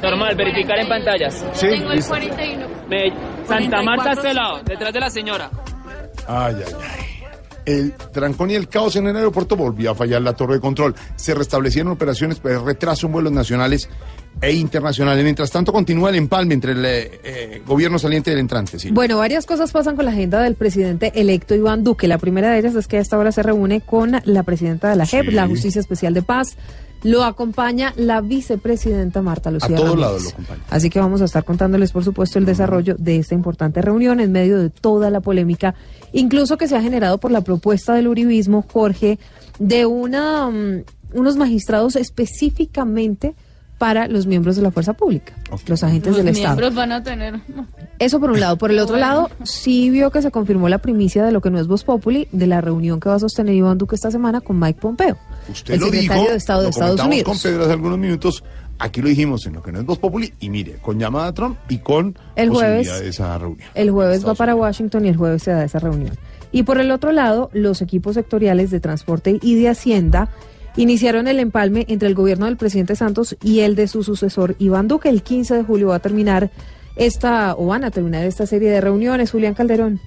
[0.02, 1.44] Normal, verificar en pantallas.
[1.52, 2.10] Sí, Tengo el listo.
[2.12, 2.66] 41.
[2.88, 3.12] Me-
[3.46, 5.50] Santa Marta a este lado, detrás de la señora.
[6.26, 7.09] Ay, ay, ay.
[7.66, 10.94] El trancón y el caos en el aeropuerto volvió a fallar la torre de control.
[11.16, 13.88] Se restablecieron operaciones, pero retraso en vuelos nacionales
[14.40, 15.22] e internacionales.
[15.24, 18.78] Mientras tanto, continúa el empalme entre el eh, eh, gobierno saliente y el entrante.
[18.78, 18.94] Silvia.
[18.94, 22.08] Bueno, varias cosas pasan con la agenda del presidente electo Iván Duque.
[22.08, 24.96] La primera de ellas es que a esta hora se reúne con la presidenta de
[24.96, 25.32] la JEP, Sí.
[25.32, 26.56] la Justicia Especial de Paz.
[27.02, 30.06] Lo acompaña la vicepresidenta Marta Lucía a todos Ramírez.
[30.06, 30.60] lados lo acompaña.
[30.70, 34.32] Así que vamos a estar contándoles, por supuesto, el desarrollo de esta importante reunión en
[34.32, 35.74] medio de toda la polémica,
[36.12, 39.18] incluso que se ha generado por la propuesta del uribismo, Jorge,
[39.58, 43.34] de una, mm, unos magistrados específicamente
[43.80, 45.32] para los miembros de la fuerza pública,
[45.66, 46.48] los agentes Los del Estado.
[46.54, 47.40] miembros van a tener.
[47.98, 48.58] Eso por un lado.
[48.58, 51.58] Por el otro lado, sí vio que se confirmó la primicia de lo que no
[51.58, 54.58] es Voz Populi, de la reunión que va a sostener Iván Duque esta semana con
[54.60, 55.16] Mike Pompeo,
[55.50, 57.28] Usted el lo secretario dijo, de Estado de lo Estados comentamos Unidos.
[57.42, 58.44] con Pedro hace algunos minutos.
[58.78, 60.32] Aquí lo dijimos en lo que no es Voz Populi.
[60.40, 63.68] Y mire, con llamada a Trump y con El jueves- posibilidad de esa reunión.
[63.74, 66.12] El jueves va para Washington y el jueves se da esa reunión.
[66.52, 70.28] Y por el otro lado, los equipos sectoriales de transporte y de Hacienda
[70.76, 74.88] iniciaron el empalme entre el gobierno del presidente Santos y el de su sucesor Iván
[74.88, 75.08] Duque.
[75.08, 76.50] El 15 de julio va a terminar
[76.96, 79.30] esta, o van a terminar esta serie de reuniones.
[79.30, 80.00] Julián Calderón.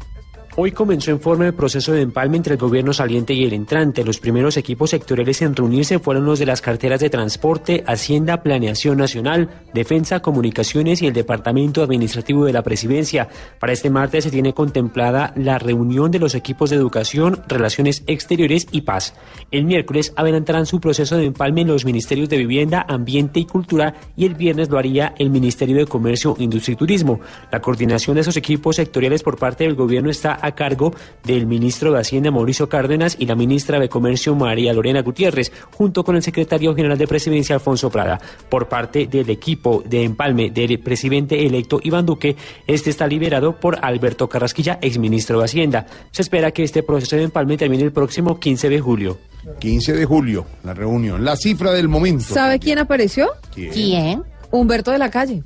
[0.55, 4.03] Hoy comenzó en forma el proceso de empalme entre el gobierno saliente y el entrante.
[4.03, 8.99] Los primeros equipos sectoriales en reunirse fueron los de las carteras de Transporte, Hacienda, Planeación
[8.99, 13.30] Nacional, Defensa, Comunicaciones y el Departamento Administrativo de la Presidencia.
[13.59, 18.67] Para este martes se tiene contemplada la reunión de los equipos de Educación, Relaciones Exteriores
[18.71, 19.15] y Paz.
[19.49, 23.95] El miércoles adelantarán su proceso de empalme en los ministerios de Vivienda, Ambiente y Cultura
[24.15, 27.21] y el viernes lo haría el Ministerio de Comercio, Industria y Turismo.
[27.51, 30.94] La coordinación de esos equipos sectoriales por parte del gobierno está a cargo
[31.24, 36.03] del ministro de Hacienda Mauricio Cárdenas y la ministra de Comercio María Lorena Gutiérrez, junto
[36.03, 38.20] con el secretario general de Presidencia Alfonso Prada.
[38.49, 42.36] Por parte del equipo de empalme del presidente electo Iván Duque,
[42.68, 45.88] este está liderado por Alberto Carrasquilla, exministro de Hacienda.
[46.11, 49.18] Se espera que este proceso de empalme termine el próximo 15 de julio.
[49.60, 51.24] 15 de julio, la reunión.
[51.24, 52.34] La cifra del momento.
[52.34, 53.30] ¿Sabe quién apareció?
[53.53, 54.24] ¿Quién?
[54.52, 55.44] Humberto de la Calle.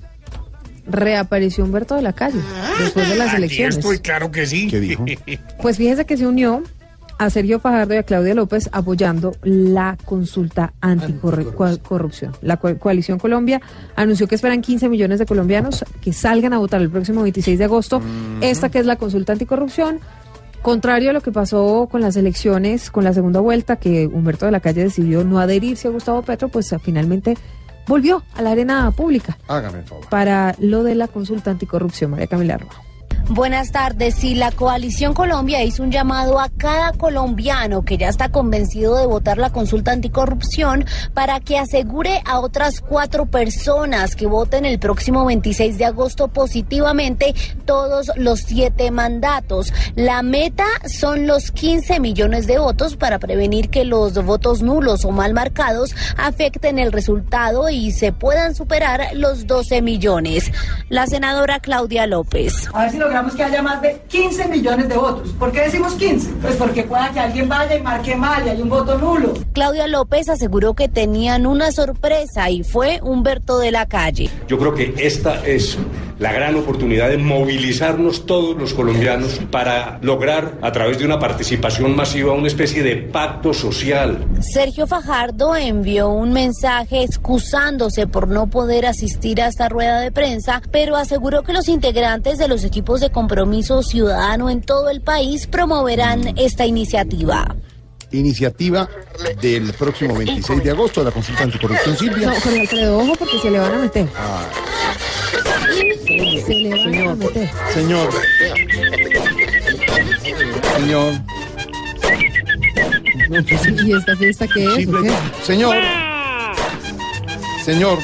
[0.89, 2.39] Reapareció Humberto de la Calle
[2.79, 3.77] después de las Aquí elecciones.
[3.77, 4.67] estoy, claro que sí.
[4.67, 5.05] ¿Qué dijo?
[5.61, 6.63] Pues fíjese que se unió
[7.19, 12.31] a Sergio Fajardo y a Claudia López apoyando la consulta anticorrupción.
[12.41, 13.59] La co- Coalición Colombia
[13.95, 17.65] anunció que esperan 15 millones de colombianos que salgan a votar el próximo 26 de
[17.65, 18.01] agosto.
[18.41, 19.99] Esta que es la consulta anticorrupción.
[20.61, 24.51] Contrario a lo que pasó con las elecciones, con la segunda vuelta, que Humberto de
[24.51, 27.37] la Calle decidió no adherirse a Gustavo Petro, pues finalmente
[27.87, 30.07] volvió a la arena pública Hágame el favor.
[30.09, 32.11] para lo de la consulta anticorrupción.
[32.11, 32.86] María Camila Roa.
[33.29, 34.15] Buenas tardes.
[34.15, 39.05] Si la Coalición Colombia hizo un llamado a cada colombiano que ya está convencido de
[39.05, 45.25] votar la consulta anticorrupción para que asegure a otras cuatro personas que voten el próximo
[45.25, 47.35] 26 de agosto positivamente
[47.65, 49.73] todos los siete mandatos.
[49.95, 55.11] La meta son los 15 millones de votos para prevenir que los votos nulos o
[55.11, 60.49] mal marcados afecten el resultado y se puedan superar los 12 millones.
[60.87, 62.69] La senadora Claudia López.
[63.17, 65.29] Logramos que haya más de 15 millones de votos.
[65.39, 66.33] ¿Por qué decimos 15?
[66.39, 69.33] Pues porque pueda que alguien vaya y marque mal y hay un voto nulo.
[69.53, 74.29] Claudia López aseguró que tenían una sorpresa y fue Humberto de la Calle.
[74.47, 75.79] Yo creo que esta es
[76.19, 81.95] la gran oportunidad de movilizarnos todos los colombianos para lograr, a través de una participación
[81.95, 84.25] masiva, una especie de pacto social.
[84.41, 90.61] Sergio Fajardo envió un mensaje excusándose por no poder asistir a esta rueda de prensa,
[90.71, 95.47] pero aseguró que los integrantes de los equipos de compromiso ciudadano en todo el país
[95.47, 97.55] promoverán esta iniciativa.
[98.11, 98.87] Iniciativa
[99.41, 102.27] del próximo 26 de agosto de la consulta anticorrupción Silvia.
[102.27, 104.07] No, Jorge Alfredo, ojo porque se le van a meter.
[104.17, 104.45] Ah,
[106.45, 107.49] Se le van a meter.
[107.73, 108.09] señor.
[110.77, 111.13] Señor.
[113.85, 114.75] ¿Y esta fiesta qué es?
[114.87, 115.13] qué?
[115.43, 115.75] Señor.
[117.65, 117.97] Señor.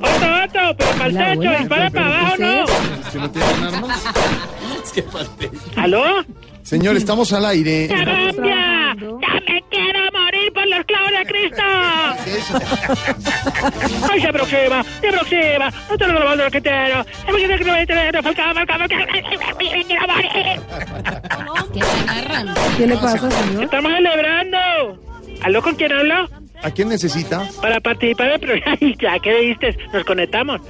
[0.00, 0.84] ¡Otto, Otto!
[1.12, 2.64] ¡Pero dispara para abajo, no!
[3.18, 3.46] ¿Usted no tiene
[3.76, 4.04] armas?
[5.76, 6.24] ¿Aló?
[6.62, 7.88] Señor, estamos al aire.
[7.88, 8.94] ¡Colombia!
[8.98, 11.62] ¡Ya me quiero morir por los los clavos de Cristo!
[14.10, 14.84] ¡Ay, se aproxima!
[15.00, 15.72] ¡Se aproxima!
[15.90, 17.04] ¡No te lo grabando lo que te quiero!
[18.22, 19.06] ¡Falcao, Falcao, Falcao!
[22.76, 23.64] ¿Qué le pasa, señor?
[23.64, 24.58] ¡Estamos celebrando!
[25.42, 26.28] ¿Aló con quién hablo?
[26.62, 27.48] ¿A quién necesita?
[27.60, 28.78] Para participar del programa.
[29.00, 30.60] Ya que viste, nos conectamos.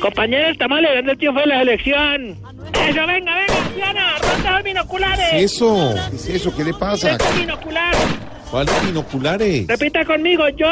[0.00, 2.30] Compañeros, estamos celebrando el triunfo de la selección.
[2.72, 5.26] Eso, venga, venga, Diana, ronda los binoculares.
[5.32, 6.54] Eso, ¿qué es eso?
[6.56, 7.16] ¿Qué le pasa?
[7.18, 7.94] Tengo binocular.
[8.50, 9.66] ¿Cuáles binoculares?
[9.66, 10.66] Repita conmigo, yo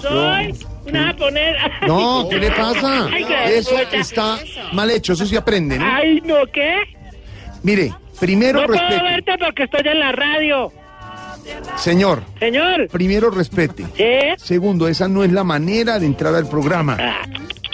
[0.00, 0.54] soy
[0.86, 1.70] una japonesa.
[1.86, 3.06] No, ¿qué le pasa?
[3.12, 3.96] Ay, qué Eso puta.
[3.96, 4.38] está
[4.72, 5.84] mal hecho, eso se aprende, ¿no?
[5.86, 6.74] Ay, no, ¿qué?
[7.62, 9.02] Mire, primero no puedo respete.
[9.04, 10.72] verte porque estoy en la radio.
[11.76, 12.88] Señor, Señor.
[12.88, 13.84] primero respete.
[13.96, 14.42] ¿Sí?
[14.44, 16.96] Segundo, esa no es la manera de entrar al programa.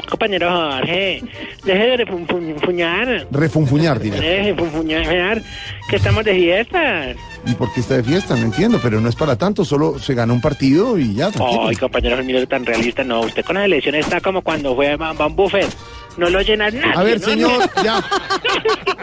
[0.08, 1.22] Compañero Jorge,
[1.64, 3.26] deje de funfuñar.
[3.30, 4.20] Refunfuñar, diré.
[4.20, 5.42] Deje de funfuñar,
[5.90, 7.12] que estamos de fiesta.
[7.46, 8.36] ¿Y por qué está de fiesta?
[8.36, 11.30] No entiendo, pero no es para tanto, solo se gana un partido y ya.
[11.40, 13.04] Ay, compañero, mire tan realista.
[13.04, 15.68] No, usted con las elecciones está como cuando fue a Van Buffett.
[16.16, 17.00] No lo llenas nada.
[17.00, 18.02] A ver, señor, ya.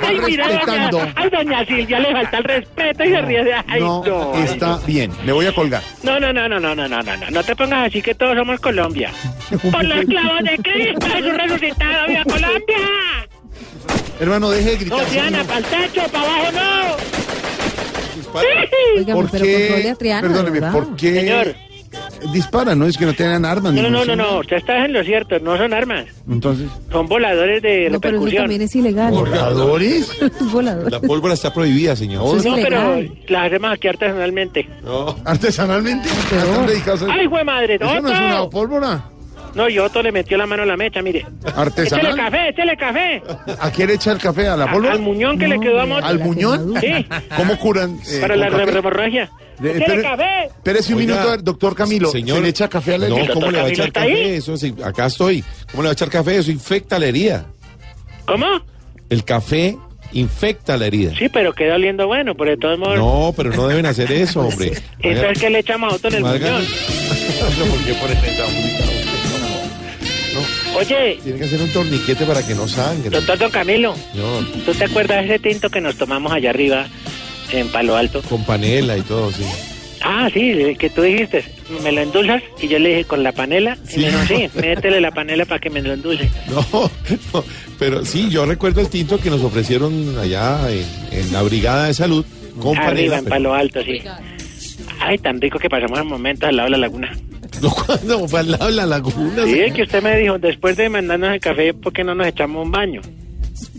[0.01, 0.97] Ay, mira, respetando.
[0.99, 3.43] Doña, ay, doña Silvia, le falta el respeto y se ríe.
[3.43, 5.11] De, ay, no, está bien.
[5.25, 5.83] Le voy a colgar.
[6.01, 7.29] No, no, no, no, no, no, no, no.
[7.29, 9.11] No te pongas así que todos somos Colombia.
[9.71, 12.77] Por los clavos de Cristo, es un resucitado, viva Colombia.
[14.19, 15.31] Hermano, deje de gritar.
[15.31, 16.97] No, para el techo, para abajo, no.
[18.41, 18.47] Sí.
[18.97, 19.95] Oígame, ¿Por pero qué?
[19.99, 20.71] Triana, Perdóneme, ¿verdad?
[20.71, 21.13] ¿por qué?
[21.13, 21.55] Señor.
[22.31, 23.73] Dispara, no es que no tengan armas.
[23.73, 27.07] No, no, no, no, no, usted está en lo cierto, no son armas, Entonces, son
[27.07, 28.43] voladores de No, pero eso repercusión.
[28.43, 29.13] también es ilegal.
[29.13, 30.09] ¿voladores?
[30.51, 30.91] Volador.
[30.91, 32.23] La pólvora está prohibida, señor.
[32.25, 34.69] Eso es No, pero las hacemos aquí artesanalmente.
[35.25, 36.09] ¿Artesanalmente?
[36.09, 37.75] ¿Están dedicados a ¡Ay, güey madre!
[37.75, 39.03] ¿Eso no es una pólvora?
[39.55, 41.19] No, y Otto le metió la mano a la mecha, mire.
[41.19, 42.15] Échale ¿Artesanal?
[42.15, 43.21] café, échale café.
[43.59, 44.47] ¿A quién le echa el café?
[44.47, 44.93] ¿A la pólvora?
[44.93, 46.05] Al muñón que le quedó a Moto.
[46.05, 46.73] ¿Al muñón?
[46.81, 47.05] Sí.
[47.37, 47.99] ¿Cómo curan?
[48.09, 49.29] eh, Para la hemorragia.
[49.59, 50.45] De- ¡Échale café!
[50.47, 52.09] Espérese un Oiga, minuto, doctor Camilo.
[52.09, 53.33] Señor, ¿Se le echa café a la No, herida?
[53.33, 54.07] ¿cómo le va a echar café?
[54.07, 54.29] ahí?
[54.31, 55.43] Eso sí, acá estoy.
[55.71, 56.37] ¿Cómo le va a echar café?
[56.37, 57.45] Eso infecta la herida.
[58.25, 58.47] ¿Cómo?
[59.09, 59.77] El café
[60.13, 61.11] infecta la herida.
[61.17, 62.97] Sí, pero queda oliendo bueno, por de todos modos.
[62.97, 64.71] No, pero no deben hacer eso, hombre.
[64.99, 66.65] Entonces, ¿qué le echamos a Otto en el muñón?
[67.59, 68.82] No, ¿por qué ponen esa música?
[70.75, 73.09] Oye, Tiene que hacer un torniquete para que no sangre.
[73.09, 76.87] doctor Don Camilo, No, ¿tú te acuerdas de ese tinto que nos tomamos allá arriba
[77.51, 78.21] en Palo Alto?
[78.23, 79.43] con panela y todo, sí.
[80.05, 81.45] Ah, sí, que tú dijiste,
[81.81, 82.43] ¿me lo endulzas?
[82.61, 83.77] Y yo le dije, ¿con la panela?
[83.95, 86.29] Y me dijo, sí, métele la panela para que me lo endulce.
[86.49, 86.65] No,
[87.33, 87.43] no,
[87.79, 90.85] pero sí, yo recuerdo el tinto que nos ofrecieron allá en,
[91.19, 92.25] en la Brigada de Salud
[92.59, 93.17] con Arriba, panela.
[93.19, 94.01] en Palo Alto, sí.
[94.99, 97.11] Ay, tan rico que pasamos en momentos al lado de la laguna.
[97.85, 99.43] Cuando fue al lado de la laguna.
[99.45, 102.27] Sí, es que usted me dijo, después de mandarnos el café, ¿por qué no nos
[102.27, 103.01] echamos un baño?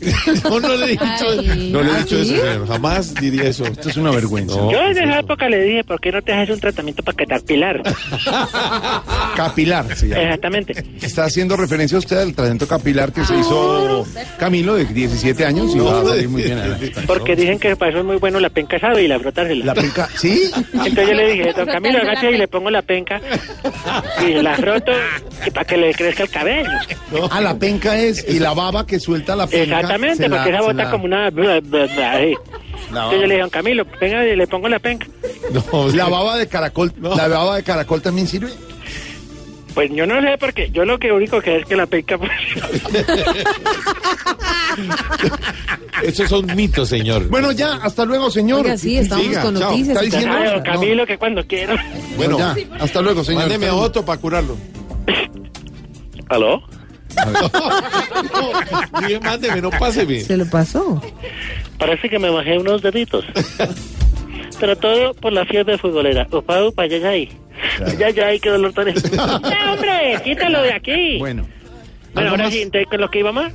[0.45, 1.71] No, no le he dicho, Ay.
[1.73, 2.35] no le he ¿Ah, dicho sí?
[2.35, 2.69] eso, señor.
[2.69, 3.65] Jamás diría eso.
[3.65, 4.57] Esto es una vergüenza.
[4.57, 4.71] No.
[4.73, 7.27] Yo desde esa época le dije, ¿por qué no te haces un tratamiento para que
[7.47, 7.83] pilar?
[9.37, 10.23] Capilar se llama.
[10.23, 10.85] Exactamente.
[11.01, 14.07] Está haciendo referencia usted al tratamiento capilar que se hizo
[14.39, 16.59] Camilo de 17 años y va a salir muy bien.
[16.59, 16.93] adelante.
[17.07, 19.65] Porque dicen que para eso es muy bueno la penca sabe y la frotársela.
[19.65, 20.51] La penca, ¿sí?
[20.73, 23.21] Entonces yo le dije, don Camilo, agache y le pongo la penca
[24.27, 24.93] y la froto
[25.47, 26.69] y para que le crezca el cabello.
[27.31, 29.84] Ah, la penca es, y la baba que suelta la penca.
[29.85, 31.29] Exactamente, porque esa bota como una...
[31.29, 32.37] Entonces
[33.21, 35.07] yo le dije, Camilo, venga y le pongo la penca.
[35.73, 38.51] No, La baba de caracol, la baba de caracol también sirve.
[39.75, 42.17] Pues yo no sé, porque yo lo que único que es que la penca...
[42.17, 42.31] pues,
[46.03, 47.29] Esos son mitos, señor.
[47.29, 48.65] Bueno, ya, hasta luego, señor.
[48.65, 49.71] Oiga, sí, estamos Siga, con chao.
[49.71, 50.03] noticias.
[50.03, 51.75] Está diciendo- don Camilo, que cuando quiera.
[52.17, 53.43] Bueno, Bueno, ya, hasta luego, señor.
[53.43, 54.57] mándeme a Otto para curarlo.
[56.29, 56.63] ¿Aló?
[57.17, 60.21] No, dije, mándeme, no páseme.
[60.21, 61.01] Se lo pasó.
[61.79, 63.25] Parece que me bajé unos deditos.
[64.61, 66.27] Pero todo por la fiebre futbolera.
[66.31, 67.29] Upa, upa, ya, ya, ahí.
[67.99, 68.93] Ya, ya, ahí, qué dolor tan...
[68.95, 70.17] ¡Ya, hombre!
[70.23, 71.19] ¡Quítalo de aquí!
[71.19, 71.47] Bueno,
[72.13, 72.53] Bueno, ¿algo ahora más?
[72.53, 73.53] sí, entonces, ¿con lo que íbamos?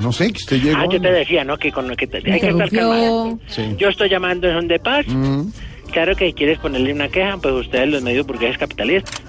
[0.00, 0.78] no sé, que usted llegó.
[0.78, 1.56] Ah, yo te decía, ¿no?
[1.58, 2.16] Que con lo que te...
[2.32, 3.38] hay que estar calmado.
[3.46, 3.74] Sí.
[3.76, 5.06] Yo estoy llamando en son de paz.
[5.06, 5.48] Mm,
[5.92, 9.20] Claro que si quieres ponerle una queja, pues ustedes los medios burgueses capitalistas.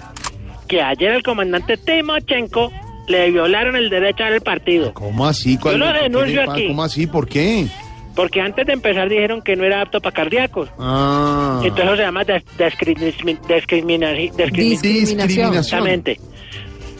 [0.66, 2.72] Que ayer el comandante Timochenko
[3.08, 4.92] le violaron el derecho al partido.
[4.94, 5.58] ¿Cómo así?
[5.62, 6.68] Yo lo denuncio aquí.
[6.68, 7.06] ¿Cómo así?
[7.06, 7.66] ¿Por qué?
[8.14, 10.68] Porque antes de empezar dijeron que no era apto para cardíacos.
[10.78, 11.60] Ah.
[11.64, 15.54] Entonces eso se llama des- discrimi- discriminaci- discrimi- Discriminación.
[15.56, 16.20] Exactamente.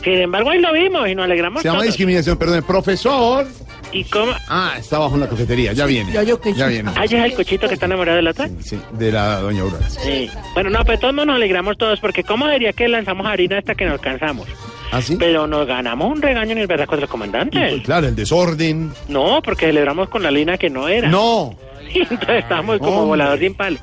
[0.02, 1.86] Sin embargo, ahí lo vimos y nos alegramos Se llama todos.
[1.86, 2.62] discriminación, perdón.
[2.64, 3.47] Profesor.
[3.93, 4.32] ¿Y cómo?
[4.48, 6.10] Ah, está abajo en la cafetería, ya viene.
[6.12, 6.90] Ya yo que- Ya viene.
[6.97, 8.48] Ah, ¿ya es el cochito que está enamorado de la otra?
[8.60, 9.89] Sí, de la doña Aurora.
[9.89, 10.28] Sí.
[10.52, 13.85] Bueno, no, pero todos nos alegramos todos, porque ¿cómo diría que lanzamos harina hasta que
[13.85, 14.48] nos cansamos?
[14.94, 15.16] ¿Ah, sí?
[15.18, 17.58] Pero nos ganamos un regaño en el verdad contra el Y, comandante.
[17.58, 18.92] pues, claro, el desorden.
[19.08, 21.08] No, porque celebramos con la línea que no era.
[21.08, 21.54] No.
[21.94, 23.06] Entonces estábamos como Hombre.
[23.08, 23.78] volador sin palo.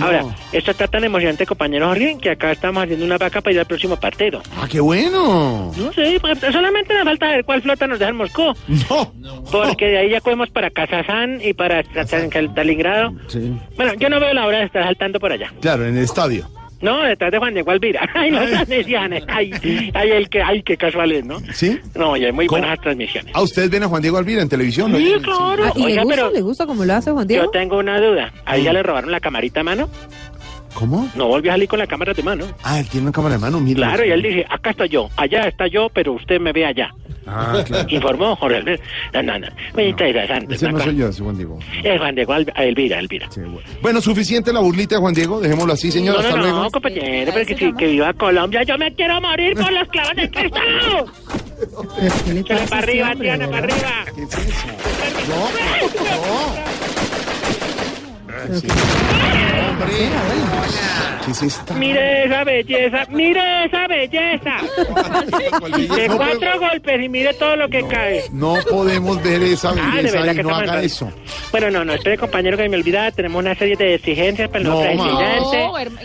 [0.00, 3.60] Ahora, esto está tan emocionante, compañero Jorge, que acá estamos haciendo una vaca para ir
[3.60, 4.40] al próximo partido.
[4.56, 5.70] Ah, qué bueno.
[5.76, 8.54] No sé, pues, solamente me falta ver cuál flota nos deja en Moscú.
[8.88, 9.12] No.
[9.50, 13.12] Porque de ahí ya cogemos para Kazajstán y para Stalingrado.
[13.28, 13.52] Sí.
[13.76, 15.52] Bueno, yo no veo la hora de estar saltando por allá.
[15.60, 16.48] Claro, en el estadio.
[16.82, 18.08] No, detrás de Juan Diego Alvira.
[18.14, 19.24] Ay, no transmisiones.
[19.28, 19.52] Ay,
[19.94, 21.38] ay, el que, ay, qué casual es, ¿no?
[21.52, 21.78] ¿Sí?
[21.94, 22.60] No, y hay muy ¿Cómo?
[22.60, 23.32] buenas transmisiones.
[23.34, 24.92] Ah, ustedes ven a Juan Diego Alvira en televisión.
[24.92, 24.98] ¿no?
[24.98, 25.64] Sí, claro.
[25.66, 26.14] Ah, ¿Y Oiga, le gusta?
[26.16, 27.44] pero ¿Le gusta como lo hace Juan Diego?
[27.44, 28.32] yo tengo una duda.
[28.44, 29.88] ¿Ahí ya le robaron la camarita a mano?
[30.74, 31.08] ¿Cómo?
[31.14, 32.46] No volvió a salir con la cámara de mano.
[32.62, 33.88] Ah, él tiene una cámara de mano, mira.
[33.88, 36.90] Claro, y él dice, acá estoy yo, allá está yo, pero usted me ve allá.
[37.26, 37.88] Ah, claro.
[37.88, 38.84] Informó Jorge Alberto.
[39.14, 39.46] No, no, no.
[39.74, 40.54] Muy interesante.
[40.54, 40.84] Ese no ¿no?
[40.84, 41.58] soy yo, ese Juan Diego.
[41.84, 43.28] Es Juan Diego a Elvira, Elvira.
[43.80, 46.62] Bueno, suficiente la burlita de Juan Diego, dejémoslo así, señor, no, hasta no, luego.
[46.64, 48.62] no, compañero, pero que, sí, que viva Colombia.
[48.64, 50.60] Yo me quiero morir por los clavos de Cristo.
[52.24, 54.04] ¿Qué le pasa para este arriba, Tiana, para arriba.
[54.16, 54.66] ¿Qué es eso?
[58.42, 59.92] Hombre,
[61.24, 61.74] ¿qué es esta?
[61.74, 64.56] Mire esa belleza, mire esa belleza.
[65.96, 68.24] De cuatro golpes y mire todo lo que cae.
[68.32, 71.10] No podemos ver esa Ah, belleza y que no haga eso.
[71.50, 74.64] Bueno, no, no, espere compañero que me olvidaba, tenemos una serie de exigencias para el
[74.68, 75.18] No, hermano,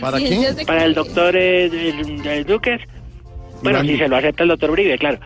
[0.00, 2.80] ¿Para de para el doctor eh, el- el Duques.
[3.60, 5.18] Bueno, si se lo acepta el doctor Uribe, claro.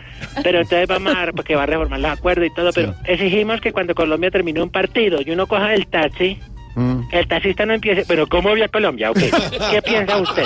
[0.42, 3.60] Pero entonces vamos a dar, porque va a reformar los acuerdos y todo, pero exigimos
[3.60, 6.38] que cuando Colombia termine un partido y uno coja el taxi,
[6.74, 7.02] Mm.
[7.10, 9.10] el taxista no empiece, pero ¿cómo vio a Colombia?
[9.10, 9.30] ¿O qué?
[9.70, 10.44] ¿Qué piensa usted?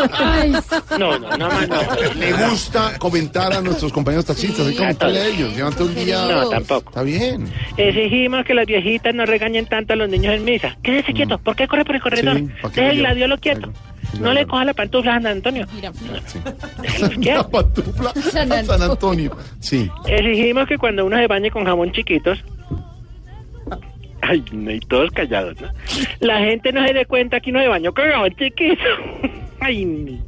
[0.98, 1.76] No, no, no, más no.
[2.14, 6.26] Le gusta comentar a nuestros compañeros taxistas, que comentarle a ellos, llevan todo el día.
[6.26, 6.90] No, tampoco.
[6.90, 7.48] Está bien.
[7.76, 10.76] Exigimos que las viejitas no regañen tanto a los niños en misa.
[10.82, 12.36] Quédese quieto, ¿por qué corre por el corredor?
[12.36, 13.72] Sí, ¿para qué Deje el gladiolo quieto.
[14.20, 15.66] No le coja la pantufla a San Antonio.
[17.20, 17.34] ¿Qué?
[17.34, 19.36] La pantufla San a San Antonio.
[19.60, 19.90] Sí.
[20.06, 22.38] Exigimos que cuando uno se bañe con jabón chiquitos.
[24.22, 25.68] Ay, no, y todos callados, ¿no?
[26.20, 28.84] La gente no se dé cuenta que uno bañó con jabón chiquito.
[29.60, 30.20] Ay, ni.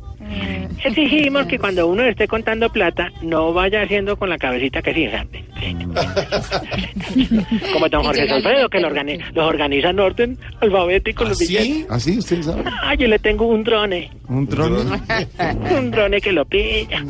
[0.85, 5.09] Exigimos que cuando uno esté contando plata, no vaya haciendo con la cabecita que sí.
[7.73, 8.93] Como don Jorge Alfredo, que los
[9.37, 11.87] organiza en orden alfabético los billetes.
[11.91, 12.15] ¿Así?
[12.15, 12.65] ¿Ah, ¿Usted sabe?
[12.83, 14.11] Ah, yo le tengo un drone.
[14.29, 15.01] ¿Un drone?
[15.77, 17.03] un drone que lo pilla.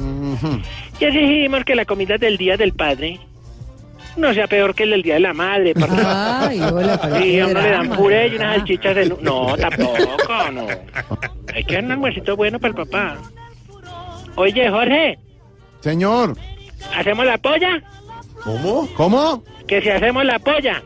[1.00, 3.18] Y exigimos que la comida del Día del Padre
[4.19, 5.74] no sea peor que el del Día de la Madre.
[5.74, 9.16] porque- Ay, hola, Sí, a uno le dan puré y unas salchichas de...
[9.23, 9.97] No, tampoco,
[10.53, 10.66] no.
[11.55, 13.16] Hay que dar un almuercito bueno para el papá.
[14.36, 15.19] Oye, Jorge,
[15.81, 16.36] Señor.
[16.97, 17.82] ¿hacemos la polla?
[18.45, 18.89] ¿Cómo?
[18.97, 19.43] ¿Cómo?
[19.66, 20.82] Que si hacemos la polla.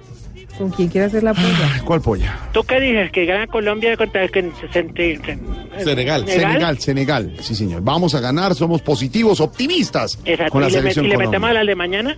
[0.59, 1.83] ¿Con quién quiere hacer la polla?
[1.85, 2.39] ¿Cuál polla?
[2.53, 3.11] ¿Tú qué dices?
[3.11, 4.29] ¿Que gana Colombia contra...
[4.29, 5.39] Que, se- se-
[5.83, 6.27] Senegal.
[6.29, 7.33] Senegal, Senegal.
[7.41, 7.83] Sí, señor.
[7.83, 10.53] Vamos a ganar, somos positivos, optimistas Exacto.
[10.53, 11.39] con la ¿Y le, selección y le Colombia.
[11.39, 12.17] metemos a las de mañana?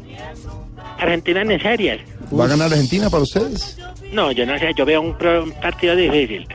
[0.98, 2.01] Argentina en serias.
[2.39, 3.78] ¿Va a ganar Argentina para ustedes?
[4.12, 6.47] No, yo no sé, yo veo un, pro- un partido difícil.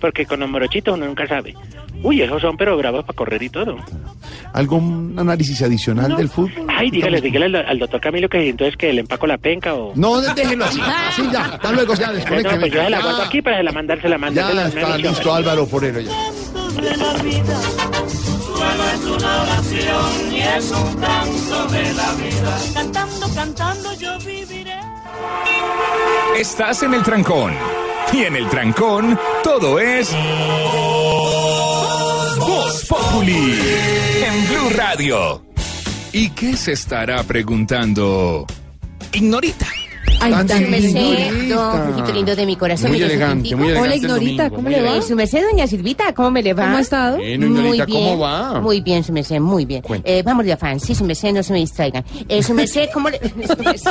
[0.00, 1.54] Porque con los morochitos uno nunca sabe.
[2.02, 3.76] Uy, esos son pero bravos para correr y todo.
[4.52, 6.66] ¿Algún análisis adicional del fútbol?
[6.68, 9.92] Ay, dígale, dígale al, al doctor Camilo que entonces que le empaco la penca o...
[9.96, 10.80] No, déjelo así.
[10.80, 11.44] Así ya.
[11.46, 12.60] Hasta luego, ya, No, desconécteme.
[12.60, 14.48] pues yo se la guardo aquí para se la mandar, se la mandar.
[14.48, 16.12] Ya la está listo Álvaro Forero ya.
[18.64, 22.58] Solo es una oración y es un canto de la vida.
[22.72, 24.78] Cantando, cantando yo viviré.
[26.36, 27.52] Estás en el trancón.
[28.12, 30.10] Y en el trancón, todo es.
[32.38, 33.60] Voz Populi.
[34.24, 35.44] En Blue Radio.
[36.12, 38.46] ¿Y qué se estará preguntando?
[39.12, 39.66] Ignorita.
[40.20, 41.56] Ay, Tan tan lindo.
[41.56, 42.90] Don Poquito lindo de mi corazón.
[42.90, 44.96] Muy elegante, muy elegante Hola, Ignorita, ¿cómo le va?
[44.96, 46.64] Eh, su merced, doña Silvita, ¿cómo me le va?
[46.64, 47.16] ¿Cómo ha estado?
[47.18, 48.00] Muy Ignorita, bien.
[48.04, 48.60] ¿cómo va?
[48.60, 49.82] Muy bien, su merced, muy bien.
[50.04, 52.04] Eh, vamos de afán, sí, su merced, no se me distraigan.
[52.28, 53.18] Eh, su merced, ¿cómo le...?
[53.54, 53.90] Su merced.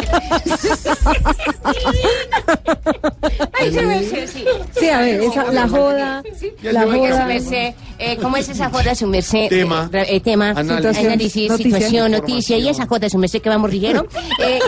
[3.53, 4.45] Ay, su merced, sí.
[4.79, 6.23] Sí, a ver, esa, la joda,
[6.63, 7.25] la Oiga, su joda.
[7.25, 9.49] merced, eh, ¿cómo es esa joda, su merced?
[9.49, 9.89] Tema.
[9.93, 11.51] Eh, eh, tema, Análisis.
[11.55, 14.05] situación, noticia, y esa joda, su merced, que vamos riguero.
[14.43, 14.59] Eh,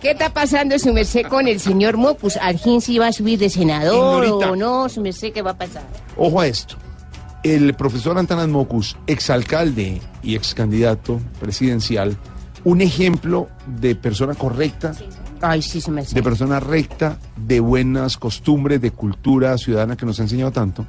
[0.00, 2.36] ¿qué, ¿Qué está pasando, su merced, con el señor Mopus?
[2.36, 4.52] ¿Al fin si va a subir de senador Ignorita.
[4.52, 4.88] o no?
[4.88, 5.82] Su merced, ¿qué va a pasar?
[6.16, 6.76] Ojo a esto.
[7.42, 12.16] El profesor Antanas Mocus, exalcalde y ex candidato presidencial,
[12.62, 14.92] un ejemplo de persona correcta,
[15.40, 16.14] Ay, sí, su merced.
[16.14, 20.86] de persona recta, de buenas costumbres, de cultura ciudadana que nos ha enseñado tanto,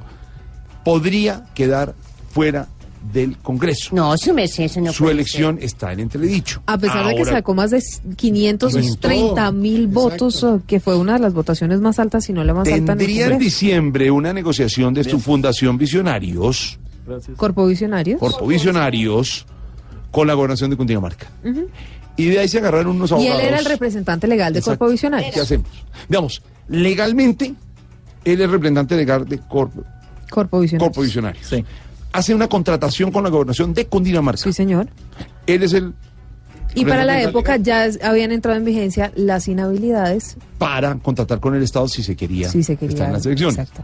[0.84, 1.96] podría quedar
[2.30, 2.68] fuera
[3.12, 3.94] del Congreso.
[3.94, 6.62] No, su merced, no Su puede elección está en entredicho.
[6.66, 7.82] A pesar de que sacó más de
[8.16, 12.54] 530 mil votos, eh, que fue una de las votaciones más altas, si no la
[12.54, 16.78] más alta Tendría en diciembre una negociación de su fundación Visionarios,
[17.36, 18.20] Corpo Visionarios.
[18.20, 19.46] Corpo Visionarios,
[20.10, 21.26] con la gobernación de Cundinamarca.
[21.44, 21.68] Ujú.
[22.16, 23.40] Y de ahí se agarraron unos Y abogados.
[23.40, 24.78] él era el representante legal de Exacto.
[24.80, 25.32] Corpo Visionarios.
[25.34, 25.68] ¿Qué hacemos?
[26.08, 27.54] Digamos, legalmente
[28.24, 29.84] Él es representante legal de Corpo,
[30.28, 30.86] Corpo Visionario.
[30.88, 31.40] Corpo Visionario.
[32.12, 34.42] Hace una contratación con la gobernación de Cundinamarca.
[34.42, 34.88] Sí, señor.
[35.46, 35.92] Él es el
[36.74, 40.36] Y para la época ya es- habían entrado en vigencia las inhabilidades.
[40.58, 42.94] para contratar con el Estado si se quería, Si se quería.
[42.94, 43.58] estar en las elecciones.
[43.58, 43.82] Exacto.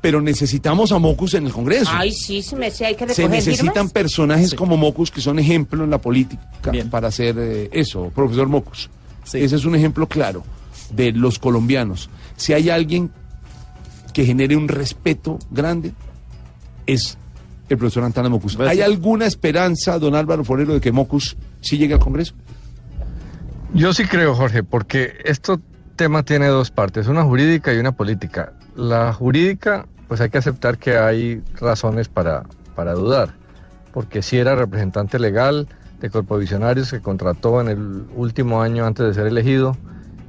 [0.00, 1.90] Pero necesitamos a Mocus en el Congreso.
[1.92, 3.92] Ay, sí, se me sé, hay que Se recoger necesitan firmas.
[3.92, 6.40] personajes como Mocus que son ejemplo en la política
[6.90, 8.88] para hacer eh, eso, profesor Mocus.
[9.32, 10.44] Ese es un ejemplo claro
[10.94, 12.08] de los colombianos.
[12.36, 13.10] Si hay alguien
[14.12, 15.92] que genere un respeto grande,
[16.86, 17.18] es
[17.68, 18.58] el profesor Antana Mocus.
[18.60, 22.34] ¿Hay alguna esperanza, don Álvaro Forero, de que Mocus sí llegue al Congreso?
[23.74, 25.54] Yo sí creo, Jorge, porque este
[25.96, 28.52] tema tiene dos partes, una jurídica y una política.
[28.74, 33.34] La jurídica, pues hay que aceptar que hay razones para, para dudar,
[33.92, 35.68] porque si era representante legal
[36.00, 39.76] de Corpovisionarios que contrató en el último año antes de ser elegido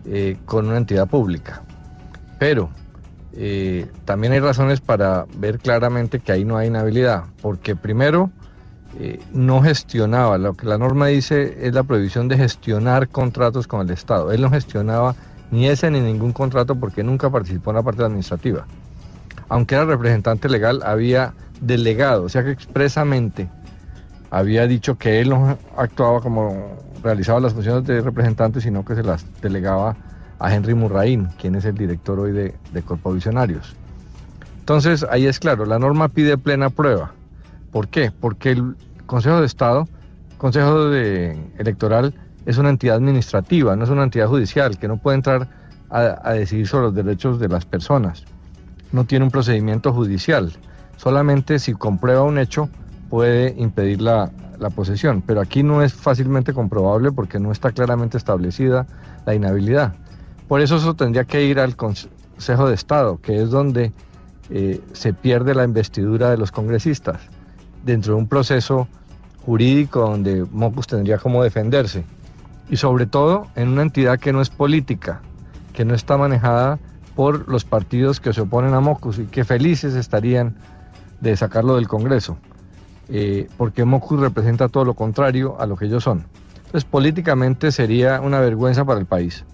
[0.06, 1.62] eh, con una entidad pública.
[2.40, 2.72] Pero
[3.34, 8.32] eh, también hay razones para ver claramente que ahí no hay inhabilidad, porque primero
[8.98, 13.82] eh, no gestionaba, lo que la norma dice es la prohibición de gestionar contratos con
[13.82, 14.32] el Estado.
[14.32, 15.16] Él no gestionaba
[15.52, 18.66] ni ese ni ningún contrato porque nunca participó en la parte administrativa.
[19.48, 23.50] Aunque era representante legal, había delegado, o sea que expresamente
[24.32, 29.04] había dicho que él no actuaba como realizaba las funciones de representante, sino que se
[29.04, 29.96] las delegaba
[30.40, 33.76] a Henry Murraín, quien es el director hoy de, de Corpovisionarios.
[34.60, 37.12] Entonces, ahí es claro, la norma pide plena prueba.
[37.72, 38.12] ¿Por qué?
[38.12, 38.76] Porque el
[39.06, 39.88] Consejo de Estado,
[40.38, 42.14] Consejo Electoral,
[42.46, 45.48] es una entidad administrativa, no es una entidad judicial, que no puede entrar
[45.90, 48.24] a, a decidir sobre los derechos de las personas.
[48.92, 50.52] No tiene un procedimiento judicial.
[50.98, 52.70] Solamente si comprueba un hecho
[53.10, 55.22] puede impedir la, la posesión.
[55.22, 58.86] Pero aquí no es fácilmente comprobable porque no está claramente establecida
[59.26, 59.94] la inhabilidad.
[60.50, 63.94] Por eso eso tendría que ir al Consejo de Estado, que es donde
[64.50, 67.22] eh, se pierde la investidura de los congresistas,
[67.86, 68.88] dentro de un proceso
[69.46, 72.04] jurídico donde Mocus tendría como defenderse.
[72.68, 75.22] Y sobre todo en una entidad que no es política,
[75.72, 76.80] que no está manejada
[77.16, 80.56] por los partidos que se oponen a Mocus y que felices estarían
[81.22, 82.40] de sacarlo del Congreso,
[83.08, 86.26] eh, porque Mocus representa todo lo contrario a lo que ellos son.
[86.56, 89.46] Entonces políticamente sería una vergüenza para el país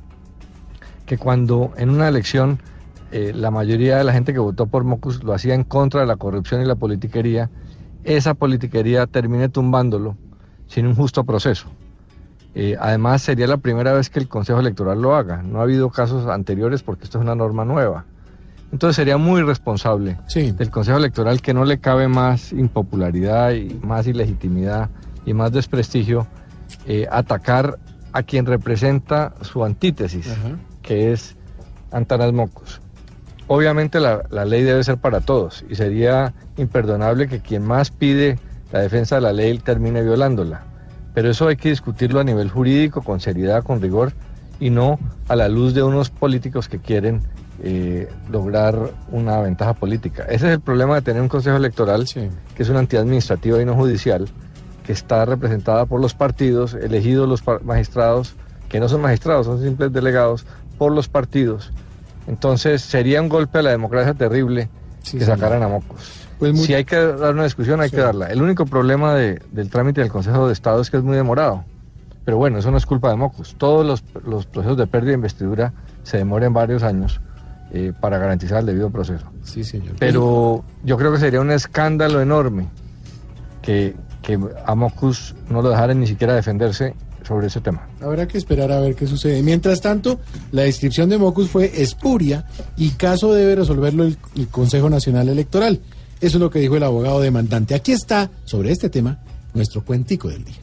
[1.06, 2.60] que cuando en una elección
[3.11, 6.07] eh, la mayoría de la gente que votó por Mocus lo hacía en contra de
[6.07, 7.49] la corrupción y la politiquería,
[8.03, 10.18] esa politiquería termine tumbándolo
[10.68, 11.68] sin un justo proceso.
[12.56, 15.44] Eh, además, sería la primera vez que el Consejo Electoral lo haga.
[15.44, 18.06] No ha habido casos anteriores porque esto es una norma nueva.
[18.72, 24.07] Entonces sería muy irresponsable del Consejo Electoral que no le cabe más impopularidad y más
[24.07, 24.90] ilegitimidad
[25.26, 26.27] y más desprestigio
[26.88, 27.77] eh, atacar
[28.11, 30.27] a quien representa su antítesis,
[30.85, 31.35] que es
[31.91, 32.79] Antanas Mocos.
[33.47, 38.39] Obviamente la, la ley debe ser para todos y sería imperdonable que quien más pide
[38.71, 40.63] la defensa de la ley termine violándola.
[41.13, 44.13] Pero eso hay que discutirlo a nivel jurídico, con seriedad, con rigor,
[44.59, 47.21] y no a la luz de unos políticos que quieren
[47.63, 50.23] eh, lograr una ventaja política.
[50.23, 53.65] Ese es el problema de tener un consejo electoral, que es una entidad administrativa y
[53.65, 54.27] no judicial,
[54.85, 58.35] que está representada por los partidos, elegidos los magistrados,
[58.67, 60.45] que no son magistrados, son simples delegados,
[60.77, 61.72] por los partidos.
[62.27, 64.69] Entonces sería un golpe a la democracia terrible
[65.11, 66.11] que sacaran a Mocos.
[66.56, 68.27] Si hay que dar una discusión, hay que darla.
[68.27, 71.64] El único problema de- del trámite del Consejo de Estado es que es muy demorado.
[72.26, 73.56] Pero bueno, eso no es culpa de Mocos.
[73.57, 75.73] Todos los, los procesos de pérdida de investidura
[76.03, 77.22] se demoran varios años
[77.72, 79.26] eh, para garantizar el debido proceso.
[79.43, 79.95] Sí, señor.
[79.99, 82.68] Pero yo creo que sería un escándalo enorme
[83.61, 86.95] que, que a Mocus no lo dejaran ni siquiera defenderse
[87.27, 87.88] sobre ese tema.
[88.02, 89.41] Habrá que esperar a ver qué sucede.
[89.41, 90.19] Mientras tanto,
[90.52, 92.45] la descripción de Mocus fue espuria
[92.77, 95.80] y caso debe resolverlo el, el Consejo Nacional Electoral.
[96.22, 97.76] Eso es lo que dijo el abogado demandante.
[97.76, 99.19] Aquí está, sobre este tema,
[99.53, 100.56] nuestro cuentico del día.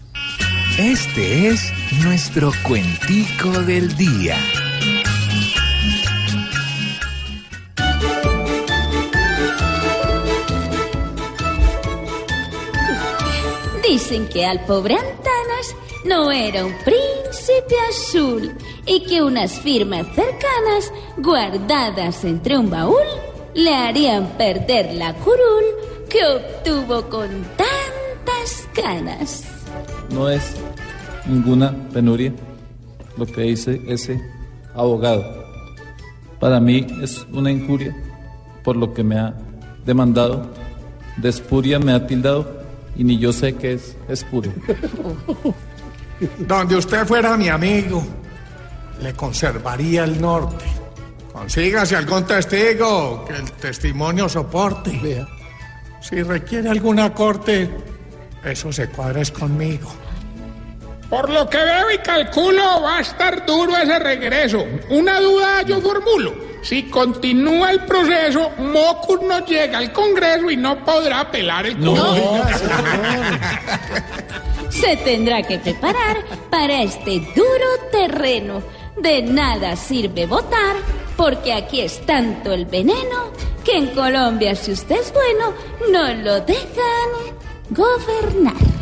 [0.78, 1.70] Este es
[2.02, 4.36] nuestro cuentico del día.
[13.86, 18.52] Dicen que al pobre Antanas no era un príncipe azul
[18.86, 23.06] y que unas firmas cercanas, guardadas entre un baúl,
[23.54, 25.64] le harían perder la curul
[26.08, 29.44] que obtuvo con tantas ganas.
[30.10, 30.56] No es
[31.26, 32.32] ninguna penuria
[33.16, 34.20] lo que dice ese
[34.74, 35.24] abogado.
[36.40, 37.94] Para mí es una injuria
[38.64, 39.34] por lo que me ha
[39.86, 40.46] demandado.
[41.16, 42.62] De espuria me ha tildado
[42.96, 44.52] y ni yo sé qué es espuria.
[46.38, 48.04] Donde usted fuera mi amigo,
[49.00, 50.64] le conservaría el norte.
[51.32, 55.26] Consígase algún testigo que el testimonio soporte.
[56.00, 57.70] Si requiere alguna corte,
[58.44, 59.90] eso se cuadra es conmigo.
[61.08, 64.64] Por lo que veo y calculo, va a estar duro ese regreso.
[64.90, 66.34] Una duda yo formulo.
[66.62, 72.44] Si continúa el proceso, Mocus no llega al Congreso y no podrá apelar el caso.
[74.72, 78.62] Se tendrá que preparar para este duro terreno.
[78.96, 80.76] De nada sirve votar,
[81.16, 83.30] porque aquí es tanto el veneno
[83.64, 85.52] que en Colombia, si usted es bueno,
[85.90, 87.36] no lo dejan
[87.70, 88.72] gobernar.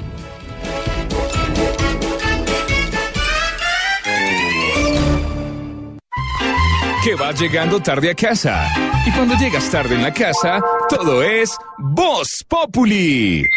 [7.02, 8.68] que vas llegando tarde a casa.
[9.06, 13.48] Y cuando llegas tarde en la casa, todo es Voz Populi.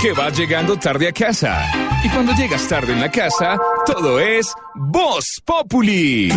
[0.00, 1.62] Que vas llegando tarde a casa.
[2.02, 6.30] Y cuando llegas tarde en la casa, todo es Voz Populi.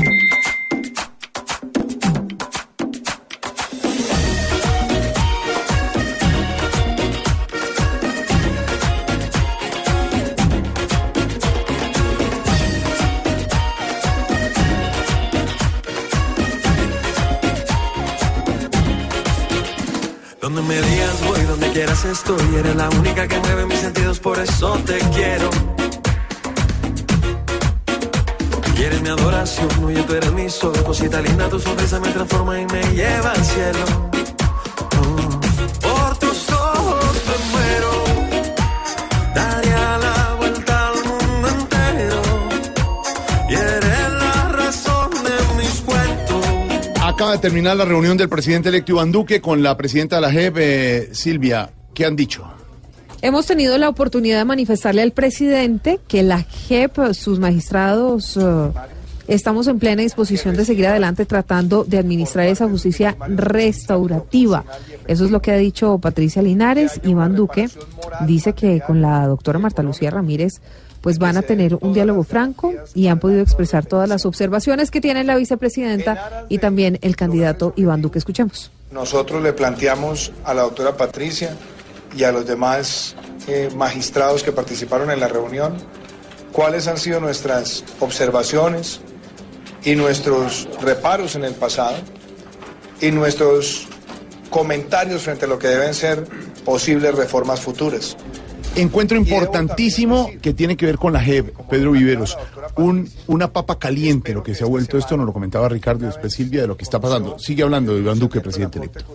[21.84, 22.56] Quieras estoy.
[22.56, 25.50] Eres la única que mueve mis sentidos, por eso te quiero.
[28.74, 30.72] Quieres mi adoración, oye, tú eres mi sol.
[30.86, 34.23] Cosita linda, tu sonrisa me transforma y me lleva al cielo.
[47.14, 50.32] Acaba de terminar la reunión del presidente electo Iván Duque con la presidenta de la
[50.32, 51.70] JEP, eh, Silvia.
[51.94, 52.44] ¿Qué han dicho?
[53.22, 58.42] Hemos tenido la oportunidad de manifestarle al presidente que la JEP, sus magistrados, eh,
[59.28, 64.66] estamos en plena disposición de seguir adelante tratando de administrar esa justicia restaurativa.
[65.06, 67.00] Eso es lo que ha dicho Patricia Linares.
[67.04, 67.70] Iván Duque
[68.26, 70.54] dice que con la doctora Marta Lucía Ramírez
[71.04, 75.02] pues van a tener un diálogo franco y han podido expresar todas las observaciones que
[75.02, 78.20] tiene la vicepresidenta y también el candidato Iván Duque.
[78.20, 78.72] Escuchemos.
[78.90, 81.58] Nosotros le planteamos a la doctora Patricia
[82.16, 83.18] y a los demás
[83.48, 85.76] eh, magistrados que participaron en la reunión
[86.54, 89.02] cuáles han sido nuestras observaciones
[89.84, 91.98] y nuestros reparos en el pasado
[93.02, 93.90] y nuestros
[94.50, 96.24] comentarios frente a lo que deben ser
[96.64, 98.16] posibles reformas futuras.
[98.76, 102.38] Encuentro importantísimo que tiene que ver con la JEP, Pedro Viveros.
[102.76, 106.08] Un, una papa caliente, lo que se ha vuelto esto, nos lo comentaba Ricardo y
[106.08, 107.38] después Silvia, de lo que está pasando.
[107.38, 109.06] Sigue hablando de Iván Duque, presidente electo.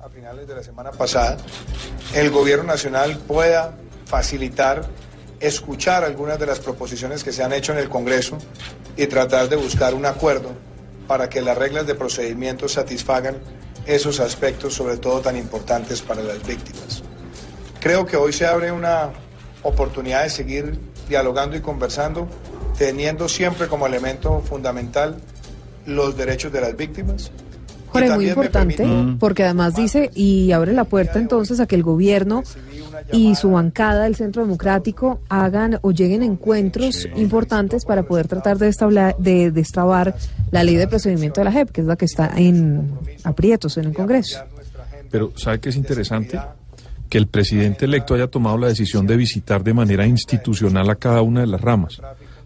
[0.00, 1.38] A finales de la semana pasada,
[2.14, 4.86] el gobierno nacional pueda facilitar
[5.40, 8.38] escuchar algunas de las proposiciones que se han hecho en el Congreso
[8.96, 10.50] y tratar de buscar un acuerdo
[11.06, 13.36] para que las reglas de procedimiento satisfagan
[13.86, 17.02] esos aspectos, sobre todo tan importantes para las víctimas.
[17.86, 19.10] Creo que hoy se abre una
[19.62, 20.76] oportunidad de seguir
[21.08, 22.26] dialogando y conversando,
[22.76, 25.18] teniendo siempre como elemento fundamental
[25.86, 27.30] los derechos de las víctimas.
[27.90, 31.84] Jorge, muy importante, permite- porque además dice y abre la puerta entonces a que el
[31.84, 32.42] gobierno
[33.12, 38.66] y su bancada del Centro Democrático hagan o lleguen encuentros importantes para poder tratar de,
[38.68, 40.16] establa- de destrabar
[40.50, 42.90] la ley de procedimiento de la JEP, que es la que está en
[43.22, 44.40] aprietos en el Congreso.
[45.08, 46.36] Pero ¿sabe qué es interesante?
[47.08, 51.22] Que el presidente electo haya tomado la decisión de visitar de manera institucional a cada
[51.22, 52.00] una de las ramas,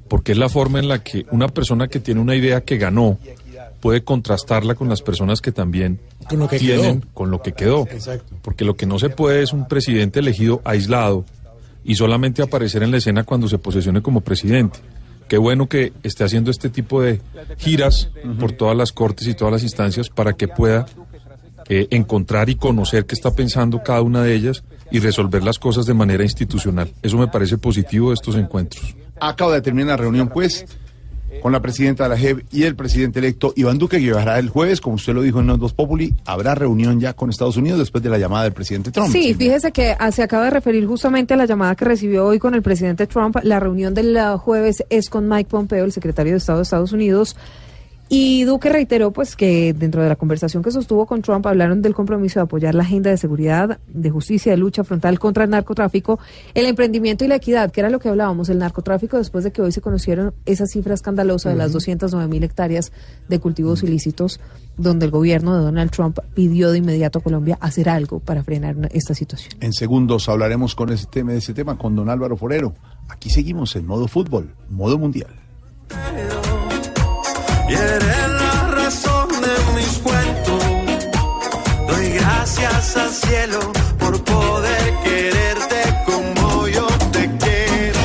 [0.09, 3.19] porque es la forma en la que una persona que tiene una idea que ganó
[3.81, 7.15] puede contrastarla con las personas que también Con lo que tienen quedó.
[7.15, 7.87] con lo que quedó.
[7.91, 8.35] Exacto.
[8.43, 11.25] Porque lo que no se puede es un presidente elegido aislado
[11.83, 14.81] y solamente aparecer en la escena cuando se posesione como presidente.
[15.29, 17.21] Qué bueno que esté haciendo este tipo de
[17.57, 20.87] giras por todas las cortes y todas las instancias para que pueda
[21.73, 25.87] eh, encontrar y conocer qué está pensando cada una de ellas y resolver las cosas
[25.87, 26.91] de manera institucional.
[27.01, 28.97] Eso me parece positivo de estos encuentros.
[29.21, 30.67] Acaba de terminar la reunión, pues,
[31.41, 34.49] con la presidenta de la JEP y el presidente electo Iván Duque, que viajará el
[34.49, 37.79] jueves, como usted lo dijo en los dos Populi, habrá reunión ya con Estados Unidos
[37.79, 39.13] después de la llamada del presidente Trump.
[39.13, 42.41] Sí, fíjese que ah, se acaba de referir justamente a la llamada que recibió hoy
[42.41, 43.37] con el presidente Trump.
[43.45, 46.91] La reunión del ah, jueves es con Mike Pompeo, el secretario de Estado de Estados
[46.91, 47.37] Unidos.
[48.13, 51.95] Y Duque reiteró pues que dentro de la conversación que sostuvo con Trump hablaron del
[51.95, 56.19] compromiso de apoyar la agenda de seguridad, de justicia, de lucha frontal contra el narcotráfico,
[56.55, 59.63] el emprendimiento y la equidad, que era lo que hablábamos, el narcotráfico después de que
[59.63, 61.75] hoy se conocieron esa cifra escandalosa de las Ujú.
[61.75, 62.91] 209 mil hectáreas
[63.29, 64.41] de cultivos ilícitos,
[64.77, 68.75] donde el gobierno de Donald Trump pidió de inmediato a Colombia hacer algo para frenar
[68.91, 69.55] esta situación.
[69.61, 72.75] En segundos hablaremos con ese tema, de ese tema con don Álvaro Forero.
[73.09, 75.31] Aquí seguimos en modo fútbol, modo mundial
[77.79, 80.65] la razón de mis cuentos.
[81.89, 87.99] Doy gracias al cielo por poder quererte como yo te quiero.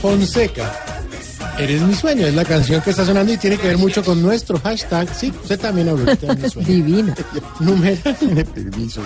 [0.00, 0.72] Fonseca.
[1.58, 4.20] Eres mi sueño, es la canción que está sonando y tiene que ver mucho con
[4.20, 5.08] nuestro hashtag.
[5.14, 6.66] Sí, usted también habló de mi sueño.
[6.66, 7.14] Divino.
[7.60, 8.00] Número.
[8.54, 9.02] permiso.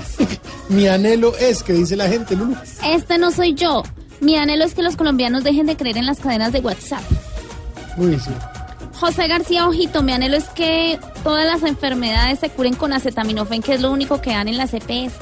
[0.71, 2.57] mi anhelo es, que dice la gente, Lulu.
[2.83, 3.83] Este no soy yo.
[4.21, 7.03] Mi anhelo es que los colombianos dejen de creer en las cadenas de WhatsApp.
[7.99, 8.31] Uy, sí.
[9.01, 13.75] José García Ojito, mi anhelo es que todas las enfermedades se curen con acetaminofén, que
[13.75, 15.15] es lo único que dan en las EPS.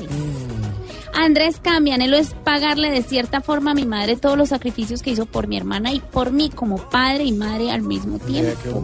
[1.15, 5.03] Andrés K, mi anhelo es pagarle de cierta forma a mi madre todos los sacrificios
[5.03, 8.83] que hizo por mi hermana y por mí como padre y madre al mismo tiempo.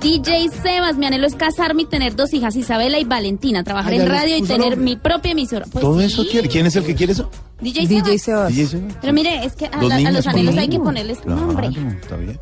[0.00, 4.08] DJ Sebas, mi anhelo es casarme y tener dos hijas, Isabela y Valentina, trabajar en
[4.08, 4.76] radio y tener nombre.
[4.78, 5.66] mi propia emisora.
[5.70, 6.06] Pues ¿Todo sí.
[6.06, 6.48] eso quiere?
[6.48, 7.28] ¿Quién es el que quiere eso?
[7.60, 8.04] DJ Sebas.
[8.04, 8.48] DJ Sebas.
[8.48, 8.94] DJ Sebas.
[9.02, 11.66] Pero mire, es que a, la- a los anhelos lo hay que ponerles Claro, nombre.
[12.00, 12.38] está bien.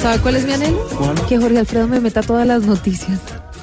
[0.00, 0.86] ¿Sabe cuál es mi anhelo?
[1.28, 3.18] Que Jorge Alfredo me meta todas las noticias.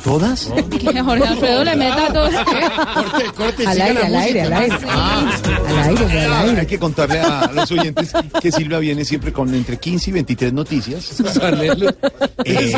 [0.07, 0.49] ¿Todas?
[0.77, 2.29] Que Jorge Alfredo le meta todo.
[2.95, 4.59] Corte, corte, Al aire, la al aire, al música.
[4.77, 4.77] aire.
[4.87, 6.59] Ah, Al aire, al aire.
[6.61, 8.11] Hay que contarle a los oyentes
[8.41, 11.03] que Silvia viene siempre con entre 15 y 23 noticias.
[11.03, 11.93] Sus anhelos.
[12.45, 12.73] Eh,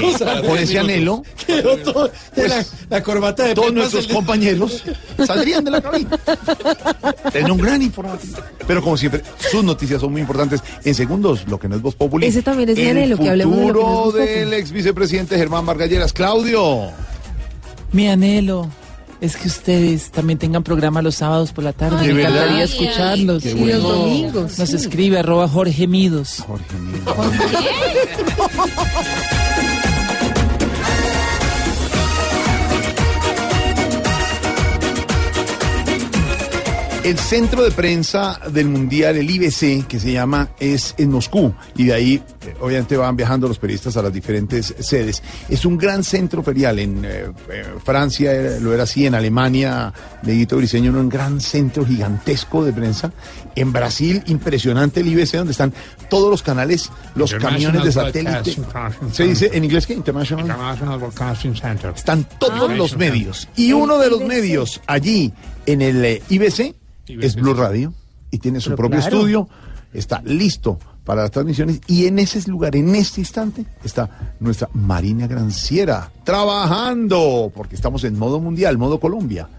[0.47, 4.83] por ese anhelo, Quedó todo- la, la corbata de todos nuestros compañeros
[5.25, 6.09] saldrían de la cabina.
[7.31, 8.37] Tienen un gran informativo.
[8.65, 10.61] Pero como siempre, sus noticias son muy importantes.
[10.83, 12.25] En segundos, lo que no es Voz Populi.
[12.25, 14.53] Ese también es mi anhelo, que hablemos de lo que no es futuro Voz del
[14.53, 16.11] ex vicepresidente Germán Margalleras.
[16.11, 16.89] Claudio.
[17.91, 18.67] Mi anhelo
[19.21, 21.97] es que ustedes también tengan programa los sábados por la tarde.
[21.99, 23.43] Ay, Me encantaría Ay, escucharlos.
[23.43, 24.75] qué Y los domingos, Nos sí.
[24.75, 26.43] escribe arroba Jorge Midos.
[26.47, 27.15] Jorge Midos.
[37.09, 41.51] El centro de prensa del Mundial, el IBC, que se llama, es en Moscú.
[41.75, 45.23] Y de ahí, eh, obviamente, van viajando los periodistas a las diferentes sedes.
[45.49, 46.77] Es un gran centro ferial.
[46.77, 49.91] En eh, eh, Francia era- lo era así, en Alemania,
[50.21, 53.11] Neguito Briseño, un gran centro gigantesco de prensa.
[53.55, 55.73] En Brasil, impresionante el IBC, donde están
[56.11, 58.55] todos los canales, los camiones de satélite.
[59.13, 60.45] Se dice en inglés que International.
[60.45, 61.91] International Broadcasting Center.
[61.95, 62.75] Están todos Ah.
[62.75, 63.47] los medios.
[63.55, 65.33] Y uno de los medios allí
[65.65, 66.75] en el eh, IBC
[67.09, 67.93] es Blue Radio
[68.31, 69.15] y tiene su Pero propio claro.
[69.15, 69.49] estudio.
[69.93, 75.25] Está listo para las transmisiones y en ese lugar, en este instante, está nuestra Marina
[75.25, 79.49] Granciera trabajando porque estamos en modo mundial, modo Colombia,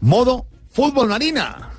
[0.00, 1.70] modo fútbol Marina.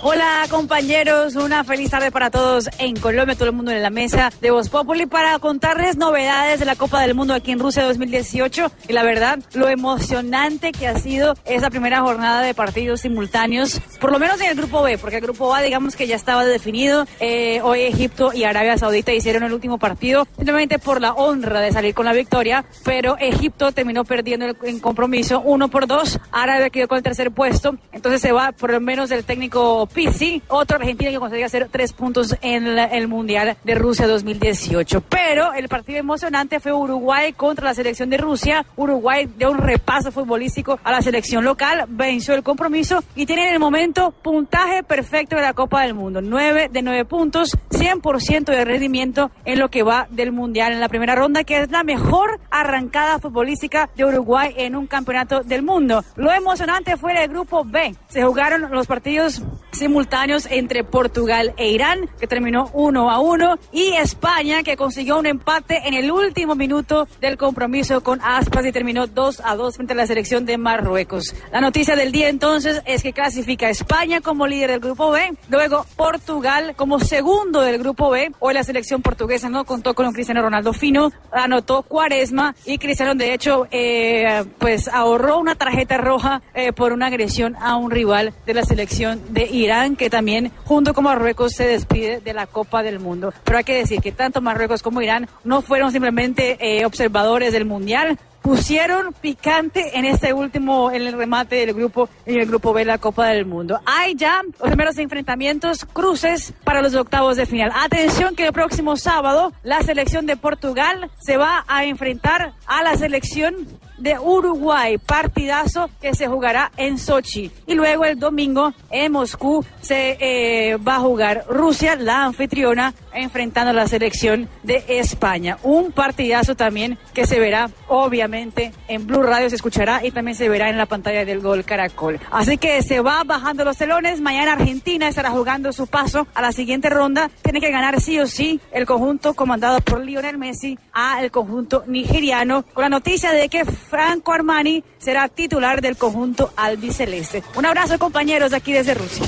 [0.00, 4.30] Hola compañeros, una feliz tarde para todos en Colombia, todo el mundo en la mesa
[4.40, 8.70] de Voz Populi para contarles novedades de la Copa del Mundo aquí en Rusia 2018
[8.88, 14.12] y la verdad lo emocionante que ha sido esa primera jornada de partidos simultáneos, por
[14.12, 17.04] lo menos en el grupo B, porque el grupo A digamos que ya estaba definido,
[17.18, 21.72] Eh, hoy Egipto y Arabia Saudita hicieron el último partido simplemente por la honra de
[21.72, 26.70] salir con la victoria, pero Egipto terminó perdiendo el, en compromiso uno por dos, Arabia
[26.70, 30.76] quedó con el tercer puesto, entonces se va por lo menos del técnico Pizzi, otro
[30.76, 35.02] argentino que consigue hacer tres puntos en el Mundial de Rusia 2018.
[35.08, 38.64] Pero el partido emocionante fue Uruguay contra la selección de Rusia.
[38.76, 43.54] Uruguay dio un repaso futbolístico a la selección local, venció el compromiso y tiene en
[43.54, 46.20] el momento puntaje perfecto de la Copa del Mundo.
[46.20, 50.88] 9 de 9 puntos, 100% de rendimiento en lo que va del Mundial en la
[50.88, 56.04] primera ronda, que es la mejor arrancada futbolística de Uruguay en un campeonato del mundo.
[56.16, 57.94] Lo emocionante fue el grupo B.
[58.08, 59.42] Se jugaron los partidos
[59.78, 65.26] simultáneos entre Portugal e Irán, que terminó 1 a 1, y España, que consiguió un
[65.26, 69.92] empate en el último minuto del compromiso con Aspas y terminó 2 a 2 frente
[69.92, 71.34] a la selección de Marruecos.
[71.52, 75.86] La noticia del día entonces es que clasifica España como líder del grupo B, luego
[75.96, 78.32] Portugal como segundo del grupo B.
[78.40, 83.14] Hoy la selección portuguesa no contó con un Cristiano Ronaldo fino, anotó Cuaresma y Cristiano
[83.14, 88.34] de hecho eh, pues ahorró una tarjeta roja eh, por una agresión a un rival
[88.46, 92.82] de la selección de Irán que también junto con Marruecos se despide de la Copa
[92.82, 93.34] del Mundo.
[93.44, 97.66] Pero hay que decir que tanto Marruecos como Irán no fueron simplemente eh, observadores del
[97.66, 102.80] Mundial, pusieron picante en este último, en el remate del grupo, en el grupo B
[102.80, 103.78] de la Copa del Mundo.
[103.84, 107.70] Hay ya los primeros enfrentamientos, cruces para los octavos de final.
[107.74, 112.96] Atención que el próximo sábado la selección de Portugal se va a enfrentar a la
[112.96, 113.54] selección
[113.98, 117.50] de Uruguay, partidazo que se jugará en Sochi.
[117.66, 123.70] Y luego el domingo en Moscú se eh, va a jugar Rusia, la anfitriona, enfrentando
[123.70, 125.58] a la selección de España.
[125.62, 130.48] Un partidazo también que se verá obviamente en Blue Radio, se escuchará y también se
[130.48, 132.20] verá en la pantalla del Gol Caracol.
[132.30, 134.20] Así que se va bajando los telones.
[134.20, 137.30] Mañana Argentina estará jugando su paso a la siguiente ronda.
[137.42, 141.84] Tiene que ganar sí o sí el conjunto comandado por Lionel Messi a el conjunto
[141.86, 147.42] nigeriano con la noticia de que Franco Armani será titular del conjunto albiceleste.
[147.56, 149.26] Un abrazo compañeros aquí desde Rusia.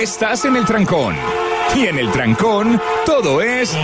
[0.00, 1.14] Estás en el trancón.
[1.76, 3.76] Y en el trancón, todo es.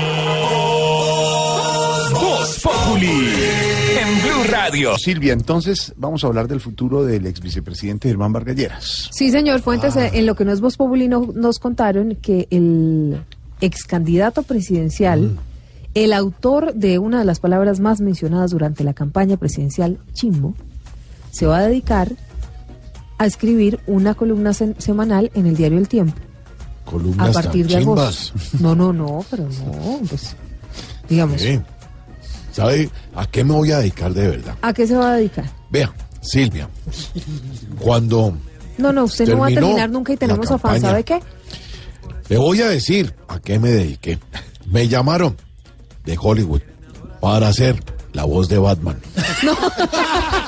[2.13, 3.09] Voz Populi.
[4.01, 4.97] En Blue Radio.
[4.99, 9.11] Silvia, entonces vamos a hablar del futuro del ex vicepresidente Germán Vargas Lleras.
[9.13, 10.07] Sí, señor Fuentes, Ah.
[10.07, 13.19] eh, en lo que no es Voz Populi no- nos contaron que el
[13.61, 15.39] ex candidato presidencial, Mm.
[15.95, 20.55] el autor de una de las palabras más mencionadas durante la campaña presidencial, Chimbo,
[21.31, 22.13] se va a dedicar
[23.19, 26.15] a escribir una columna se- semanal en el diario El Tiempo.
[26.85, 28.31] Columnas a partir de chimbas.
[28.35, 28.59] agosto.
[28.61, 30.37] No, no, no, pero no, pues,
[31.09, 31.61] digamos, Sí.
[32.53, 34.55] ¿Sabe a qué me voy a dedicar de verdad?
[34.63, 35.45] ¿a qué se va a dedicar?
[35.71, 36.69] Vea, Silvia,
[37.81, 38.35] cuando
[38.79, 40.81] No, no, usted no va a terminar nunca y tenemos afán.
[40.81, 41.21] ¿sabe qué?
[42.29, 44.19] le voy a decir a qué me dediqué,
[44.67, 45.37] me llamaron
[46.05, 46.63] de Hollywood
[47.21, 47.83] para hacer
[48.13, 48.97] la voz de Batman.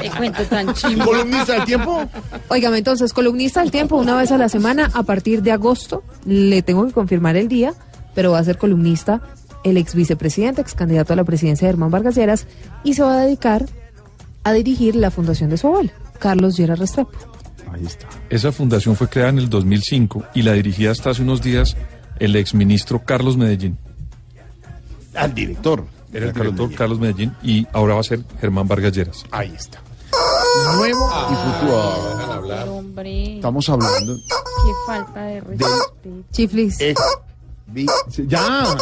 [0.00, 0.66] Te cuento tan.
[1.04, 2.04] ¿Columnista del tiempo?
[2.48, 6.02] Óigame, entonces, columnista del tiempo una vez a la semana a partir de agosto.
[6.24, 7.74] Le tengo que confirmar el día,
[8.14, 9.20] pero va a ser columnista
[9.64, 12.46] el ex vicepresidente, ex candidato a la presidencia Germán Vargas Lleras,
[12.84, 13.66] y se va a dedicar
[14.44, 15.90] a dirigir la fundación de su abuelo,
[16.20, 17.10] Carlos Lleras Restrepo.
[17.72, 18.06] Ahí está.
[18.30, 21.76] Esa fundación fue creada en el 2005 y la dirigía hasta hace unos días
[22.20, 23.76] el exministro Carlos Medellín.
[25.14, 25.84] Al director.
[26.12, 29.24] Era el director Carlos Medellín y ahora va a ser Germán Vargas Lleras.
[29.32, 29.80] Ahí está.
[30.76, 32.76] Nuevo y futuro.
[32.78, 35.94] Hombre, Estamos hablando qué falta de respeto.
[36.32, 36.80] Chiflis.
[36.80, 37.00] ex
[38.26, 38.64] Ya.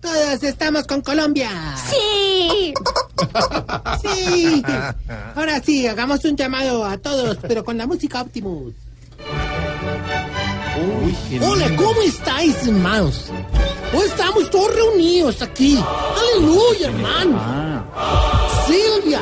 [0.00, 1.50] Todos estamos con Colombia.
[1.90, 2.72] Sí.
[4.02, 4.62] Sí.
[5.34, 8.74] Ahora sí, hagamos un llamado a todos, pero con la música Optimus.
[11.42, 13.30] Hola, ¿cómo estáis, hermanos?
[13.92, 15.82] Hoy estamos todos reunidos aquí.
[16.36, 17.75] Aleluya, hermano.
[18.66, 19.20] Silvia.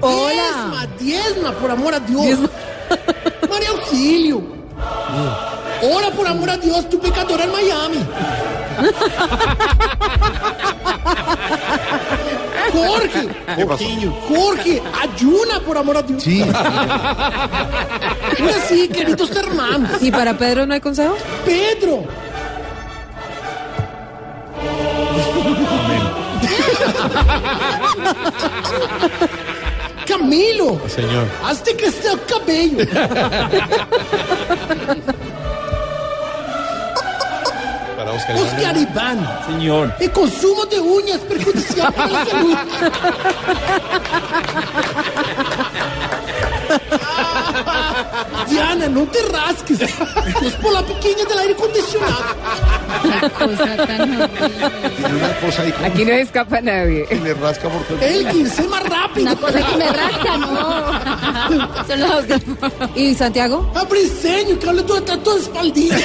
[0.00, 0.32] Hola.
[0.32, 2.38] Diezma, diezma, por amor a Dios.
[3.48, 4.42] María Auxilio.
[5.82, 7.98] Ora por amor a Dios, tu pecadora en Miami.
[12.72, 13.28] Jorge.
[13.56, 13.84] ¿Qué pasó?
[14.28, 16.22] Jorge, ayuna por amor a Dios.
[16.22, 16.42] Sí.
[16.42, 19.90] Ahora sí, queridos hermanos.
[20.00, 21.16] ¿Y para Pedro no hay consejo?
[21.44, 22.04] Pedro.
[30.06, 30.80] Camilo.
[30.88, 31.26] Señor.
[31.44, 32.86] Hazte crecer el cabello.
[37.96, 39.42] Para Oscar Oscar Iván.
[39.46, 39.94] Señor.
[40.00, 42.56] El consumo de uñas perjudicial para la salud.
[48.48, 49.80] Diana, no te rasques.
[49.80, 52.24] Es por la pequeña del aire acondicionado.
[54.96, 57.06] Tiene una cosa ahí como Aquí no escapa nadie.
[57.06, 59.22] que le rasca por todo el El 15 más rápido.
[59.26, 61.86] Una cosa que me rasca, no.
[61.86, 62.40] Son los dos.
[62.94, 63.72] ¿Y Santiago?
[63.74, 65.96] A Briseño, que habla todo todo de espaldilla.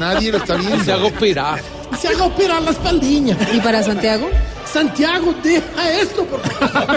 [0.00, 0.84] Nadie lo está viendo.
[0.84, 1.60] Se haga operar.
[2.00, 3.36] Se haga operar la espaldilla.
[3.52, 4.28] ¿Y para Santiago?
[4.72, 6.96] Santiago, deja esto, por favor.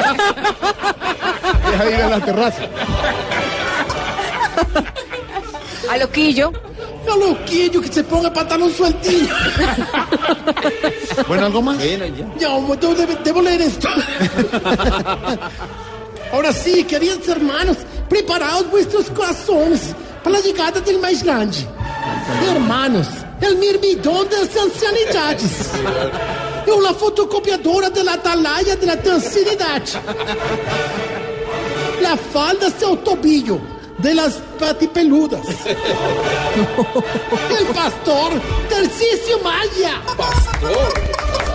[1.78, 2.62] Deja de ir a la terraza.
[5.92, 6.52] A loquillo.
[7.12, 9.34] A loquillo, que se ponga pantalón sueltillo.
[11.28, 11.78] Bueno, ¿algo más?
[12.40, 13.88] Ya, hombre, debo, debo- debo leer esto.
[16.34, 17.78] Ahora sí, queridos hermanos,
[18.10, 21.58] preparaos vuestros corazones para la llegada del más grande.
[22.52, 23.08] Hermanos,
[23.42, 25.52] el mirmidón de las ancianidades.
[26.68, 28.86] É uma fotocopiadora de la atalaya de
[32.08, 33.60] la falda hacia el tobillo
[33.98, 35.42] de las patipeludas.
[37.60, 38.32] El pastor
[38.70, 40.02] Tarcisio Maya.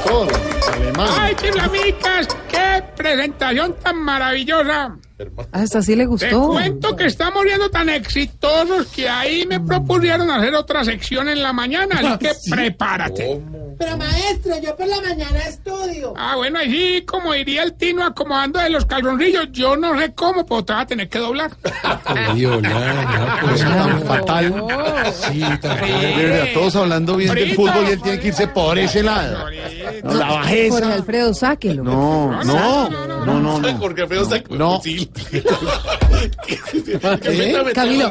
[0.07, 0.29] Todo.
[0.75, 1.09] Alemán.
[1.19, 2.29] ¡Ay, chiflamicas!
[2.51, 4.95] ¡Qué presentación tan maravillosa!
[5.53, 6.49] Hasta así le Te gustó.
[6.49, 11.53] cuento que estamos viendo tan exitosos que ahí me propusieron hacer otra sección en la
[11.53, 13.41] mañana, así que prepárate.
[13.79, 16.15] Pero maestro, yo por la mañana estudio.
[16.17, 20.13] Ah, bueno, ahí sí, como diría el Tino acomodando de los calzoncillos, yo no sé
[20.15, 21.51] cómo, pero te vas a tener que doblar.
[23.43, 24.65] Pues tan fatal.
[25.13, 28.79] Sí, tan De verdad, todos hablando bien del fútbol y él tiene que irse por
[28.79, 29.47] ese lado.
[30.03, 30.79] No, la bajeza.
[30.79, 31.85] Jorge Alfredo, sáquelo.
[31.85, 33.79] No, no, no, no, no.
[33.79, 34.81] Jorge Alfredo está No.
[34.83, 35.11] Sí.
[37.25, 37.55] ¿Eh?
[37.75, 38.11] Camilo.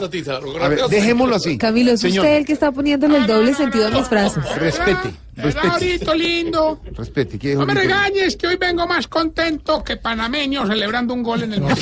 [0.61, 1.57] A ver, dejémoslo así.
[1.57, 4.44] Camilo, es Señor, usted el que está poniéndole el doble sentido a mis frases.
[4.56, 6.80] respete, respete, lindo.
[6.95, 7.40] respete.
[7.40, 11.53] ¿qué No me regañes que hoy vengo más contento que panameño celebrando un gol en
[11.53, 11.61] el.
[11.61, 11.76] No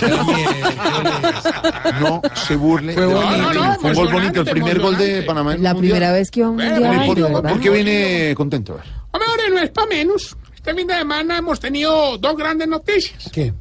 [2.35, 2.93] se burle.
[2.93, 3.37] Fue bonito.
[3.37, 5.23] No, no, Fue un gol bonito, el primer gol de.
[5.23, 5.53] Panamá.
[5.55, 5.91] en La Mundial.
[5.93, 7.49] primera vez que un Bueno, mundial, ¿Por, de por- verdad.
[7.51, 8.73] por qué viene contento?
[8.73, 8.85] A ver.
[9.11, 10.35] Hombre, ahora no es para menos.
[10.55, 13.29] Este fin de semana hemos tenido dos grandes noticias.
[13.31, 13.53] ¿Qué?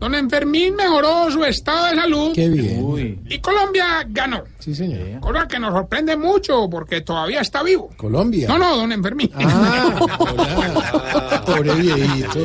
[0.00, 3.20] Don Enfermín mejoró su estado de salud Qué bien.
[3.28, 4.42] y Colombia ganó.
[4.58, 5.20] Sí, señor.
[5.20, 7.90] Cosa que nos sorprende mucho porque todavía está vivo.
[7.98, 8.48] Colombia.
[8.48, 9.30] No, no, don Enfermín.
[9.34, 11.42] Ah, hola.
[11.46, 12.38] Pobre viejito.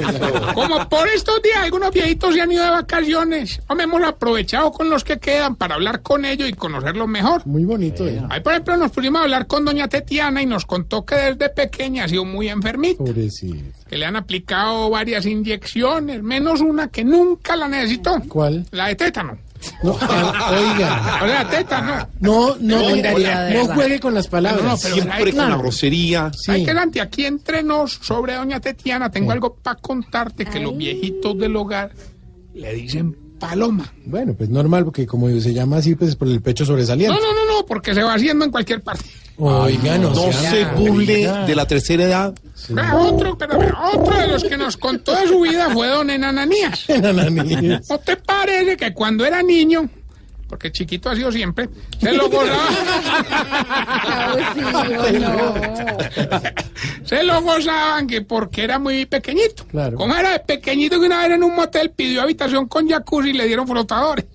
[0.54, 4.90] Como por estos días algunos viejitos se han ido de vacaciones, hombre, hemos aprovechado con
[4.90, 7.46] los que quedan para hablar con ellos y conocerlos mejor.
[7.46, 8.06] Muy bonito.
[8.08, 8.22] eh.
[8.30, 11.50] Ahí, por ejemplo, nos pusimos a hablar con doña Tetiana y nos contó que desde
[11.50, 13.78] pequeña ha sido muy enfermita, Pobrecito.
[13.88, 18.22] que le han aplicado varias inyecciones, menos una que nunca la necesitó.
[18.30, 18.66] ¿Cuál?
[18.72, 19.38] La de tétano.
[19.84, 21.20] No, ah, oiga.
[21.24, 22.08] O sea, tétano.
[22.20, 23.74] No, no, no verdad.
[23.74, 24.64] juegue con las palabras.
[24.64, 26.26] No, no, pero Siempre hay- con la grosería.
[26.48, 26.66] Hay Sí.
[26.66, 31.38] que Santi, aquí entre nos, sobre doña Tetiana, tengo algo para contarte que los viejitos
[31.38, 31.92] del hogar
[32.54, 33.18] le dicen
[33.50, 33.94] paloma.
[34.06, 37.20] Bueno, pues normal, porque como se llama así, pues es por el pecho No, sobresaliente.
[37.20, 39.06] no, no, no, porque se va haciendo en cualquier parte.
[39.38, 42.36] Oiga, no, No sea se burle de la tercera edad.
[42.98, 46.86] Otro, pero, pero otro de los que nos contó de su vida fue don Enananías.
[46.90, 47.90] Enananías.
[47.90, 49.90] ¿No te parece que cuando era niño,
[50.48, 51.68] porque chiquito ha sido siempre,
[52.00, 52.70] se lo gozaba,
[57.06, 59.66] se lo gozaban que porque era muy pequeñito.
[59.68, 59.98] Claro.
[59.98, 63.34] Como era de pequeñito que una vez en un motel pidió habitación con jacuzzi y
[63.34, 64.26] le dieron flotadores.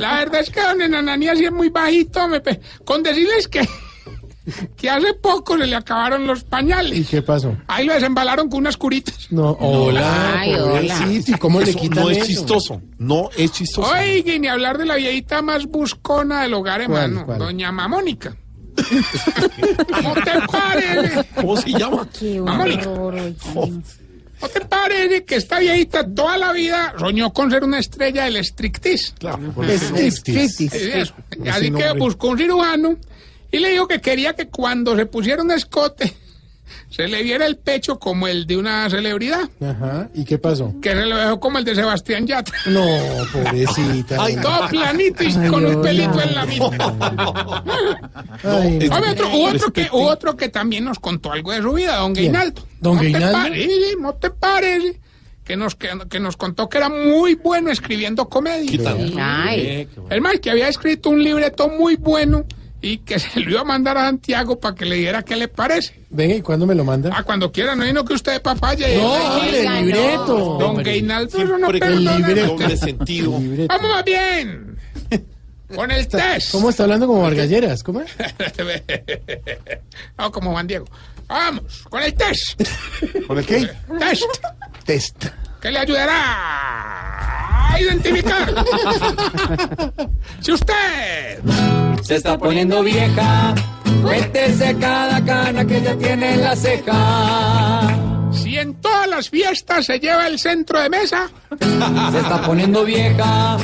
[0.00, 3.66] La verdad es que don Enananías sí es muy bajito, me pe- con decirles que,
[4.76, 7.08] que hace poco se le acabaron los ¿Y pañales.
[7.08, 7.56] qué pasó?
[7.66, 9.28] Ahí lo desembalaron con unas curitas.
[9.30, 11.08] No, hola, Ay, hola.
[11.26, 12.26] ¿Y cómo le Eso quitan no es eso?
[12.26, 12.82] chistoso.
[12.98, 13.90] No es chistoso.
[13.90, 17.38] Oiga, y ni hablar de la viejita más buscona del hogar, ¿Cuál, hermano, cuál?
[17.38, 18.36] doña Mamónica.
[20.02, 21.24] ¿No te parece?
[21.36, 22.08] ¿Cómo se llama?
[22.18, 22.88] Qué Mamónica.
[22.90, 23.32] horror.
[24.42, 28.36] ¿No te parece que esta viejita toda la vida soñó con ser una estrella del
[28.38, 29.14] striptease?
[29.18, 29.38] Claro.
[29.62, 29.94] Eso.
[29.96, 31.12] Ese
[31.50, 32.96] Así que buscó un cirujano
[33.54, 36.12] y le dijo que quería que cuando se pusiera un escote
[36.90, 40.08] se le viera el pecho como el de una celebridad, Ajá.
[40.14, 40.74] ¿Y qué pasó?
[40.80, 42.56] que se lo dejó como el de Sebastián Yatra.
[42.66, 42.86] No,
[43.32, 44.22] pobrecita.
[44.22, 46.70] Ay, Todo planito y Ay, con un pelito en la mitad.
[48.44, 48.96] Ay, no.
[49.10, 52.14] Otro, hubo otro, que, hubo otro que también nos contó algo de su vida, don
[52.14, 52.32] ¿Quién?
[52.32, 52.66] Gainaldo.
[52.80, 53.38] ¿Don ¿No te Gainaldo?
[53.38, 53.96] parece?
[54.00, 55.00] ¿No te parece?
[55.44, 58.94] Que nos, que, que nos contó que era muy bueno escribiendo comedia.
[59.18, 62.44] Ay, Es más, que había escrito un libreto muy bueno
[62.84, 65.48] y que se lo iba a mandar a Santiago para que le diera qué le
[65.48, 65.98] parece.
[66.10, 67.10] Venga, ¿y cuándo me lo manda?
[67.16, 68.98] Ah, cuando quiera, no no que usted papaye.
[68.98, 70.58] No, hombre, el libreto.
[70.60, 72.18] Don Gainaldo, no con perdona.
[72.18, 72.46] libreto.
[72.48, 73.38] doble sentido.
[73.38, 73.74] Libreto.
[73.74, 74.76] Vamos más bien.
[75.74, 76.52] Con el test.
[76.52, 77.82] ¿Cómo está hablando como Vargalleras?
[77.82, 78.10] ¿Cómo es?
[80.18, 80.84] no, como Juan Diego.
[81.26, 82.62] Vamos, con el test.
[83.26, 83.68] ¿Con el qué?
[83.98, 84.24] Test.
[84.84, 85.24] Test.
[85.64, 88.54] Que le ayudará a identificar
[90.42, 91.40] si usted
[92.02, 93.54] Se está poniendo vieja.
[94.02, 97.80] Cuéntese cada cana que ya tiene en la ceja.
[98.30, 103.56] si en todas las fiestas se lleva el centro de mesa Se está poniendo vieja.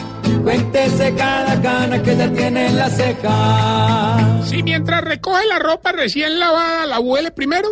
[0.42, 4.40] Cuéntese cada cana que ya tiene en la ceja.
[4.46, 7.68] si mientras recoge la ropa recién lavada la huele primero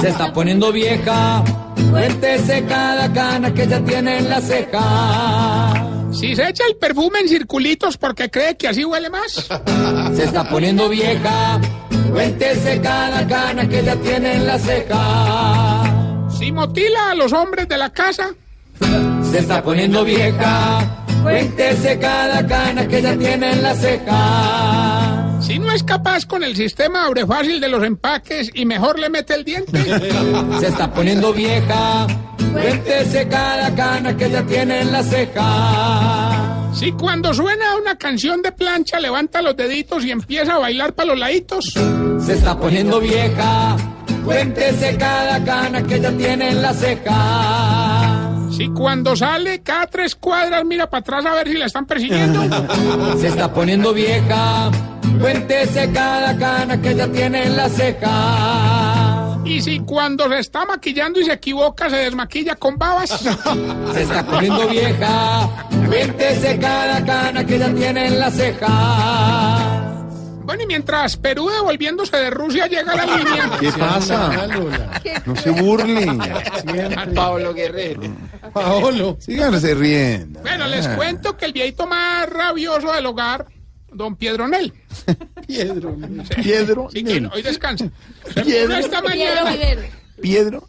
[0.00, 1.44] Se está poniendo vieja.
[1.90, 5.88] Cuéntese cada cana que ya tiene en la ceja.
[6.12, 9.32] si se echa el perfume en circulitos porque cree que así huele más
[10.16, 11.60] Se está poniendo vieja.
[12.12, 16.28] Cuéntese cada cana que ya tiene en la ceja.
[16.38, 18.30] si motila a los hombres de la casa
[19.30, 21.04] Se está poniendo vieja.
[21.22, 24.97] Cuéntese cada cana que ya tiene en la ceja.
[25.40, 29.08] Si no es capaz con el sistema abre fácil de los empaques y mejor le
[29.08, 29.82] mete el diente
[30.60, 32.06] Se está poniendo vieja.
[32.52, 36.70] Cuéntese cada cana que ya tiene en la ceja.
[36.74, 41.08] si cuando suena una canción de plancha levanta los deditos y empieza a bailar para
[41.08, 41.74] los laditos
[42.24, 43.76] Se está poniendo vieja.
[44.24, 48.24] Cuéntese cada cana que ya tiene en la ceja.
[48.50, 52.42] Si cuando sale cada tres cuadras mira para atrás a ver si la están persiguiendo.
[53.18, 54.70] Se está poniendo vieja.
[55.20, 59.38] Cuéntese cada cana que ya tiene en la ceja.
[59.44, 63.10] Y si cuando se está maquillando y se equivoca se desmaquilla con babas.
[63.94, 65.48] Se está poniendo vieja.
[65.86, 69.84] Cuéntese cada cana que ya tiene en la ceja.
[70.44, 73.50] Bueno, y mientras Perú devolviéndose de Rusia llega a la línea.
[73.60, 74.30] ¿Qué pasa?
[75.26, 76.06] No se burle.
[77.14, 78.02] Pablo Guerrero.
[78.52, 79.16] Paolo.
[79.20, 80.40] Síganse riendo.
[80.40, 80.96] Bueno, les Ah.
[80.96, 83.46] cuento que el viejito más rabioso del hogar,
[83.92, 84.16] don.
[84.16, 84.46] Piedro.
[85.46, 86.88] Piedro.
[86.92, 87.90] Sí, que hoy descansa.
[88.44, 88.76] Piedro.
[88.76, 89.82] esta Piedro mañana.
[90.20, 90.68] Piedro.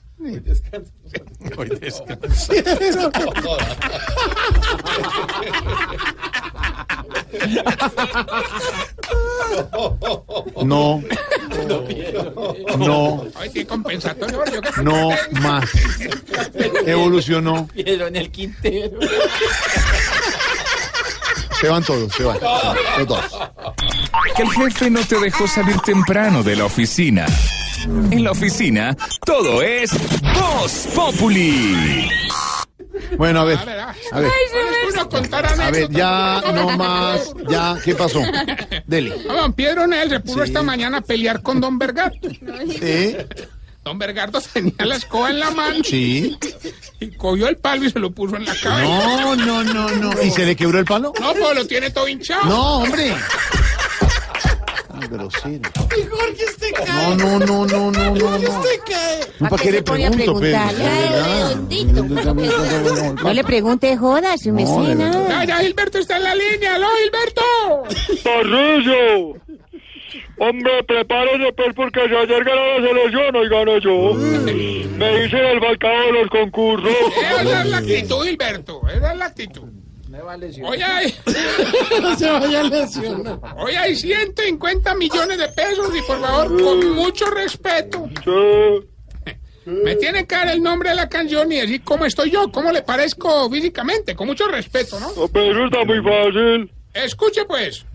[1.57, 2.49] Hoy descansa.
[10.63, 11.01] No.
[12.77, 13.25] No.
[13.35, 14.43] Ay, sí, compensatorio.
[14.53, 15.09] yo que- No
[15.41, 15.69] más.
[16.85, 17.67] Evolucionó.
[17.67, 18.99] Piedro en el Quintero.
[21.59, 22.37] Se van todos, se van.
[22.97, 23.25] Los dos.
[24.35, 27.25] Que el jefe no te dejó salir temprano de la oficina.
[28.11, 28.95] En la oficina,
[29.25, 29.91] todo es
[30.33, 32.09] Voz Populi.
[33.17, 33.57] Bueno, a ver.
[34.11, 34.31] A ver.
[35.57, 35.89] A ver.
[35.89, 37.33] Ya no más.
[37.49, 38.21] Ya, ¿qué pasó?
[38.85, 39.15] Dele.
[39.29, 42.17] Ah, Don Piedronel se puso esta mañana a pelear con Don Bergardo.
[42.79, 43.17] Sí.
[43.89, 46.37] Don Bergardo tenía la escoba en la mano Sí.
[46.99, 48.87] y cogió el palo y se lo puso en la cabeza.
[48.87, 50.21] No, no, no, no.
[50.21, 51.11] ¿Y se le quebró el palo?
[51.19, 52.45] No, pues lo tiene todo hinchado.
[52.45, 53.15] No, hombre.
[54.89, 55.71] Ah, grosero.
[55.97, 57.15] Y Jorge este cae.
[57.15, 58.19] No, no, no, no, no, no.
[58.29, 58.63] Jorge no.
[58.63, 59.49] este cae.
[59.49, 60.59] ¿Para qué le pregunto, Pedro?
[63.23, 65.11] No le pregunte joda, su mecena.
[65.29, 66.75] Ya, ya, Gilberto está en la línea.
[66.75, 67.41] ¡Aló, Gilberto!
[68.23, 69.33] Parrillo.
[70.39, 74.13] Hombre, prepárese pues porque si ayer ganó la selección, hoy gano yo.
[74.97, 76.91] Me hice el balcado de los concursos.
[77.41, 78.81] Esa es la actitud, Gilberto.
[78.87, 79.63] Esa es la actitud.
[80.63, 81.13] Hoy hay,
[82.01, 83.39] No se vaya a lesionar.
[83.57, 88.09] hoy hay 150 millones de pesos y por favor, con mucho respeto,
[89.65, 92.71] me tienen que dar el nombre de la canción y decir cómo estoy yo, cómo
[92.71, 95.09] le parezco físicamente, con mucho respeto, ¿no?
[95.31, 96.71] Pero eso está muy fácil.
[96.93, 97.85] Escuche pues.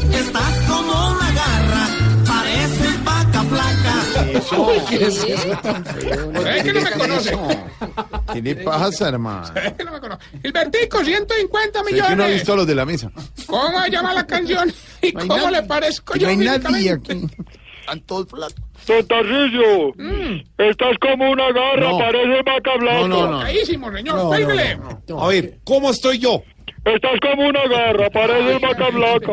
[0.00, 1.88] Estás como una garra,
[2.26, 4.30] pareces vaca flaca.
[4.38, 4.72] Eso.
[4.88, 5.26] ¿Qué es eso?
[5.26, 7.38] Es que no me conoce.
[8.32, 9.46] ¿Qué le pasa, hermano?
[9.56, 10.24] Es que no me conoce.
[10.42, 12.34] Gilbertico, 150 Es que no ha millones.
[12.34, 13.10] visto a los de la mesa.
[13.46, 14.72] ¿Cómo se llama la canción?
[15.02, 15.50] ¿Y No cómo nadie.
[15.52, 17.26] le parezco yo no hay nadie aquí.
[17.80, 18.54] Están todos flacos.
[19.08, 19.92] Tarrillo,
[20.58, 21.98] estás como una garra, No.
[21.98, 23.00] pareces vaca blanca.
[23.00, 23.40] No, no, no.
[23.40, 24.16] Caísimo, señor.
[25.08, 25.22] No.
[25.24, 26.42] A ver, ¿cómo estoy yo?
[26.84, 29.32] Estás como una garra, pareces vaca blanca.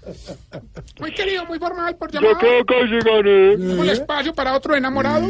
[1.00, 2.38] Muy querido, muy formal por Yo llamar.
[2.38, 3.80] creo que sí gané.
[3.80, 5.26] Un espacio para otro enamorado.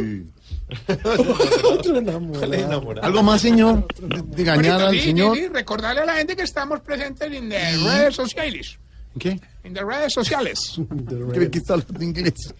[1.65, 3.03] Otro enamorado.
[3.03, 3.87] ¿Algo más, señor?
[4.01, 5.37] De, de Bonito, al sí, sí, señor.
[5.37, 8.79] sí, recordarle a la gente que estamos presentes en las redes sociales.
[9.19, 9.39] ¿Qué?
[9.65, 10.81] En las redes sociales.
[11.35, 12.55] ¿Cree que está hablando inglés?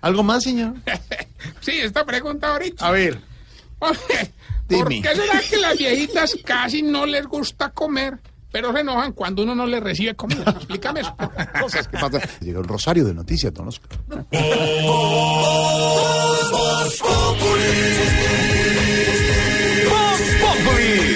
[0.00, 0.74] ¿Algo más, señor?
[1.60, 2.86] Sí, esta pregunta ahorita.
[2.86, 3.18] A ver.
[3.78, 3.96] ¿Por
[4.68, 5.02] Dime.
[5.02, 8.18] qué será que las viejitas casi no les gusta comer,
[8.50, 10.44] pero se enojan cuando uno no les recibe comida?
[10.56, 11.14] Explícame eso.
[11.60, 12.22] Cosas que pasan.
[12.40, 13.98] Llegó el rosario de noticias, don Oscar.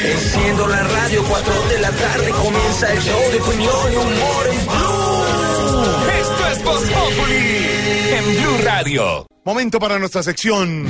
[0.05, 4.67] Enciendo la radio, 4 de la tarde comienza el show de opinión y humor en
[4.67, 5.25] Blue.
[6.21, 7.67] Esto es Voz Populi
[8.13, 9.27] en Blue Radio.
[9.45, 10.87] Momento para nuestra sección.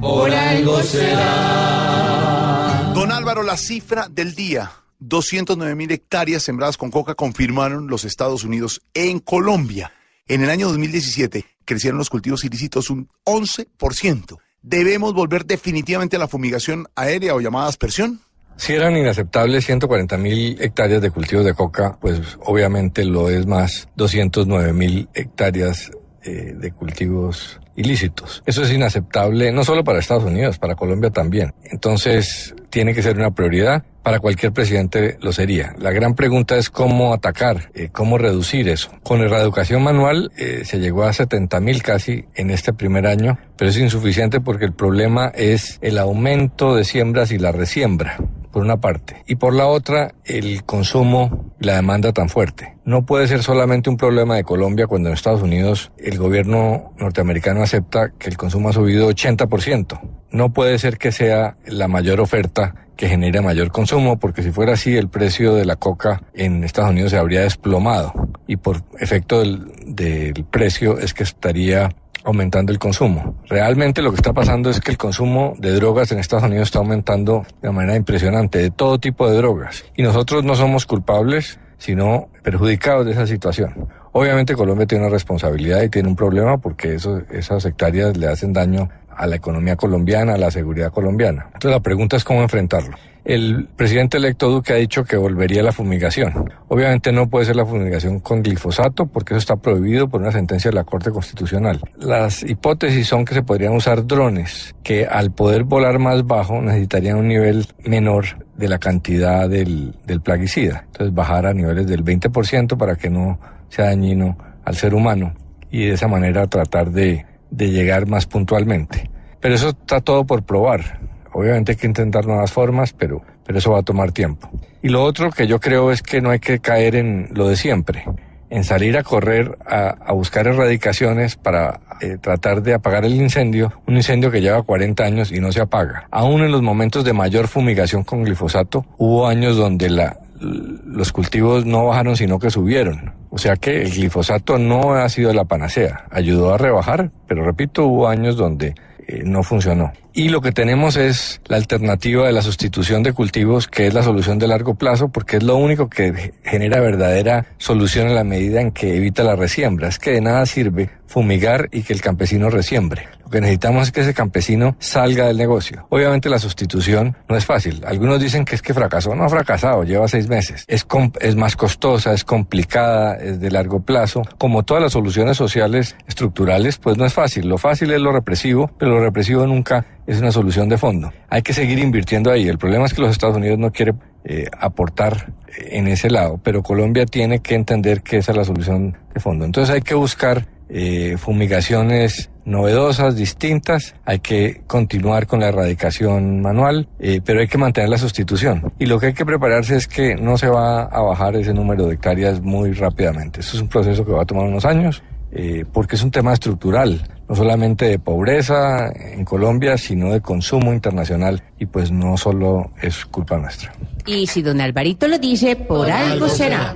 [0.00, 2.92] Por algo será.
[2.94, 4.70] Don Álvaro, la cifra del día.
[4.98, 9.92] 209 mil hectáreas sembradas con coca confirmaron los Estados Unidos en Colombia.
[10.28, 14.38] En el año 2017 crecieron los cultivos ilícitos un 11%.
[14.62, 18.20] ¿Debemos volver definitivamente a la fumigación aérea o llamada aspersión?
[18.56, 23.88] Si eran inaceptables 140 mil hectáreas de cultivos de coca, pues obviamente lo es más
[23.96, 25.90] 209 mil hectáreas
[26.22, 28.42] eh, de cultivos ilícitos.
[28.46, 31.52] Eso es inaceptable no solo para Estados Unidos, para Colombia también.
[31.64, 33.84] Entonces, tiene que ser una prioridad.
[34.02, 35.74] Para cualquier presidente lo sería.
[35.78, 38.90] La gran pregunta es cómo atacar, eh, cómo reducir eso.
[39.02, 43.36] Con la erradicación manual eh, se llegó a 70 mil casi en este primer año,
[43.56, 48.16] pero es insuficiente porque el problema es el aumento de siembras y la resiembra
[48.56, 52.74] por una parte, y por la otra, el consumo la demanda tan fuerte.
[52.86, 57.62] No puede ser solamente un problema de Colombia cuando en Estados Unidos el gobierno norteamericano
[57.62, 60.00] acepta que el consumo ha subido 80%.
[60.30, 64.72] No puede ser que sea la mayor oferta que genere mayor consumo, porque si fuera
[64.72, 68.14] así, el precio de la coca en Estados Unidos se habría desplomado.
[68.46, 71.90] Y por efecto del, del precio es que estaría
[72.26, 73.36] aumentando el consumo.
[73.48, 76.80] Realmente lo que está pasando es que el consumo de drogas en Estados Unidos está
[76.80, 79.84] aumentando de manera impresionante, de todo tipo de drogas.
[79.96, 83.88] Y nosotros no somos culpables sino perjudicados de esa situación.
[84.12, 88.52] Obviamente Colombia tiene una responsabilidad y tiene un problema porque eso, esas hectáreas le hacen
[88.52, 91.44] daño a la economía colombiana, a la seguridad colombiana.
[91.46, 92.96] Entonces la pregunta es cómo enfrentarlo.
[93.24, 96.48] El presidente electo Duque ha dicho que volvería a la fumigación.
[96.68, 100.70] Obviamente no puede ser la fumigación con glifosato porque eso está prohibido por una sentencia
[100.70, 101.80] de la Corte Constitucional.
[101.96, 107.16] Las hipótesis son que se podrían usar drones que al poder volar más bajo necesitarían
[107.16, 110.84] un nivel menor de la cantidad del, del plaguicida.
[110.86, 113.40] Entonces bajar a niveles del 20% para que no
[113.70, 115.34] sea dañino al ser humano
[115.68, 119.10] y de esa manera tratar de, de llegar más puntualmente.
[119.40, 121.00] Pero eso está todo por probar.
[121.32, 124.50] Obviamente hay que intentar nuevas formas, pero, pero eso va a tomar tiempo.
[124.82, 127.56] Y lo otro que yo creo es que no hay que caer en lo de
[127.56, 128.04] siempre,
[128.48, 133.96] en salir a correr a, buscar erradicaciones para eh, tratar de apagar el incendio, un
[133.96, 136.08] incendio que lleva 40 años y no se apaga.
[136.10, 141.64] Aún en los momentos de mayor fumigación con glifosato, hubo años donde la, los cultivos
[141.64, 143.12] no bajaron, sino que subieron.
[143.30, 146.06] O sea que el glifosato no ha sido la panacea.
[146.10, 148.74] Ayudó a rebajar, pero repito, hubo años donde
[149.06, 149.92] eh, no funcionó.
[150.18, 154.02] Y lo que tenemos es la alternativa de la sustitución de cultivos, que es la
[154.02, 158.62] solución de largo plazo, porque es lo único que genera verdadera solución en la medida
[158.62, 159.88] en que evita la resiembra.
[159.88, 163.08] Es que de nada sirve fumigar y que el campesino resiembre.
[163.24, 165.86] Lo que necesitamos es que ese campesino salga del negocio.
[165.90, 167.82] Obviamente la sustitución no es fácil.
[167.86, 169.14] Algunos dicen que es que fracasó.
[169.14, 170.64] No ha fracasado, lleva seis meses.
[170.66, 170.86] Es,
[171.20, 174.22] es más costosa, es complicada, es de largo plazo.
[174.38, 177.48] Como todas las soluciones sociales estructurales, pues no es fácil.
[177.48, 181.12] Lo fácil es lo represivo, pero lo represivo nunca es una solución de fondo.
[181.28, 182.48] Hay que seguir invirtiendo ahí.
[182.48, 186.62] El problema es que los Estados Unidos no quiere eh, aportar en ese lado, pero
[186.62, 189.44] Colombia tiene que entender que esa es la solución de fondo.
[189.44, 193.94] Entonces hay que buscar eh, fumigaciones novedosas, distintas.
[194.04, 198.72] Hay que continuar con la erradicación manual, eh, pero hay que mantener la sustitución.
[198.78, 201.86] Y lo que hay que prepararse es que no se va a bajar ese número
[201.86, 203.40] de hectáreas muy rápidamente.
[203.40, 205.02] Eso es un proceso que va a tomar unos años,
[205.38, 210.72] eh, porque es un tema estructural, no solamente de pobreza en Colombia, sino de consumo
[210.72, 211.42] internacional.
[211.58, 213.70] Y pues no solo es culpa nuestra.
[214.06, 216.74] Y si don Alvarito lo dice, por, algo será.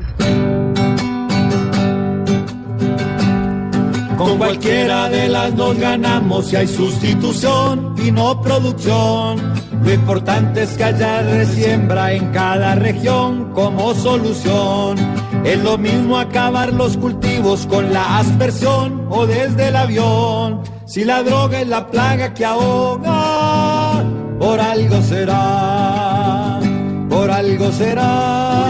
[4.20, 9.38] Con cualquiera de las dos ganamos si hay sustitución y no producción.
[9.82, 14.98] Lo importante es que haya resiembra en cada región como solución.
[15.42, 20.64] Es lo mismo acabar los cultivos con la aspersión o desde el avión.
[20.84, 24.04] Si la droga es la plaga que ahoga,
[24.38, 26.60] por algo será,
[27.08, 28.64] por algo será,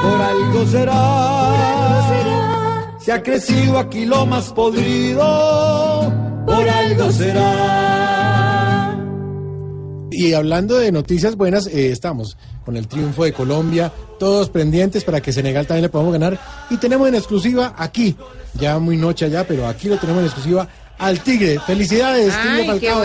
[0.00, 1.87] por algo será.
[3.08, 6.12] Se ha crecido aquí lo más podrido,
[6.44, 8.98] por algo será.
[10.10, 12.36] Y hablando de noticias buenas, eh, estamos
[12.66, 16.38] con el triunfo de Colombia, todos pendientes para que Senegal también le podamos ganar.
[16.68, 18.14] Y tenemos en exclusiva aquí,
[18.60, 20.68] ya muy noche allá, pero aquí lo tenemos en exclusiva
[20.98, 21.58] al Tigre.
[21.66, 23.02] Felicidades, Tigre Falcao.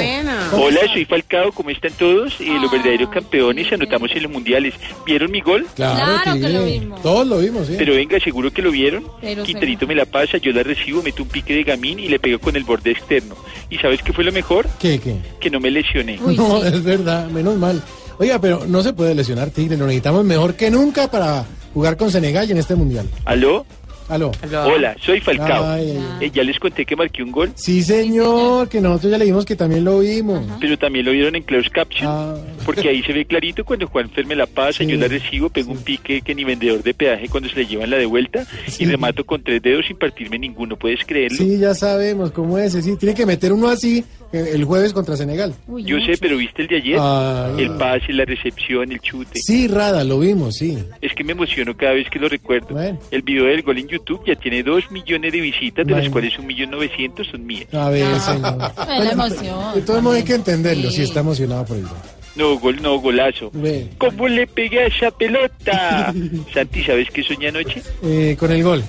[0.52, 0.94] ¿Cómo Hola, está?
[0.94, 2.40] soy Falcao, ¿cómo están todos?
[2.40, 4.74] Y los verdaderos campeones anotamos en los mundiales.
[5.06, 5.66] ¿Vieron mi gol?
[5.76, 6.88] Claro, Tigre.
[7.02, 7.76] Todos lo vimos, sí.
[7.78, 9.04] Pero venga, seguro que lo vieron.
[9.22, 12.20] Pero Quinterito me la pasa, yo la recibo, meto un pique de gamín y le
[12.20, 13.36] pego con el borde externo.
[13.70, 14.68] ¿Y sabes qué fue lo mejor?
[14.80, 15.16] ¿Qué, qué?
[15.40, 16.18] Que no me lesioné.
[16.18, 17.82] no, es verdad, menos mal.
[18.20, 22.12] Oiga, pero no se puede lesionar Tigre, lo necesitamos mejor que nunca para jugar con
[22.12, 23.08] Senegal y en este mundial.
[23.26, 23.66] ¿Aló?
[24.10, 24.32] Aló.
[24.66, 25.66] Hola, soy Falcao.
[25.66, 29.18] Ay, ay, Eh, ya les conté que marqué un gol, Sí, señor, que nosotros ya
[29.18, 30.46] le dimos que también lo vimos.
[30.60, 32.08] pero también lo vieron en closed caption.
[32.10, 32.36] Ah.
[32.66, 35.80] Porque ahí se ve clarito cuando Juanfer me la pasa, yo la recibo, pego un
[35.84, 38.46] pique que ni vendedor de peaje cuando se le llevan la de vuelta
[38.80, 40.76] y remato con tres dedos sin partirme ninguno.
[40.78, 41.38] ¿Puedes creerlo?
[41.38, 42.74] Sí, ya sabemos cómo es.
[42.74, 45.54] Sí, tiene que meter uno así eh, el jueves contra Senegal.
[45.68, 46.98] Yo sé, pero ¿viste el de ayer?
[47.00, 47.64] Ay.
[47.64, 49.32] El pase, la recepción, el chute.
[49.36, 50.78] Sí, Rada, lo vimos, sí.
[51.02, 52.76] Es que me emociono cada vez que lo recuerdo.
[53.12, 56.38] El video del gol en YouTube ya tiene dos millones de visitas, de las cuales
[56.38, 57.74] un millón novecientos son mías.
[57.74, 58.58] A ver, señor.
[58.78, 59.76] la emoción.
[59.76, 61.98] De todos modos hay que entenderlo, si está emocionado por el gol.
[62.36, 63.52] No, gol, no, golazo.
[63.54, 66.12] Ve, ¿Cómo le pegué a esa pelota?
[66.54, 67.82] Santi, ¿sabes qué soñé anoche?
[68.04, 68.84] eh, con el gol.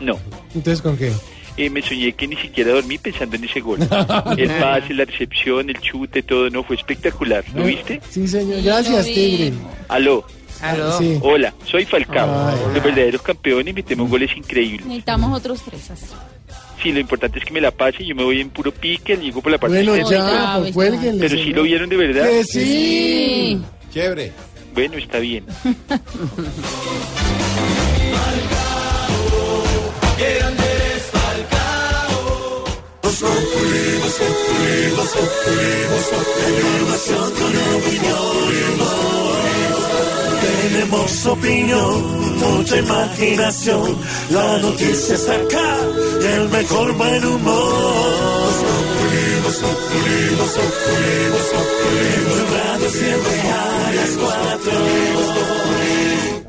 [0.00, 0.18] No.
[0.54, 1.12] Entonces, ¿con qué?
[1.56, 3.78] Eh, me soñé que ni siquiera dormí pensando en ese gol.
[4.36, 7.42] El pase, la recepción, el chute, todo, no, fue espectacular.
[7.54, 7.98] ¿Lo viste?
[8.10, 8.60] Sí, señor.
[8.62, 9.54] Gracias, Tigre.
[9.88, 10.26] Aló.
[10.70, 10.98] Aló.
[10.98, 11.18] Sí.
[11.22, 12.54] Hola, soy Falcao.
[12.74, 14.86] Los verdaderos campeones metemos goles increíbles.
[14.86, 16.06] Necesitamos otros tres así.
[16.82, 19.16] Sí, lo importante es que me la pase y yo me voy en puro pique,
[19.16, 22.28] llego por la parte Bueno, ya, pues, cuélguenle, Pero si lo vieron de verdad.
[22.28, 23.60] Que sí.
[23.92, 24.32] Chévere.
[24.74, 25.44] Bueno, está bien.
[40.86, 43.98] Tenemos opinión, mucha imaginación.
[44.30, 45.78] La noticia está acá,
[46.22, 48.52] el mejor buen humor.
[52.52, 55.65] Radio siempre a las cuatro.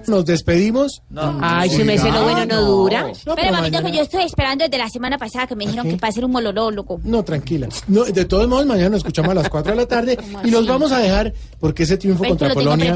[0.08, 1.02] Nos despedimos.
[1.42, 3.12] Ay, si me sé lo bueno no dura.
[3.26, 5.90] No, Pero, mamito, mañana- que yo estoy esperando desde la semana pasada que me dijeron
[5.90, 7.00] que para hacer un mololólogo.
[7.04, 7.68] No, tranquila.
[7.88, 10.62] No, de todos modos, mañana nos escuchamos a las 4 de la tarde y nos
[10.62, 10.70] así?
[10.70, 12.96] vamos a dejar porque ese triunfo Ven que contra Polonia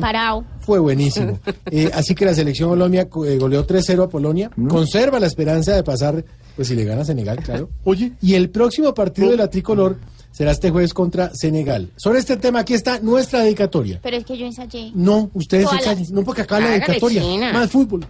[0.62, 1.40] fue buenísimo.
[1.74, 4.50] Eh, así que la selección Colombia eh, goleó 3-0 a Polonia.
[4.68, 6.24] Conserva la esperanza de pasar,
[6.56, 7.70] pues si le gana a Senegal, claro.
[7.86, 8.12] Oye.
[8.22, 9.98] Y el próximo partido de la tricolor
[10.32, 11.90] será este jueves contra Senegal.
[11.98, 14.00] Sobre este tema, aquí está nuestra dedicatoria.
[14.02, 14.92] Pero es que yo ensayé.
[14.96, 16.06] No, ustedes las- callen.
[16.12, 17.22] No, porque acá la dedicatoria.
[17.22, 17.54] China.
[17.54, 18.06] Más fútbol.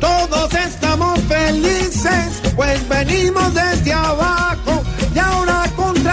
[0.00, 4.57] Todos estamos felices, pues venimos desde abajo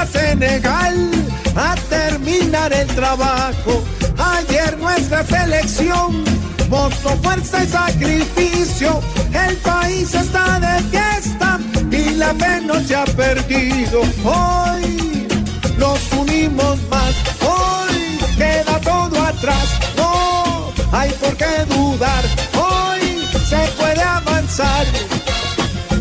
[0.05, 1.11] Senegal
[1.55, 3.83] a terminar el trabajo.
[4.17, 6.23] Ayer nuestra selección
[6.69, 9.01] mostró fuerza y sacrificio.
[9.33, 11.59] El país está de fiesta
[11.91, 14.01] y la fe no se ha perdido.
[14.23, 15.27] Hoy
[15.77, 19.67] nos unimos más, hoy queda todo atrás.
[19.97, 22.23] No hay por qué dudar,
[22.53, 24.85] hoy se puede avanzar.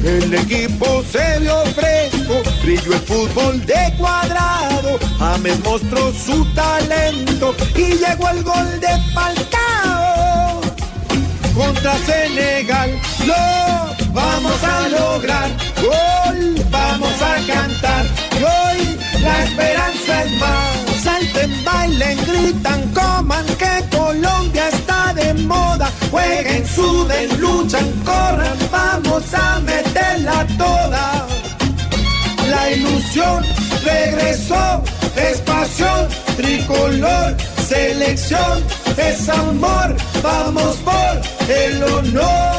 [0.05, 2.14] El equipo se vio fresco,
[2.63, 4.99] brilló el fútbol de cuadrado.
[5.19, 10.61] James mostró su talento y llegó el gol de Falcao.
[11.55, 12.91] Contra Senegal
[13.27, 15.51] lo vamos a lograr.
[15.83, 18.07] Gol vamos a cantar.
[18.39, 21.03] Y hoy la esperanza es más.
[21.03, 25.91] Salten, bailen, gritan, coman que Colombia está de moda.
[26.11, 31.34] Jueguen, suden, luchan, corran, vamos a meterla toda.
[32.55, 33.45] La ilusión
[33.85, 34.83] regresó,
[35.17, 37.37] es pasión, tricolor,
[37.67, 38.65] selección,
[38.97, 42.55] es amor, vamos por el honor.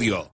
[0.00, 0.30] Radio.